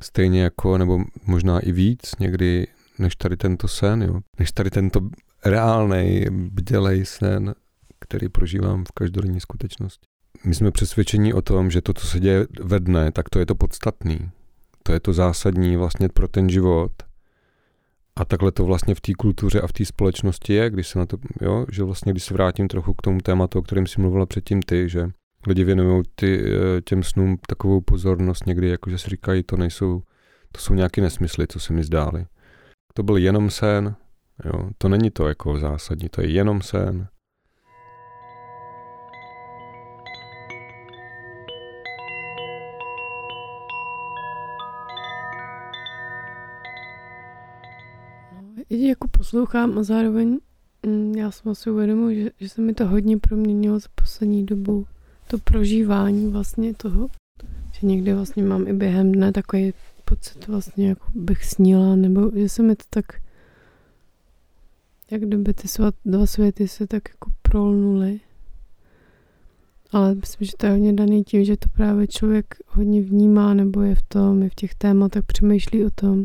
Stejně 0.00 0.42
jako, 0.42 0.78
nebo 0.78 1.04
možná 1.26 1.60
i 1.60 1.72
víc 1.72 2.14
někdy, 2.20 2.66
než 2.98 3.16
tady 3.16 3.36
tento 3.36 3.68
sen, 3.68 4.02
jo? 4.02 4.20
než 4.38 4.52
tady 4.52 4.70
tento 4.70 5.00
reálný, 5.44 6.24
bdělej 6.30 7.04
sen, 7.04 7.54
který 7.98 8.28
prožívám 8.28 8.84
v 8.84 8.92
každodenní 8.92 9.40
skutečnosti. 9.40 10.06
My 10.44 10.54
jsme 10.54 10.70
přesvědčeni 10.70 11.34
o 11.34 11.42
tom, 11.42 11.70
že 11.70 11.82
to, 11.82 11.92
co 11.92 12.06
se 12.06 12.20
děje 12.20 12.46
ve 12.60 12.80
dne, 12.80 13.12
tak 13.12 13.28
to 13.28 13.38
je 13.38 13.46
to 13.46 13.54
podstatný. 13.54 14.30
To 14.82 14.92
je 14.92 15.00
to 15.00 15.12
zásadní 15.12 15.76
vlastně 15.76 16.08
pro 16.08 16.28
ten 16.28 16.48
život. 16.48 16.92
A 18.16 18.24
takhle 18.24 18.52
to 18.52 18.64
vlastně 18.64 18.94
v 18.94 19.00
té 19.00 19.12
kultuře 19.14 19.60
a 19.60 19.66
v 19.66 19.72
té 19.72 19.84
společnosti 19.84 20.52
je, 20.52 20.70
když 20.70 20.88
se 20.88 20.98
na 20.98 21.06
to, 21.06 21.16
jo, 21.40 21.66
že 21.72 21.82
vlastně 21.82 22.12
když 22.12 22.24
se 22.24 22.34
vrátím 22.34 22.68
trochu 22.68 22.94
k 22.94 23.02
tomu 23.02 23.20
tématu, 23.20 23.58
o 23.58 23.62
kterém 23.62 23.86
si 23.86 24.00
mluvila 24.00 24.26
předtím 24.26 24.62
ty, 24.62 24.88
že 24.88 25.08
lidi 25.46 25.64
věnují 25.64 26.02
ty, 26.14 26.44
eh, 26.44 26.80
těm 26.80 27.02
snům 27.02 27.38
takovou 27.48 27.80
pozornost 27.80 28.46
někdy, 28.46 28.68
jako 28.68 28.90
že 28.90 28.98
si 28.98 29.10
říkají, 29.10 29.42
to 29.42 29.56
nejsou, 29.56 30.02
to 30.52 30.60
jsou 30.60 30.74
nějaké 30.74 31.00
nesmysly, 31.00 31.46
co 31.46 31.60
se 31.60 31.72
mi 31.72 31.84
zdály. 31.84 32.26
To 32.94 33.02
byl 33.02 33.16
jenom 33.16 33.50
sen, 33.50 33.96
jo, 34.44 34.70
to 34.78 34.88
není 34.88 35.10
to 35.10 35.28
jako 35.28 35.58
zásadní, 35.58 36.08
to 36.08 36.20
je 36.20 36.30
jenom 36.30 36.62
sen. 36.62 37.08
jako 48.70 49.08
poslouchám 49.08 49.78
a 49.78 49.82
zároveň 49.82 50.38
mm, 50.86 51.14
já 51.14 51.30
jsem 51.30 51.54
si 51.54 51.70
uvědomuji, 51.70 52.22
že, 52.22 52.30
že 52.40 52.48
se 52.48 52.60
mi 52.60 52.74
to 52.74 52.86
hodně 52.86 53.18
proměnilo 53.18 53.78
za 53.78 53.88
poslední 53.94 54.46
dobu. 54.46 54.86
To 55.30 55.38
prožívání 55.38 56.30
vlastně 56.30 56.74
toho, 56.74 57.08
že 57.72 57.86
někdy 57.86 58.14
vlastně 58.14 58.42
mám 58.42 58.68
i 58.68 58.72
během 58.72 59.12
dne 59.12 59.32
takový 59.32 59.72
pocit 60.04 60.48
vlastně, 60.48 60.88
jako 60.88 61.04
bych 61.14 61.44
snila, 61.44 61.96
nebo 61.96 62.30
že 62.34 62.48
se 62.48 62.62
mi 62.62 62.76
to 62.76 62.84
tak 62.90 63.04
jak 65.10 65.20
kdyby 65.22 65.54
ty 65.54 65.68
svat, 65.68 65.94
dva 66.04 66.26
světy 66.26 66.68
se 66.68 66.86
tak 66.86 67.08
jako 67.08 67.30
prolnuly. 67.42 68.20
Ale 69.92 70.14
myslím, 70.14 70.46
že 70.46 70.52
to 70.56 70.66
je 70.66 70.72
hodně 70.72 70.92
daný 70.92 71.24
tím, 71.24 71.44
že 71.44 71.56
to 71.56 71.68
právě 71.68 72.06
člověk 72.06 72.54
hodně 72.66 73.02
vnímá, 73.02 73.54
nebo 73.54 73.82
je 73.82 73.94
v 73.94 74.02
tom, 74.02 74.42
je 74.42 74.50
v 74.50 74.54
těch 74.54 74.74
tématech, 74.74 75.24
přemýšlí 75.24 75.84
o 75.84 75.90
tom 75.90 76.24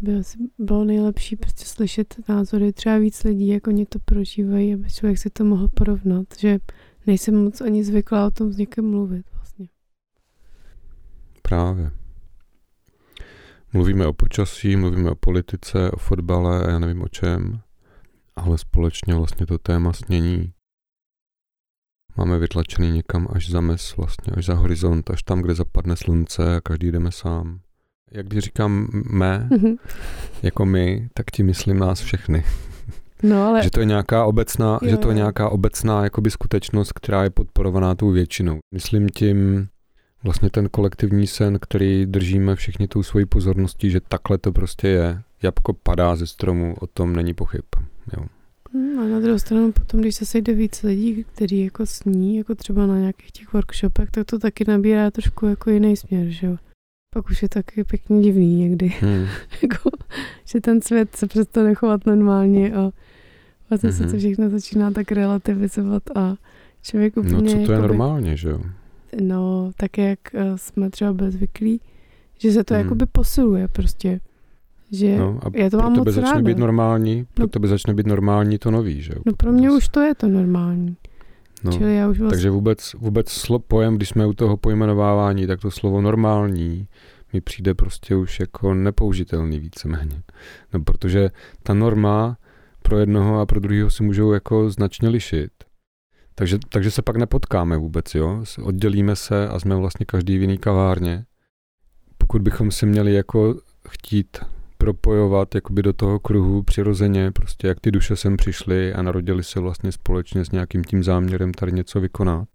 by 0.00 0.14
asi 0.14 0.38
bylo 0.58 0.84
nejlepší 0.84 1.36
prostě 1.36 1.64
slyšet 1.64 2.14
názory 2.28 2.72
třeba 2.72 2.98
víc 2.98 3.24
lidí, 3.24 3.46
jak 3.46 3.66
oni 3.66 3.86
to 3.86 3.98
prožívají, 3.98 4.74
aby 4.74 4.90
člověk 4.90 5.18
si 5.18 5.30
to 5.30 5.44
mohl 5.44 5.68
porovnat, 5.68 6.26
že 6.38 6.58
nejsem 7.06 7.44
moc 7.44 7.60
ani 7.60 7.84
zvyklá 7.84 8.26
o 8.26 8.30
tom 8.30 8.52
s 8.52 8.56
někým 8.56 8.90
mluvit 8.90 9.26
vlastně. 9.34 9.68
Právě. 11.42 11.90
Mluvíme 13.72 14.06
o 14.06 14.12
počasí, 14.12 14.76
mluvíme 14.76 15.10
o 15.10 15.14
politice, 15.14 15.90
o 15.90 15.96
fotbale 15.96 16.64
a 16.64 16.70
já 16.70 16.78
nevím 16.78 17.02
o 17.02 17.08
čem, 17.08 17.60
ale 18.36 18.58
společně 18.58 19.14
vlastně 19.14 19.46
to 19.46 19.58
téma 19.58 19.92
snění 19.92 20.52
máme 22.16 22.38
vytlačený 22.38 22.90
někam 22.90 23.28
až 23.30 23.50
za 23.50 23.60
mes, 23.60 23.96
vlastně 23.96 24.32
až 24.36 24.46
za 24.46 24.54
horizont, 24.54 25.10
až 25.10 25.22
tam, 25.22 25.42
kde 25.42 25.54
zapadne 25.54 25.96
slunce 25.96 26.56
a 26.56 26.60
každý 26.60 26.92
jdeme 26.92 27.12
sám. 27.12 27.60
Jak 28.10 28.28
když 28.28 28.44
říkám 28.44 28.88
mé, 29.10 29.48
mm-hmm. 29.50 29.76
jako 30.42 30.66
my, 30.66 31.08
tak 31.14 31.30
ti 31.30 31.42
myslím 31.42 31.78
nás 31.78 32.00
všechny. 32.00 32.44
No, 33.22 33.48
ale... 33.48 33.62
že 33.62 33.70
to 33.70 33.80
je 33.80 33.86
nějaká 33.86 34.24
obecná, 34.24 34.78
jo, 34.82 34.90
že 34.90 34.96
to 34.96 35.08
je 35.08 35.14
nějaká 35.14 35.48
obecná 35.48 36.04
jakoby 36.04 36.30
skutečnost, 36.30 36.92
která 36.92 37.22
je 37.22 37.30
podporovaná 37.30 37.94
tou 37.94 38.10
většinou. 38.10 38.58
Myslím 38.74 39.08
tím 39.08 39.68
vlastně 40.24 40.50
ten 40.50 40.68
kolektivní 40.68 41.26
sen, 41.26 41.58
který 41.60 42.06
držíme 42.06 42.56
všichni 42.56 42.88
tou 42.88 43.02
svojí 43.02 43.26
pozorností, 43.26 43.90
že 43.90 44.00
takhle 44.00 44.38
to 44.38 44.52
prostě 44.52 44.88
je. 44.88 45.22
Jabko 45.42 45.72
padá 45.72 46.16
ze 46.16 46.26
stromu, 46.26 46.74
o 46.80 46.86
tom 46.86 47.16
není 47.16 47.34
pochyb. 47.34 47.64
Jo. 48.16 48.26
Hmm, 48.72 48.98
a 48.98 49.04
na 49.04 49.20
druhou 49.20 49.38
stranu 49.38 49.72
potom, 49.72 50.00
když 50.00 50.14
se 50.14 50.26
sejde 50.26 50.54
víc 50.54 50.82
lidí, 50.82 51.24
kteří 51.34 51.64
jako 51.64 51.86
sní, 51.86 52.36
jako 52.36 52.54
třeba 52.54 52.86
na 52.86 52.98
nějakých 52.98 53.32
těch 53.32 53.52
workshopech, 53.52 54.10
tak 54.10 54.26
to 54.26 54.38
taky 54.38 54.64
nabírá 54.68 55.10
trošku 55.10 55.46
jako 55.46 55.70
jiný 55.70 55.96
směr, 55.96 56.28
že 56.28 56.46
jo 56.46 56.56
pak 57.16 57.30
už 57.30 57.42
je 57.42 57.48
taky 57.48 57.84
pěkně 57.84 58.20
divný 58.20 58.54
někdy. 58.54 58.86
Hmm. 59.00 59.26
jako, 59.62 59.90
že 60.44 60.60
ten 60.60 60.82
svět 60.82 61.16
se 61.16 61.26
přestane 61.26 61.74
chovat 61.74 62.06
normálně 62.06 62.74
a 62.74 62.90
vlastně 63.70 63.90
hmm. 63.90 63.98
se 63.98 64.04
to 64.04 64.10
hmm. 64.10 64.18
všechno 64.18 64.50
začíná 64.50 64.90
tak 64.90 65.12
relativizovat 65.12 66.02
a 66.14 66.36
člověk 66.82 67.16
úplně... 67.16 67.32
No 67.32 67.40
co 67.40 67.52
to 67.54 67.60
jakoby, 67.60 67.72
je 67.72 67.78
normálně, 67.78 68.36
že 68.36 68.48
jo? 68.48 68.60
No, 69.20 69.70
tak 69.76 69.98
jak 69.98 70.18
uh, 70.34 70.40
jsme 70.56 70.90
třeba 70.90 71.12
byli 71.12 71.30
zvyklí, 71.30 71.80
že 72.38 72.52
se 72.52 72.64
to 72.64 72.74
hmm. 72.74 72.82
jakoby 72.82 73.06
posiluje 73.06 73.68
prostě. 73.68 74.20
Že 74.92 75.16
no, 75.18 75.40
a 75.42 75.58
já 75.58 75.70
to 75.70 75.76
mám 75.76 75.92
moc 75.92 76.08
začne 76.08 76.30
ráda. 76.30 76.42
být 76.42 76.58
normální, 76.58 77.26
pro 77.34 77.42
no, 77.44 77.48
tebe 77.48 77.68
začne 77.68 77.94
být 77.94 78.06
normální 78.06 78.58
to 78.58 78.70
nový, 78.70 79.02
že 79.02 79.12
jo? 79.16 79.22
No 79.26 79.32
pro 79.32 79.52
mě 79.52 79.70
už 79.70 79.88
to 79.88 80.00
je 80.00 80.14
to 80.14 80.28
normální. 80.28 80.96
No, 81.64 81.72
Čili 81.72 81.96
já 81.96 82.08
už 82.08 82.18
vlastně... 82.18 82.36
Takže 82.36 82.50
vůbec, 82.50 82.94
vůbec 82.94 83.28
slo, 83.28 83.58
pojem, 83.58 83.96
když 83.96 84.08
jsme 84.08 84.26
u 84.26 84.32
toho 84.32 84.56
pojmenovávání, 84.56 85.46
tak 85.46 85.60
to 85.60 85.70
slovo 85.70 86.00
normální 86.00 86.88
mi 87.32 87.40
přijde 87.40 87.74
prostě 87.74 88.16
už 88.16 88.40
jako 88.40 88.74
nepoužitelný 88.74 89.60
víceméně. 89.60 90.22
No, 90.74 90.80
protože 90.80 91.30
ta 91.62 91.74
norma 91.74 92.38
pro 92.82 92.98
jednoho 92.98 93.40
a 93.40 93.46
pro 93.46 93.60
druhého 93.60 93.90
si 93.90 94.02
můžou 94.02 94.32
jako 94.32 94.70
značně 94.70 95.08
lišit. 95.08 95.50
Takže, 96.34 96.58
takže 96.68 96.90
se 96.90 97.02
pak 97.02 97.16
nepotkáme 97.16 97.76
vůbec, 97.76 98.14
jo? 98.14 98.44
Oddělíme 98.62 99.16
se 99.16 99.48
a 99.48 99.58
jsme 99.58 99.76
vlastně 99.76 100.06
každý 100.06 100.38
v 100.38 100.40
jiný 100.40 100.58
kavárně. 100.58 101.24
Pokud 102.18 102.42
bychom 102.42 102.70
si 102.70 102.86
měli 102.86 103.14
jako 103.14 103.54
chtít 103.88 104.38
propojovat 104.78 105.54
jakoby 105.54 105.82
do 105.82 105.92
toho 105.92 106.20
kruhu 106.20 106.62
přirozeně, 106.62 107.32
prostě 107.32 107.68
jak 107.68 107.80
ty 107.80 107.90
duše 107.90 108.16
sem 108.16 108.36
přišly 108.36 108.94
a 108.94 109.02
narodili 109.02 109.44
se 109.44 109.60
vlastně 109.60 109.92
společně 109.92 110.44
s 110.44 110.50
nějakým 110.50 110.84
tím 110.84 111.02
záměrem 111.02 111.54
tady 111.54 111.72
něco 111.72 112.00
vykonat, 112.00 112.48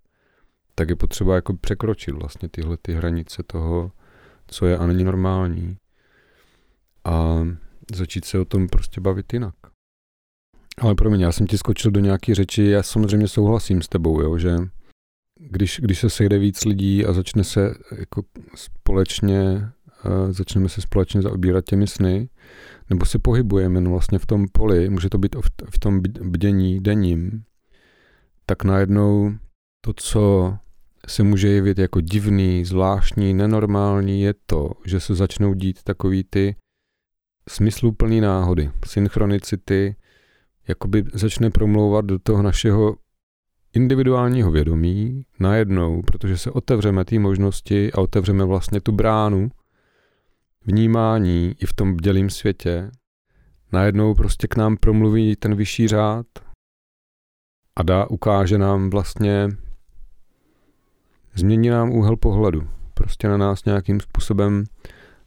tak 0.76 0.90
je 0.90 0.96
potřeba 0.96 1.36
jako 1.36 1.54
překročit 1.54 2.16
vlastně 2.16 2.50
tyhle 2.50 2.78
ty 2.82 2.94
hranice 2.94 3.44
toho, 3.48 3.92
co 4.48 4.66
je 4.66 4.78
a 4.78 4.88
není 4.88 5.04
normální 5.04 5.78
a 7.04 7.48
začít 7.96 8.26
se 8.26 8.40
o 8.40 8.46
tom 8.46 8.68
prostě 8.68 9.02
bavit 9.02 9.34
jinak. 9.34 9.56
Ale 10.78 10.96
pro 10.96 11.10
mě, 11.10 11.26
já 11.26 11.32
jsem 11.32 11.48
ti 11.48 11.58
skočil 11.58 11.92
do 11.92 12.00
nějaké 12.00 12.36
řeči, 12.36 12.64
já 12.64 12.84
samozřejmě 12.84 13.28
souhlasím 13.28 13.82
s 13.82 13.88
tebou, 13.88 14.22
jo, 14.22 14.38
že 14.38 14.56
když, 15.40 15.80
když 15.84 16.00
se 16.00 16.10
sejde 16.10 16.40
víc 16.40 16.66
lidí 16.66 17.06
a 17.06 17.14
začne 17.14 17.44
se 17.44 17.74
jako 17.98 18.24
společně 18.56 19.70
začneme 20.30 20.70
se 20.70 20.82
společně 20.82 21.22
zaobírat 21.22 21.66
těmi 21.66 21.88
sny, 21.88 22.30
nebo 22.90 23.06
se 23.06 23.20
pohybujeme 23.20 23.82
no 23.82 23.92
vlastně 23.92 24.20
v 24.20 24.26
tom 24.26 24.46
poli, 24.52 24.90
může 24.90 25.10
to 25.10 25.18
být 25.18 25.36
v 25.70 25.80
tom 25.80 26.02
bdění 26.22 26.80
denním, 26.80 27.44
tak 28.46 28.64
najednou 28.64 29.34
to, 29.82 29.94
co 29.96 30.54
se 31.08 31.24
může 31.24 31.48
jevit 31.48 31.78
jako 31.78 32.02
divný, 32.02 32.66
zvláštní, 32.66 33.34
nenormální, 33.34 34.22
je 34.22 34.34
to, 34.46 34.72
že 34.86 35.00
se 35.00 35.16
začnou 35.16 35.54
dít 35.54 35.84
takový 35.84 36.24
ty 36.30 36.56
smysluplný 37.50 38.22
náhody, 38.22 38.72
synchronicity, 38.86 39.96
jakoby 40.68 41.04
začne 41.14 41.50
promlouvat 41.50 42.06
do 42.06 42.20
toho 42.20 42.42
našeho 42.42 42.96
individuálního 43.74 44.52
vědomí 44.52 45.26
najednou, 45.40 46.02
protože 46.02 46.38
se 46.38 46.52
otevřeme 46.52 47.06
té 47.06 47.20
možnosti 47.20 47.92
a 47.94 47.98
otevřeme 47.98 48.46
vlastně 48.46 48.82
tu 48.82 48.92
bránu 48.92 49.50
vnímání 50.66 51.56
i 51.60 51.66
v 51.66 51.74
tom 51.74 51.96
bdělém 51.96 52.30
světě, 52.30 52.92
najednou 53.72 54.14
prostě 54.14 54.48
k 54.48 54.56
nám 54.56 54.78
promluví 54.78 55.36
ten 55.36 55.56
vyšší 55.56 55.88
řád 55.88 56.26
a 57.76 57.84
dá, 57.84 58.10
ukáže 58.10 58.58
nám 58.58 58.90
vlastně, 58.90 59.50
změní 61.34 61.70
nám 61.70 61.92
úhel 61.92 62.18
pohledu, 62.18 62.70
prostě 62.94 63.28
na 63.28 63.38
nás 63.38 63.66
nějakým 63.66 64.00
způsobem 64.00 64.64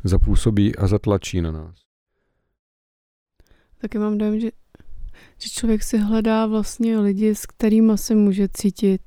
zapůsobí 0.04 0.76
a 0.76 0.86
zatlačí 0.86 1.40
na 1.40 1.52
nás. 1.52 1.74
Taky 3.78 3.98
mám 3.98 4.18
dojem, 4.18 4.40
že, 4.40 4.50
že 5.38 5.48
člověk 5.48 5.82
si 5.82 5.98
hledá 5.98 6.46
vlastně 6.46 6.98
lidi, 6.98 7.34
s 7.34 7.46
kterými 7.46 7.98
se 7.98 8.14
může 8.14 8.48
cítit 8.48 9.02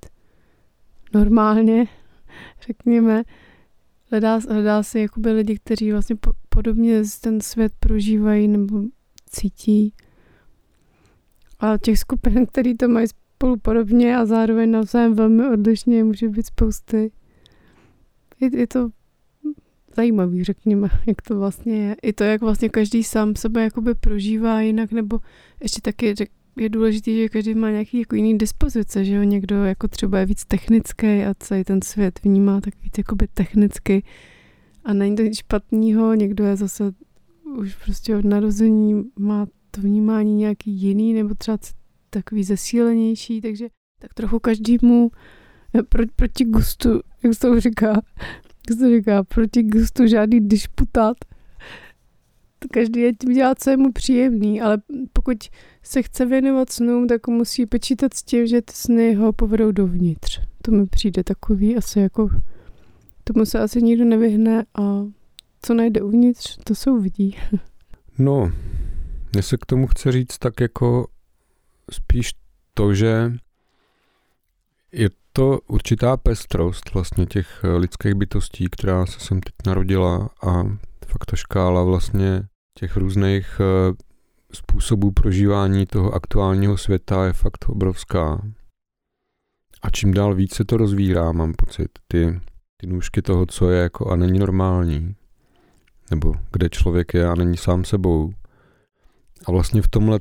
normálně, 1.14 1.86
řekněme, 2.68 3.24
hledá, 4.12 4.40
hledá 4.50 4.84
si 4.84 5.00
jakoby 5.00 5.32
lidi, 5.32 5.60
kteří 5.60 5.92
vlastně 5.92 6.16
po, 6.16 6.32
podobně 6.50 7.02
ten 7.22 7.42
svět 7.42 7.74
prožívají 7.80 8.48
nebo 8.48 8.82
cítí. 9.30 9.94
A 11.60 11.78
těch 11.78 12.00
skupin, 12.00 12.46
který 12.46 12.78
to 12.78 12.88
mají 12.88 13.08
spolu 13.08 13.58
podobně 13.58 14.18
a 14.18 14.26
zároveň 14.26 14.72
navzájem 14.72 15.16
velmi 15.16 15.48
odlišně, 15.48 16.04
může 16.04 16.30
být 16.30 16.46
spousty. 16.46 17.12
Je, 18.40 18.60
je 18.60 18.68
to 18.68 18.90
zajímavý, 19.96 20.44
řekněme, 20.44 20.88
jak 21.08 21.22
to 21.22 21.40
vlastně 21.40 21.76
je. 21.76 21.96
I 22.02 22.14
to, 22.14 22.24
jak 22.24 22.42
vlastně 22.42 22.70
každý 22.70 23.04
sám 23.04 23.36
sebe 23.36 23.64
jakoby 23.64 23.96
prožívá 23.96 24.62
jinak, 24.62 24.92
nebo 24.92 25.20
ještě 25.62 25.82
taky 25.82 26.16
je 26.60 26.70
důležité, 26.70 27.16
že 27.16 27.30
každý 27.30 27.56
má 27.56 27.72
nějaký 27.72 28.00
jako 28.00 28.16
jiný 28.16 28.38
dispozice, 28.38 29.06
že 29.06 29.14
jo, 29.14 29.24
někdo 29.24 29.64
jako 29.64 29.88
třeba 29.88 30.20
je 30.20 30.26
víc 30.26 30.46
technický 30.46 31.08
a 31.08 31.34
celý 31.40 31.64
ten 31.64 31.82
svět 31.82 32.20
vnímá 32.24 32.62
tak 32.62 32.74
víc 32.84 32.98
jakoby 32.98 33.28
technicky 33.34 34.04
a 34.86 34.94
není 34.94 35.16
to 35.16 35.22
nic 35.22 35.38
špatného, 35.38 36.14
někdo 36.14 36.46
je 36.46 36.56
zase 36.56 36.92
už 37.58 37.76
prostě 37.76 38.16
od 38.16 38.26
narození 38.26 39.04
má 39.20 39.48
to 39.72 39.82
vnímání 39.82 40.36
nějaký 40.36 40.72
jiný 40.72 41.14
nebo 41.14 41.36
třeba 41.36 41.58
takový 42.10 42.44
zesílenější, 42.44 43.42
takže 43.42 43.68
tak 44.00 44.14
trochu 44.14 44.40
každému 44.40 45.12
eh, 45.74 45.84
pro, 45.84 46.04
proti 46.16 46.46
gustu, 46.46 47.02
jak 47.24 47.34
se 47.34 47.40
to 47.40 47.60
říká, 47.60 48.02
jak 48.70 48.74
se 48.74 48.76
to 48.76 48.90
říká, 48.98 49.24
proti 49.24 49.64
gustu 49.64 50.08
žádný 50.08 50.48
disputát. 50.48 51.18
Každý 52.72 53.00
je 53.00 53.14
tím 53.14 53.34
dělá, 53.34 53.56
co 53.56 53.70
je 53.70 53.78
mu 53.78 53.92
příjemný, 53.92 54.62
ale 54.62 54.78
pokud 55.14 55.38
se 55.84 56.02
chce 56.02 56.26
věnovat 56.26 56.72
snům, 56.72 57.08
tak 57.08 57.28
musí 57.28 57.66
počítat 57.66 58.14
s 58.14 58.24
tím, 58.24 58.48
že 58.48 58.62
ty 58.62 58.74
sny 58.74 59.14
ho 59.14 59.34
povedou 59.34 59.72
dovnitř. 59.72 60.42
To 60.62 60.72
mi 60.72 60.86
přijde 60.88 61.24
takový 61.24 61.78
asi 61.78 62.00
jako, 62.00 62.30
tomu 63.24 63.46
se 63.46 63.60
asi 63.60 63.82
nikdo 63.82 64.06
nevyhne 64.06 64.66
a 64.76 65.06
co 65.62 65.74
najde 65.74 66.02
uvnitř, 66.02 66.58
to 66.64 66.76
se 66.76 66.92
uvidí. 66.92 67.38
No, 68.20 68.52
mě 69.34 69.44
se 69.44 69.58
k 69.58 69.66
tomu 69.66 69.88
chce 69.88 70.12
říct 70.12 70.38
tak 70.38 70.60
jako 70.60 71.08
spíš 71.92 72.32
to, 72.74 72.94
že 72.94 73.34
je 74.92 75.10
to 75.34 75.60
určitá 75.68 76.18
pestrost 76.18 76.94
vlastně 76.94 77.26
těch 77.26 77.64
lidských 77.78 78.14
bytostí, 78.14 78.68
která 78.72 79.06
se 79.06 79.20
sem 79.20 79.40
teď 79.42 79.54
narodila 79.66 80.30
a 80.48 80.64
fakt 81.08 81.26
ta 81.28 81.36
škála 81.36 81.84
vlastně 81.84 82.42
těch 82.80 82.98
různých 82.98 83.62
eh, 83.62 83.94
způsobů 84.54 85.12
prožívání 85.12 85.86
toho 85.86 86.14
aktuálního 86.14 86.78
světa 86.78 87.26
je 87.26 87.34
fakt 87.34 87.70
obrovská. 87.70 88.42
A 89.82 89.90
čím 89.90 90.14
dál 90.14 90.36
víc 90.36 90.56
se 90.56 90.66
to 90.66 90.78
rozvírá, 90.78 91.32
mám 91.32 91.54
pocit, 91.54 91.90
ty, 92.08 92.40
ty 92.78 92.88
nůžky 92.88 93.22
toho, 93.22 93.46
co 93.46 93.70
je 93.70 93.82
jako 93.82 94.12
a 94.12 94.16
není 94.16 94.40
normální. 94.40 95.16
Nebo 96.12 96.34
kde 96.52 96.70
člověk 96.70 97.14
je 97.14 97.28
a 97.28 97.36
není 97.36 97.58
sám 97.58 97.86
sebou. 97.86 98.32
A 99.48 99.52
vlastně 99.52 99.82
v 99.82 99.88
tomhle 99.88 100.20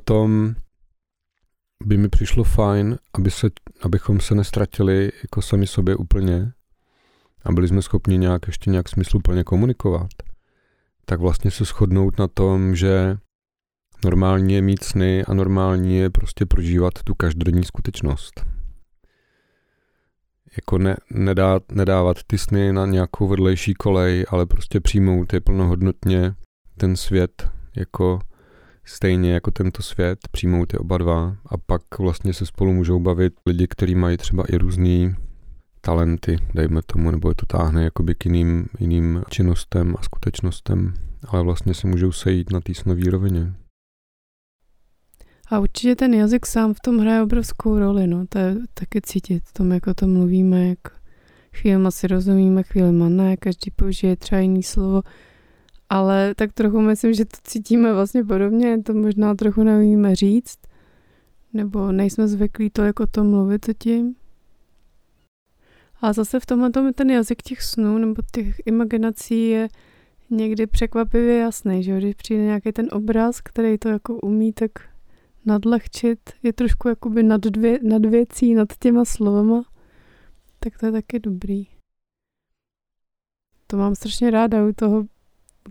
by 1.83 1.97
mi 1.97 2.09
přišlo 2.09 2.43
fajn, 2.43 2.97
aby 3.13 3.31
se, 3.31 3.49
abychom 3.81 4.19
se 4.19 4.35
nestratili 4.35 5.11
jako 5.23 5.41
sami 5.41 5.67
sobě 5.67 5.95
úplně 5.95 6.51
a 7.45 7.51
byli 7.51 7.67
jsme 7.67 7.81
schopni 7.81 8.17
nějak 8.17 8.47
ještě 8.47 8.69
nějak 8.69 8.89
smysluplně 8.89 9.43
komunikovat, 9.43 10.09
tak 11.09 11.19
vlastně 11.19 11.51
se 11.51 11.63
shodnout 11.63 12.19
na 12.19 12.27
tom, 12.27 12.75
že 12.75 13.17
normální 14.05 14.53
je 14.53 14.61
mít 14.61 14.83
sny 14.83 15.23
a 15.23 15.33
normální 15.33 15.97
je 15.97 16.09
prostě 16.09 16.45
prožívat 16.45 16.93
tu 17.03 17.15
každodenní 17.15 17.63
skutečnost. 17.63 18.45
Jako 20.57 20.77
ne, 20.77 20.97
nedát, 21.11 21.71
nedávat 21.71 22.17
ty 22.27 22.37
sny 22.37 22.73
na 22.73 22.85
nějakou 22.85 23.27
vedlejší 23.27 23.73
kolej, 23.73 24.25
ale 24.29 24.45
prostě 24.45 24.79
přijmout 24.79 25.33
je 25.33 25.41
plnohodnotně 25.41 26.33
ten 26.77 26.95
svět 26.95 27.49
jako 27.75 28.19
stejně 28.85 29.33
jako 29.33 29.51
tento 29.51 29.83
svět, 29.83 30.19
přijmout 30.31 30.73
je 30.73 30.79
oba 30.79 30.97
dva 30.97 31.37
a 31.45 31.57
pak 31.65 31.81
vlastně 31.99 32.33
se 32.33 32.45
spolu 32.45 32.73
můžou 32.73 32.99
bavit 32.99 33.33
lidi, 33.45 33.67
kteří 33.67 33.95
mají 33.95 34.17
třeba 34.17 34.43
i 34.49 34.57
různý 34.57 35.15
talenty, 35.81 36.37
dejme 36.53 36.81
tomu, 36.85 37.11
nebo 37.11 37.29
je 37.29 37.35
to 37.35 37.45
táhne 37.45 37.83
jakoby 37.83 38.15
k 38.15 38.25
jiným, 38.25 38.67
jiným 38.79 39.23
činnostem 39.29 39.95
a 39.99 40.03
skutečnostem, 40.03 40.93
ale 41.27 41.43
vlastně 41.43 41.73
se 41.73 41.87
můžou 41.87 42.11
sejít 42.11 42.51
na 42.51 42.61
té 42.61 42.73
snový 42.73 43.09
rovině. 43.09 43.53
A 45.49 45.59
určitě 45.59 45.95
ten 45.95 46.13
jazyk 46.13 46.45
sám 46.45 46.73
v 46.73 46.79
tom 46.79 46.97
hraje 46.97 47.21
obrovskou 47.21 47.79
roli, 47.79 48.07
no, 48.07 48.25
to 48.29 48.37
je 48.39 48.55
taky 48.73 49.01
cítit 49.01 49.43
v 49.43 49.53
tom, 49.53 49.71
jako 49.71 49.93
to 49.93 50.07
mluvíme, 50.07 50.69
jak 50.69 50.79
chvílema 51.53 51.91
si 51.91 52.07
rozumíme, 52.07 52.63
chvílema 52.63 53.09
ne, 53.09 53.37
každý 53.37 53.71
použije 53.71 54.15
třeba 54.15 54.41
jiný 54.41 54.63
slovo, 54.63 55.01
ale 55.89 56.35
tak 56.35 56.53
trochu 56.53 56.81
myslím, 56.81 57.13
že 57.13 57.25
to 57.25 57.37
cítíme 57.43 57.93
vlastně 57.93 58.23
podobně, 58.23 58.83
to 58.83 58.93
možná 58.93 59.35
trochu 59.35 59.63
neumíme 59.63 60.15
říct, 60.15 60.57
nebo 61.53 61.91
nejsme 61.91 62.27
zvyklí 62.27 62.69
to 62.69 62.83
jako 62.83 63.07
to 63.07 63.23
mluvit 63.23 63.69
tím. 63.77 64.15
A 66.01 66.13
zase 66.13 66.39
v 66.39 66.45
tomhle 66.45 66.71
tom 66.71 66.93
ten 66.93 67.09
jazyk 67.09 67.41
těch 67.41 67.61
snů 67.61 67.97
nebo 67.97 68.21
těch 68.31 68.55
imaginací 68.65 69.49
je 69.49 69.67
někdy 70.29 70.67
překvapivě 70.67 71.37
jasný, 71.37 71.83
že 71.83 71.97
když 71.97 72.15
přijde 72.15 72.43
nějaký 72.43 72.71
ten 72.71 72.87
obraz, 72.91 73.41
který 73.41 73.77
to 73.77 73.89
jako 73.89 74.19
umí 74.19 74.53
tak 74.53 74.71
nadlehčit, 75.45 76.19
je 76.43 76.53
trošku 76.53 76.87
jakoby 76.87 77.23
nad, 77.23 77.41
dvě, 77.41 77.79
nad 77.83 78.05
věcí, 78.05 78.53
nad 78.53 78.67
těma 78.79 79.05
slovama, 79.05 79.63
tak 80.59 80.77
to 80.77 80.85
je 80.85 80.91
taky 80.91 81.19
dobrý. 81.19 81.67
To 83.67 83.77
mám 83.77 83.95
strašně 83.95 84.31
ráda 84.31 84.65
u 84.65 84.73
toho 84.73 85.05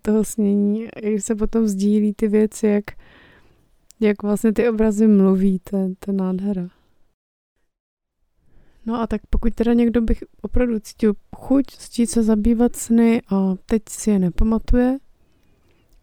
toho 0.02 0.24
snění, 0.24 0.88
jak 1.02 1.22
se 1.22 1.34
potom 1.34 1.66
sdílí 1.66 2.14
ty 2.14 2.28
věci, 2.28 2.66
jak, 2.66 2.84
jak 4.00 4.22
vlastně 4.22 4.52
ty 4.52 4.68
obrazy 4.68 5.06
mluví, 5.06 5.60
to, 5.70 5.88
to 5.98 6.10
je 6.10 6.16
nádhera. 6.16 6.68
No 8.86 9.00
a 9.00 9.06
tak 9.06 9.20
pokud 9.30 9.54
teda 9.54 9.72
někdo 9.72 10.00
bych 10.00 10.24
opravdu 10.42 10.80
cítil 10.80 11.14
chuť, 11.36 11.66
cítit 11.66 12.06
se 12.06 12.22
zabývat 12.22 12.76
sny 12.76 13.22
a 13.28 13.54
teď 13.66 13.82
si 13.88 14.10
je 14.10 14.18
nepamatuje, 14.18 14.98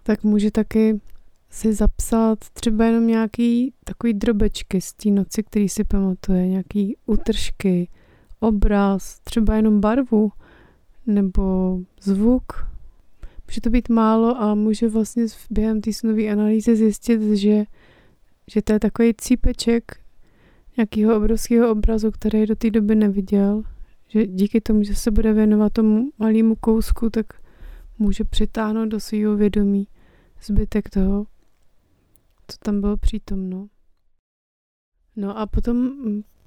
tak 0.04 0.24
může 0.24 0.52
taky 0.52 1.02
si 1.50 1.74
zapsat 1.74 2.40
třeba 2.54 2.86
jenom 2.86 3.08
nějaký 3.08 3.74
takový 3.84 4.14
drobečky 4.14 4.82
z 4.82 4.94
té 4.94 5.10
noci, 5.10 5.44
který 5.44 5.70
si 5.70 5.84
pamatuje, 5.84 6.48
nějaký 6.48 6.98
útržky, 7.06 7.90
obraz, 8.40 9.20
třeba 9.20 9.56
jenom 9.56 9.82
barvu 9.82 10.32
nebo 11.08 11.80
zvuk, 12.02 12.68
může 13.48 13.62
to 13.62 13.70
být 13.70 13.90
málo 13.90 14.42
a 14.42 14.56
může 14.56 14.90
vlastně 14.90 15.26
během 15.50 15.82
té 15.82 15.94
snové 15.94 16.30
analýzy 16.30 16.76
zjistit, 16.76 17.22
že, 17.22 17.64
že 18.48 18.62
to 18.62 18.74
je 18.74 18.80
takový 18.80 19.14
cípeček 19.18 20.03
nějakého 20.78 21.18
obrovského 21.18 21.72
obrazu, 21.72 22.12
který 22.12 22.46
do 22.46 22.56
té 22.56 22.72
doby 22.72 22.96
neviděl, 22.96 23.64
že 24.08 24.28
díky 24.28 24.62
tomu, 24.62 24.84
že 24.84 24.96
se 24.96 25.12
bude 25.12 25.34
věnovat 25.34 25.74
tomu 25.74 26.12
malému 26.20 26.56
kousku, 26.56 27.10
tak 27.10 27.26
může 28.00 28.24
přitáhnout 28.24 28.90
do 28.90 29.00
svého 29.00 29.36
vědomí 29.36 29.88
zbytek 30.44 30.90
toho, 30.90 31.26
co 32.48 32.58
tam 32.64 32.82
bylo 32.82 32.98
přítomno. 32.98 33.68
No 35.16 35.38
a 35.38 35.48
potom 35.48 35.92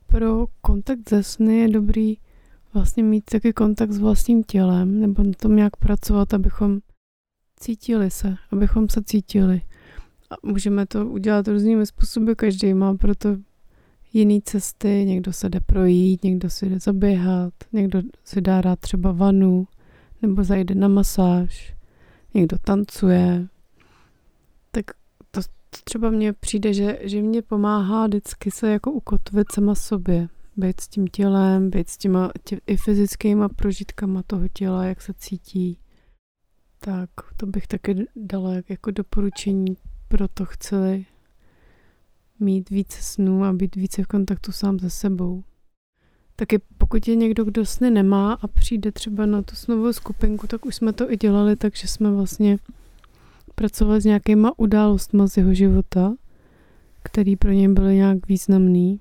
pro 0.06 0.46
kontakt 0.60 1.08
ze 1.08 1.22
sny 1.22 1.58
je 1.58 1.68
dobrý 1.68 2.14
vlastně 2.74 3.02
mít 3.02 3.24
taky 3.24 3.52
kontakt 3.52 3.92
s 3.92 3.98
vlastním 3.98 4.42
tělem, 4.42 5.00
nebo 5.00 5.22
na 5.22 5.32
tom 5.36 5.58
jak 5.58 5.76
pracovat, 5.76 6.34
abychom 6.34 6.78
cítili 7.60 8.10
se, 8.10 8.36
abychom 8.50 8.88
se 8.88 9.02
cítili. 9.04 9.62
A 10.30 10.34
můžeme 10.42 10.86
to 10.86 11.06
udělat 11.06 11.48
různými 11.48 11.86
způsoby, 11.86 12.32
každý 12.32 12.74
má 12.74 12.94
proto 12.94 13.36
jiné 14.16 14.40
cesty, 14.44 15.04
někdo 15.06 15.32
se 15.32 15.48
jde 15.48 15.60
projít, 15.60 16.24
někdo 16.24 16.50
si 16.50 16.68
jde 16.68 16.78
zaběhat, 16.78 17.54
někdo 17.72 18.02
si 18.24 18.40
dá 18.40 18.60
rád 18.60 18.80
třeba 18.80 19.12
vanu, 19.12 19.66
nebo 20.22 20.44
zajde 20.44 20.74
na 20.74 20.88
masáž, 20.88 21.76
někdo 22.34 22.58
tancuje. 22.58 23.46
Tak 24.70 24.84
to, 25.30 25.40
to 25.42 25.78
třeba 25.84 26.10
mně 26.10 26.32
přijde, 26.32 26.72
že, 26.72 26.98
že 27.02 27.22
mě 27.22 27.42
pomáhá 27.42 28.06
vždycky 28.06 28.50
se 28.50 28.70
jako 28.70 28.92
ukotvit 28.92 29.52
sama 29.52 29.74
sobě, 29.74 30.28
být 30.56 30.80
s 30.80 30.88
tím 30.88 31.06
tělem, 31.06 31.70
být 31.70 31.88
s 31.88 31.96
těma 31.96 32.30
tě, 32.44 32.60
i 32.66 32.76
fyzickýma 32.76 33.48
prožitkama 33.48 34.22
toho 34.26 34.48
těla, 34.48 34.84
jak 34.84 35.02
se 35.02 35.12
cítí. 35.18 35.78
Tak 36.78 37.10
to 37.36 37.46
bych 37.46 37.66
taky 37.66 38.06
dala 38.16 38.52
jako 38.68 38.90
doporučení, 38.90 39.76
proto 40.08 40.44
chci 40.44 41.06
mít 42.40 42.70
více 42.70 42.98
snů 43.02 43.44
a 43.44 43.52
být 43.52 43.76
více 43.76 44.02
v 44.02 44.06
kontaktu 44.06 44.52
sám 44.52 44.78
se 44.78 44.90
sebou. 44.90 45.44
Taky 46.36 46.58
pokud 46.78 47.08
je 47.08 47.16
někdo, 47.16 47.44
kdo 47.44 47.66
sny 47.66 47.90
nemá 47.90 48.32
a 48.32 48.46
přijde 48.46 48.92
třeba 48.92 49.26
na 49.26 49.42
tu 49.42 49.56
snovou 49.56 49.92
skupinku, 49.92 50.46
tak 50.46 50.66
už 50.66 50.74
jsme 50.74 50.92
to 50.92 51.12
i 51.12 51.16
dělali, 51.16 51.56
takže 51.56 51.88
jsme 51.88 52.10
vlastně 52.10 52.58
pracovali 53.54 54.00
s 54.00 54.04
nějakýma 54.04 54.52
událostmi 54.56 55.22
z 55.28 55.36
jeho 55.36 55.54
života, 55.54 56.14
který 57.02 57.36
pro 57.36 57.50
něj 57.50 57.68
byly 57.68 57.94
nějak 57.94 58.28
významný. 58.28 59.00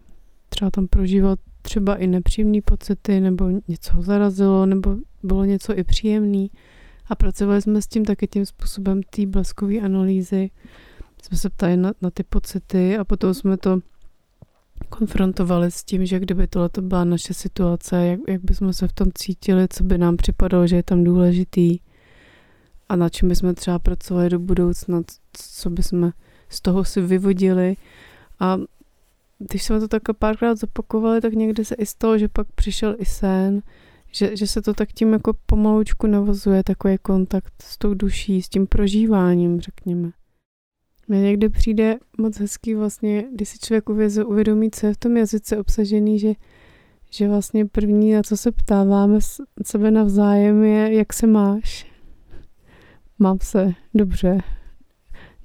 Třeba 0.49 0.71
tam 0.71 0.87
prožíval 0.87 1.35
třeba 1.61 1.95
i 1.95 2.07
nepříjemné 2.07 2.61
pocity, 2.61 3.19
nebo 3.19 3.49
něco 3.67 3.93
ho 3.93 4.01
zarazilo, 4.01 4.65
nebo 4.65 4.95
bylo 5.23 5.45
něco 5.45 5.77
i 5.77 5.83
příjemný. 5.83 6.51
A 7.07 7.15
pracovali 7.15 7.61
jsme 7.61 7.81
s 7.81 7.87
tím 7.87 8.05
taky 8.05 8.27
tím 8.27 8.45
způsobem 8.45 9.03
té 9.03 9.25
bleskové 9.25 9.75
analýzy. 9.75 10.49
Jsme 11.25 11.37
se 11.37 11.49
ptali 11.49 11.77
na, 11.77 11.93
na 12.01 12.09
ty 12.09 12.23
pocity 12.23 12.97
a 12.97 13.03
potom 13.03 13.33
jsme 13.33 13.57
to 13.57 13.79
konfrontovali 14.89 15.71
s 15.71 15.83
tím, 15.83 16.05
že 16.05 16.19
kdyby 16.19 16.47
tohle 16.47 16.69
byla 16.81 17.03
naše 17.03 17.33
situace, 17.33 18.05
jak, 18.05 18.19
jak 18.27 18.41
bychom 18.43 18.73
se 18.73 18.87
v 18.87 18.93
tom 18.93 19.07
cítili, 19.13 19.67
co 19.69 19.83
by 19.83 19.97
nám 19.97 20.17
připadalo, 20.17 20.67
že 20.67 20.75
je 20.75 20.83
tam 20.83 21.03
důležitý. 21.03 21.79
a 22.89 22.95
na 22.95 23.09
čem 23.09 23.29
bychom 23.29 23.55
třeba 23.55 23.79
pracovali 23.79 24.29
do 24.29 24.39
budoucna, 24.39 25.01
co 25.33 25.69
bychom 25.69 26.11
z 26.49 26.61
toho 26.61 26.85
si 26.85 27.01
vyvodili. 27.01 27.77
A 28.39 28.57
když 29.39 29.63
jsme 29.63 29.79
to 29.79 29.87
takhle 29.87 30.13
párkrát 30.13 30.55
zopakovali, 30.55 31.21
tak 31.21 31.33
někdy 31.33 31.65
se 31.65 31.75
i 31.75 31.85
stalo, 31.85 32.17
že 32.17 32.27
pak 32.27 32.47
přišel 32.55 32.95
i 32.99 33.05
sen, 33.05 33.61
že, 34.11 34.37
že 34.37 34.47
se 34.47 34.61
to 34.61 34.73
tak 34.73 34.93
tím 34.93 35.13
jako 35.13 35.33
pomalučku 35.45 36.07
navazuje, 36.07 36.63
takový 36.63 36.97
kontakt 36.97 37.53
s 37.63 37.77
tou 37.77 37.93
duší, 37.93 38.41
s 38.41 38.49
tím 38.49 38.67
prožíváním, 38.67 39.61
řekněme. 39.61 40.11
Mně 41.07 41.21
někdy 41.21 41.49
přijde 41.49 41.97
moc 42.17 42.39
hezký 42.39 42.75
vlastně, 42.75 43.25
když 43.33 43.49
si 43.49 43.59
člověk 43.59 43.89
uvědomí, 44.25 44.71
co 44.71 44.87
je 44.87 44.93
v 44.93 44.97
tom 44.97 45.17
jazyce 45.17 45.57
obsažený, 45.57 46.19
že, 46.19 46.33
že 47.11 47.27
vlastně 47.27 47.65
první, 47.65 48.13
na 48.13 48.23
co 48.23 48.37
se 48.37 48.51
ptáváme 48.51 49.19
sebe 49.65 49.91
navzájem, 49.91 50.63
je, 50.63 50.93
jak 50.93 51.13
se 51.13 51.27
máš. 51.27 51.91
Mám 53.19 53.37
se, 53.41 53.73
dobře. 53.93 54.37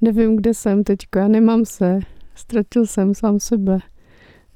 Nevím, 0.01 0.37
kde 0.37 0.55
jsem 0.55 0.85
teďka, 0.85 1.29
nemám 1.29 1.65
se. 1.65 2.01
Ztratil 2.35 2.87
jsem 2.87 3.15
sám 3.15 3.41
sebe. 3.41 3.79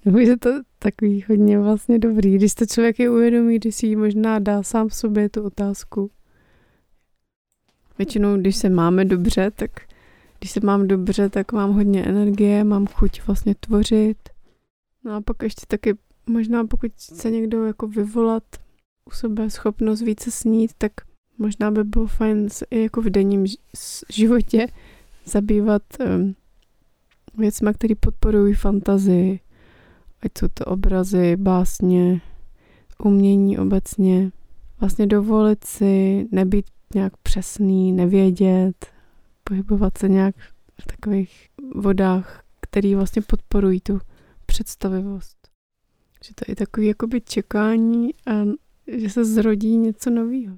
Nebo 0.05 0.19
je 0.19 0.37
to 0.37 0.51
takový 0.79 1.25
hodně 1.29 1.59
vlastně 1.59 1.99
dobrý, 1.99 2.35
když 2.35 2.55
to 2.55 2.67
člověk 2.67 2.99
je 2.99 3.11
uvědomí, 3.11 3.59
když 3.59 3.75
si 3.75 3.87
ji 3.87 3.97
možná 3.97 4.39
dá 4.39 4.63
sám 4.63 4.91
sobě 4.91 5.29
tu 5.29 5.43
otázku. 5.43 6.11
Většinou, 7.99 8.37
když 8.37 8.57
se 8.57 8.69
máme 8.69 9.05
dobře, 9.05 9.51
tak 9.51 9.71
když 10.45 10.53
se 10.53 10.61
mám 10.61 10.89
dobře, 10.89 11.29
tak 11.29 11.53
mám 11.53 11.73
hodně 11.73 12.05
energie, 12.05 12.65
mám 12.65 12.87
chuť 12.87 13.23
vlastně 13.27 13.55
tvořit. 13.61 14.19
No 15.05 15.15
a 15.15 15.21
pak 15.21 15.43
ještě 15.43 15.67
taky 15.69 15.95
možná 16.27 16.67
pokud 16.67 16.93
chce 16.93 17.31
někdo 17.31 17.65
jako 17.65 17.89
vyvolat 17.89 18.43
u 19.05 19.11
sebe 19.11 19.51
schopnost 19.51 20.03
více 20.03 20.31
snít, 20.31 20.71
tak 20.79 20.93
možná 21.39 21.71
by 21.71 21.85
bylo 21.85 22.07
fajn 22.07 22.51
se 22.51 22.67
i 22.71 22.83
jako 22.83 23.03
v 23.03 23.11
denním 23.11 23.47
životě 24.09 24.67
zabývat 25.25 25.83
um, 26.01 26.35
věcmi, 27.39 27.71
které 27.75 27.95
podporují 27.95 28.55
fantazii, 28.55 29.41
ať 30.23 30.31
jsou 30.39 30.49
to 30.55 30.65
obrazy, 30.65 31.37
básně, 31.37 32.21
umění 33.05 33.59
obecně. 33.59 34.31
Vlastně 34.81 35.07
dovolit 35.07 35.65
si 35.65 36.27
nebýt 36.33 36.67
nějak 36.95 37.17
přesný, 37.17 37.93
nevědět, 37.93 38.94
pohybovat 39.45 39.99
se 39.99 40.09
nějak 40.09 40.35
v 40.83 40.87
takových 40.87 41.49
vodách, 41.75 42.43
které 42.61 42.97
vlastně 42.97 43.23
podporují 43.23 43.81
tu 43.81 44.01
představivost. 44.47 45.37
Že 46.25 46.35
to 46.35 46.45
je 46.49 46.57
takový 46.57 46.87
jakoby 46.87 47.21
čekání 47.21 48.15
a 48.27 48.33
že 48.99 49.11
se 49.11 49.25
zrodí 49.25 49.77
něco 49.77 50.11
nového. 50.11 50.57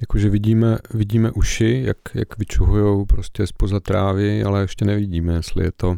Jakože 0.00 0.28
vidíme, 0.28 0.78
vidíme 0.94 1.30
uši, 1.30 1.82
jak, 1.86 1.96
jak 2.14 2.38
vyčuhujou 2.38 3.04
prostě 3.04 3.46
spoza 3.46 3.80
trávy, 3.80 4.42
ale 4.44 4.60
ještě 4.60 4.84
nevidíme, 4.84 5.34
jestli 5.34 5.64
je 5.64 5.72
to 5.72 5.96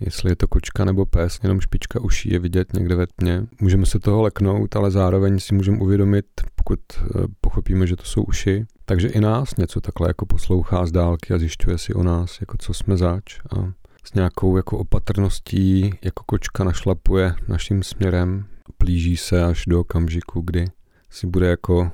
jestli 0.00 0.30
je 0.30 0.36
to 0.36 0.48
kočka 0.48 0.84
nebo 0.84 1.06
pes, 1.06 1.38
jenom 1.42 1.60
špička 1.60 2.00
uší 2.00 2.30
je 2.30 2.38
vidět 2.38 2.72
někde 2.72 2.94
ve 2.94 3.06
tmě. 3.06 3.46
Můžeme 3.60 3.86
se 3.86 3.98
toho 3.98 4.22
leknout, 4.22 4.76
ale 4.76 4.90
zároveň 4.90 5.38
si 5.38 5.54
můžeme 5.54 5.78
uvědomit, 5.78 6.26
pokud 6.54 6.80
eh, 7.00 7.04
pochopíme, 7.40 7.86
že 7.86 7.96
to 7.96 8.04
jsou 8.04 8.22
uši, 8.22 8.66
takže 8.88 9.08
i 9.08 9.20
nás 9.20 9.56
něco 9.56 9.80
takhle 9.80 10.08
jako 10.08 10.26
poslouchá 10.26 10.86
z 10.86 10.92
dálky 10.92 11.34
a 11.34 11.38
zjišťuje 11.38 11.78
si 11.78 11.94
o 11.94 12.02
nás, 12.02 12.40
jako 12.40 12.56
co 12.58 12.74
jsme 12.74 12.96
zač 12.96 13.40
a 13.56 13.72
s 14.04 14.14
nějakou 14.14 14.56
jako 14.56 14.78
opatrností 14.78 15.90
jako 16.04 16.24
kočka 16.26 16.64
našlapuje 16.64 17.34
naším 17.48 17.82
směrem, 17.82 18.46
plíží 18.78 19.16
se 19.16 19.44
až 19.44 19.64
do 19.66 19.80
okamžiku, 19.80 20.40
kdy 20.40 20.64
si 21.10 21.26
bude 21.26 21.46
jako 21.46 21.90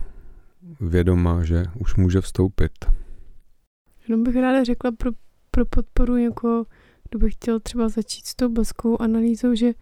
vědomá, 0.80 1.45
že 1.45 1.64
už 1.78 1.97
může 1.97 2.20
vstoupit. 2.20 2.72
Jenom 4.09 4.24
bych 4.24 4.36
ráda 4.36 4.64
řekla 4.64 4.92
pro, 4.92 5.11
pro 5.51 5.66
podporu 5.66 6.16
jako 6.16 6.64
kdo 7.11 7.18
by 7.18 7.30
chtěl 7.30 7.61
třeba 7.61 7.88
začít 7.88 8.26
s 8.26 8.34
tou 8.34 8.49
bleskovou 8.49 9.03
analýzou, 9.03 9.55
že 9.55 9.72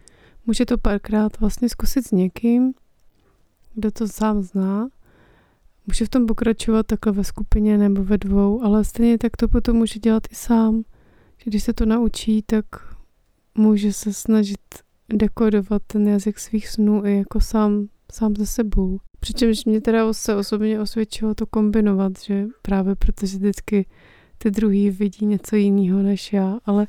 může 0.47 0.67
to 0.67 0.79
párkrát 0.79 1.41
vlastně 1.41 1.69
zkusit 1.69 2.07
s 2.07 2.11
někým, 2.11 2.75
kdo 3.75 3.91
to 3.91 4.09
sám 4.09 4.43
zná. 4.43 4.89
Může 5.87 6.05
v 6.05 6.09
tom 6.09 6.27
pokračovat 6.27 6.87
takhle 6.87 7.13
ve 7.13 7.25
skupině 7.25 7.79
nebo 7.79 8.05
ve 8.05 8.19
dvou, 8.19 8.63
ale 8.63 8.85
stejně 8.85 9.19
tak 9.19 9.37
to 9.37 9.49
potom 9.49 9.77
může 9.77 9.99
dělat 9.99 10.23
i 10.31 10.35
sám. 10.35 10.83
Že 11.39 11.51
když 11.51 11.63
se 11.65 11.73
to 11.73 11.87
naučí, 11.87 12.43
tak 12.47 12.65
může 13.55 13.93
se 13.93 14.13
snažit 14.13 14.61
dekodovat 15.09 15.83
ten 15.87 16.09
jazyk 16.09 16.39
svých 16.39 16.69
snů 16.69 17.07
i 17.07 17.17
jako 17.17 17.41
sám, 17.41 17.87
sám 18.13 18.37
ze 18.37 18.47
sebou. 18.47 18.99
Přičemž 19.21 19.65
mě 19.65 19.81
teda 19.81 20.13
se 20.13 20.37
osobně 20.37 20.81
osvědčilo 20.81 21.35
to 21.35 21.47
kombinovat, 21.47 22.13
že 22.25 22.47
právě 22.63 22.95
protože 22.97 23.39
vždycky 23.39 23.87
ty 24.39 24.51
druhý 24.51 24.91
vidí 24.91 25.27
něco 25.27 25.57
jiného 25.57 26.03
než 26.03 26.33
já, 26.33 26.59
ale 26.65 26.87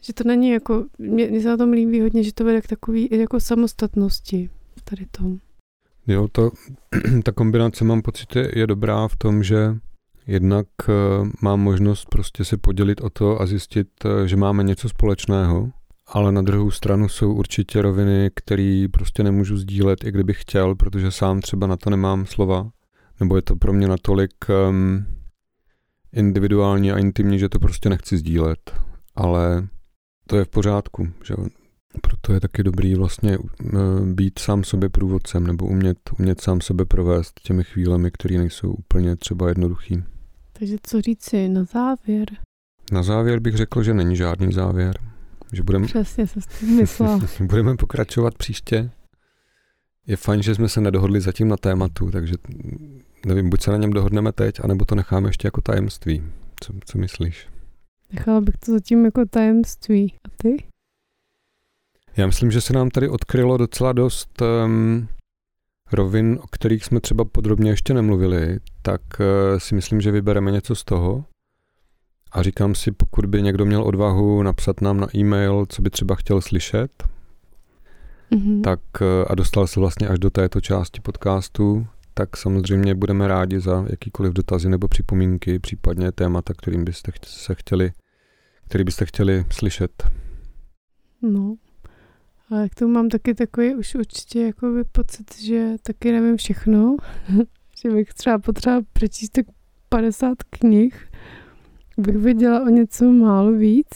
že 0.00 0.12
to 0.12 0.24
není 0.24 0.50
jako, 0.50 0.86
mě, 0.98 1.26
mě 1.26 1.40
se 1.40 1.48
na 1.48 1.56
tom 1.56 1.70
líbí 1.70 2.00
hodně, 2.00 2.22
že 2.22 2.32
to 2.32 2.44
vede 2.44 2.60
k 2.60 2.66
takový 2.66 3.08
jako 3.10 3.40
samostatnosti 3.40 4.50
tady 4.84 5.06
tom. 5.10 5.38
Jo, 6.10 6.28
to, 6.32 6.50
ta 7.24 7.32
kombinace 7.32 7.84
mám 7.84 8.02
pocit 8.02 8.36
je, 8.36 8.52
je 8.58 8.66
dobrá 8.66 9.08
v 9.08 9.16
tom, 9.16 9.42
že 9.42 9.76
jednak 10.26 10.66
uh, 10.88 11.28
mám 11.42 11.60
možnost 11.60 12.08
prostě 12.08 12.44
se 12.44 12.56
podělit 12.56 13.00
o 13.00 13.10
to 13.10 13.40
a 13.40 13.46
zjistit, 13.46 13.88
uh, 14.04 14.24
že 14.24 14.36
máme 14.36 14.62
něco 14.62 14.88
společného, 14.88 15.70
ale 16.06 16.32
na 16.32 16.42
druhou 16.42 16.70
stranu 16.70 17.08
jsou 17.08 17.32
určitě 17.32 17.82
roviny, 17.82 18.30
které 18.34 18.86
prostě 18.92 19.22
nemůžu 19.22 19.56
sdílet, 19.56 20.04
i 20.04 20.12
kdybych 20.12 20.40
chtěl, 20.40 20.74
protože 20.74 21.10
sám 21.10 21.40
třeba 21.40 21.66
na 21.66 21.76
to 21.76 21.90
nemám 21.90 22.26
slova, 22.26 22.70
nebo 23.20 23.36
je 23.36 23.42
to 23.42 23.56
pro 23.56 23.72
mě 23.72 23.88
natolik 23.88 24.32
um, 24.68 25.06
individuální 26.12 26.92
a 26.92 26.98
intimní, 26.98 27.38
že 27.38 27.48
to 27.48 27.58
prostě 27.58 27.88
nechci 27.88 28.16
sdílet. 28.16 28.74
Ale 29.14 29.68
to 30.26 30.36
je 30.36 30.44
v 30.44 30.48
pořádku, 30.48 31.08
že 31.24 31.34
proto 32.02 32.32
je 32.32 32.40
taky 32.40 32.62
dobrý 32.62 32.94
vlastně 32.94 33.38
eh, 33.38 33.76
být 34.04 34.38
sám 34.38 34.64
sobě 34.64 34.88
průvodcem 34.88 35.46
nebo 35.46 35.66
umět, 35.66 35.98
umět 36.18 36.40
sám 36.40 36.60
sebe 36.60 36.84
provést 36.84 37.40
těmi 37.42 37.64
chvílemi, 37.64 38.10
které 38.10 38.38
nejsou 38.38 38.70
úplně 38.70 39.16
třeba 39.16 39.48
jednoduchý. 39.48 40.02
Takže 40.52 40.76
co 40.82 41.00
říci 41.00 41.48
na 41.48 41.64
závěr? 41.64 42.28
Na 42.92 43.02
závěr 43.02 43.40
bych 43.40 43.56
řekl, 43.56 43.82
že 43.82 43.94
není 43.94 44.16
žádný 44.16 44.52
závěr. 44.52 44.98
Že 45.52 45.62
budeme, 45.62 45.86
Přesně 45.86 46.26
se 46.26 46.40
s 46.40 46.46
tím 46.46 46.76
myslel. 46.76 47.20
budeme 47.40 47.76
pokračovat 47.76 48.34
příště. 48.34 48.90
Je 50.06 50.16
fajn, 50.16 50.42
že 50.42 50.54
jsme 50.54 50.68
se 50.68 50.80
nedohodli 50.80 51.20
zatím 51.20 51.48
na 51.48 51.56
tématu, 51.56 52.10
takže 52.10 52.34
nevím, 53.26 53.50
buď 53.50 53.62
se 53.62 53.70
na 53.70 53.76
něm 53.76 53.90
dohodneme 53.90 54.32
teď, 54.32 54.54
anebo 54.64 54.84
to 54.84 54.94
necháme 54.94 55.28
ještě 55.28 55.46
jako 55.46 55.60
tajemství. 55.60 56.22
Co, 56.64 56.72
co 56.84 56.98
myslíš? 56.98 57.48
Nechala 58.12 58.40
bych 58.40 58.54
to 58.56 58.72
zatím 58.72 59.04
jako 59.04 59.24
tajemství. 59.30 60.14
A 60.24 60.28
ty? 60.36 60.56
Já 62.20 62.26
myslím, 62.26 62.50
že 62.50 62.60
se 62.60 62.72
nám 62.72 62.90
tady 62.90 63.08
odkrylo 63.08 63.56
docela 63.56 63.92
dost 63.92 64.42
um, 64.42 65.08
rovin, 65.92 66.38
o 66.42 66.46
kterých 66.46 66.84
jsme 66.84 67.00
třeba 67.00 67.24
podrobně 67.24 67.70
ještě 67.70 67.94
nemluvili, 67.94 68.58
tak 68.82 69.00
uh, 69.20 69.58
si 69.58 69.74
myslím, 69.74 70.00
že 70.00 70.10
vybereme 70.10 70.50
něco 70.50 70.74
z 70.74 70.84
toho. 70.84 71.24
A 72.32 72.42
říkám 72.42 72.74
si, 72.74 72.92
pokud 72.92 73.26
by 73.26 73.42
někdo 73.42 73.64
měl 73.64 73.82
odvahu 73.82 74.42
napsat 74.42 74.80
nám 74.80 75.00
na 75.00 75.06
e-mail, 75.16 75.66
co 75.68 75.82
by 75.82 75.90
třeba 75.90 76.14
chtěl 76.14 76.40
slyšet, 76.40 77.04
mm-hmm. 78.32 78.60
tak 78.60 78.80
uh, 79.00 79.06
a 79.28 79.34
dostal 79.34 79.66
se 79.66 79.80
vlastně 79.80 80.08
až 80.08 80.18
do 80.18 80.30
této 80.30 80.60
části 80.60 81.00
podcastu, 81.00 81.86
tak 82.14 82.36
samozřejmě 82.36 82.94
budeme 82.94 83.28
rádi 83.28 83.60
za 83.60 83.84
jakýkoliv 83.90 84.32
dotazy 84.32 84.68
nebo 84.68 84.88
připomínky, 84.88 85.58
případně 85.58 86.12
témata, 86.12 86.54
kterým 86.54 86.84
byste 86.84 87.12
se 87.24 87.54
chtěli, 87.54 87.92
který 88.64 88.84
byste 88.84 89.06
chtěli 89.06 89.44
slyšet. 89.50 90.10
No, 91.22 91.56
ale 92.50 92.68
k 92.68 92.74
tomu 92.74 92.92
mám 92.92 93.08
taky 93.08 93.34
takový 93.34 93.74
už 93.74 93.94
určitě 93.94 94.40
jakoby 94.40 94.84
pocit, 94.84 95.38
že 95.38 95.74
taky 95.82 96.12
nevím 96.12 96.36
všechno, 96.36 96.96
že 97.82 97.90
bych 97.90 98.14
třeba 98.14 98.38
potřeba 98.38 98.80
přečíst 98.92 99.30
tak 99.30 99.46
50 99.88 100.42
knih, 100.42 101.10
bych 101.98 102.16
věděla 102.16 102.62
o 102.62 102.68
něco 102.68 103.12
málo 103.12 103.52
víc, 103.52 103.88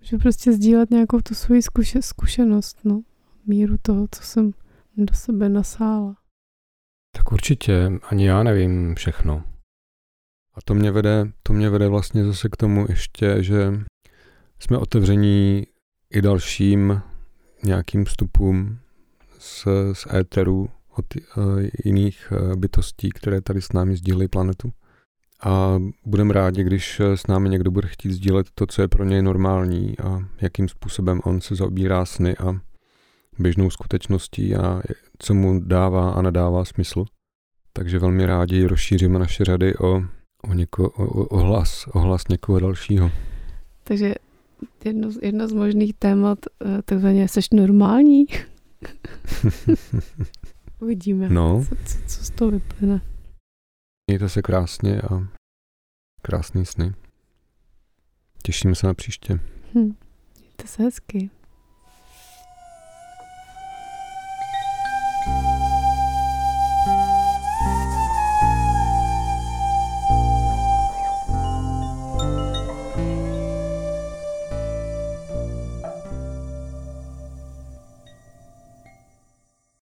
že 0.00 0.18
prostě 0.18 0.52
sdílet 0.52 0.90
nějakou 0.90 1.20
tu 1.20 1.34
svoji 1.34 1.62
zkuše, 1.62 2.02
zkušenost, 2.02 2.78
no, 2.84 3.02
míru 3.46 3.76
toho, 3.82 4.06
co 4.10 4.22
jsem 4.22 4.50
do 4.96 5.14
sebe 5.14 5.48
nasála. 5.48 6.16
Tak 7.16 7.32
určitě, 7.32 7.92
ani 8.02 8.26
já 8.26 8.42
nevím 8.42 8.94
všechno. 8.94 9.44
A 10.54 10.58
to 10.64 10.74
mě 10.74 10.90
vede, 10.90 11.32
to 11.42 11.52
mě 11.52 11.70
vede 11.70 11.88
vlastně 11.88 12.24
zase 12.24 12.48
k 12.48 12.56
tomu 12.56 12.86
ještě, 12.88 13.42
že 13.42 13.72
jsme 14.58 14.78
otevření 14.78 15.66
i 16.10 16.22
dalším 16.22 17.02
nějakým 17.62 18.04
vstupům 18.04 18.78
z, 19.38 19.66
z 19.92 20.06
éteru 20.14 20.68
od 20.96 21.04
uh, 21.16 21.42
jiných 21.84 22.32
uh, 22.32 22.56
bytostí, 22.56 23.10
které 23.10 23.40
tady 23.40 23.62
s 23.62 23.72
námi 23.72 23.96
sdílejí 23.96 24.28
planetu. 24.28 24.72
A 25.42 25.78
budeme 26.06 26.34
rádi, 26.34 26.64
když 26.64 27.00
s 27.00 27.26
námi 27.26 27.48
někdo 27.48 27.70
bude 27.70 27.88
chtít 27.88 28.12
sdílet 28.12 28.46
to, 28.54 28.66
co 28.66 28.82
je 28.82 28.88
pro 28.88 29.04
něj 29.04 29.22
normální 29.22 29.98
a 29.98 30.18
jakým 30.40 30.68
způsobem 30.68 31.20
on 31.24 31.40
se 31.40 31.54
zaobírá 31.54 32.04
sny 32.04 32.36
a 32.36 32.60
běžnou 33.38 33.70
skutečností 33.70 34.56
a 34.56 34.82
co 35.18 35.34
mu 35.34 35.60
dává 35.60 36.10
a 36.10 36.22
nedává 36.22 36.64
smysl. 36.64 37.04
Takže 37.72 37.98
velmi 37.98 38.26
rádi 38.26 38.66
rozšíříme 38.66 39.18
naše 39.18 39.44
řady 39.44 39.76
o, 39.76 40.02
o, 40.42 40.54
něko, 40.54 40.90
o, 40.90 41.04
o 41.24 41.38
hlas, 41.38 41.86
o 41.92 41.98
hlas 41.98 42.28
někoho 42.28 42.60
dalšího. 42.60 43.10
Takže 43.84 44.14
jedno, 44.84 45.08
jedno 45.22 45.48
z 45.48 45.52
možných 45.52 45.94
témat, 45.94 46.38
eh, 46.64 46.82
takzvaně, 46.82 47.28
seš 47.28 47.50
normální? 47.50 48.26
Uvidíme, 50.80 51.28
No, 51.28 51.64
co, 51.68 51.74
co, 51.84 51.98
co 52.06 52.24
z 52.24 52.30
toho 52.30 52.50
vyplyne. 52.50 53.00
mějte 54.10 54.28
se 54.28 54.42
krásně 54.42 55.00
a 55.02 55.28
krásný 56.22 56.66
sny. 56.66 56.92
Těšíme 58.42 58.74
se 58.74 58.86
na 58.86 58.94
příště. 58.94 59.40
Hm. 59.74 59.94
Mějte 60.40 60.66
se 60.66 60.82
hezky. 60.82 61.30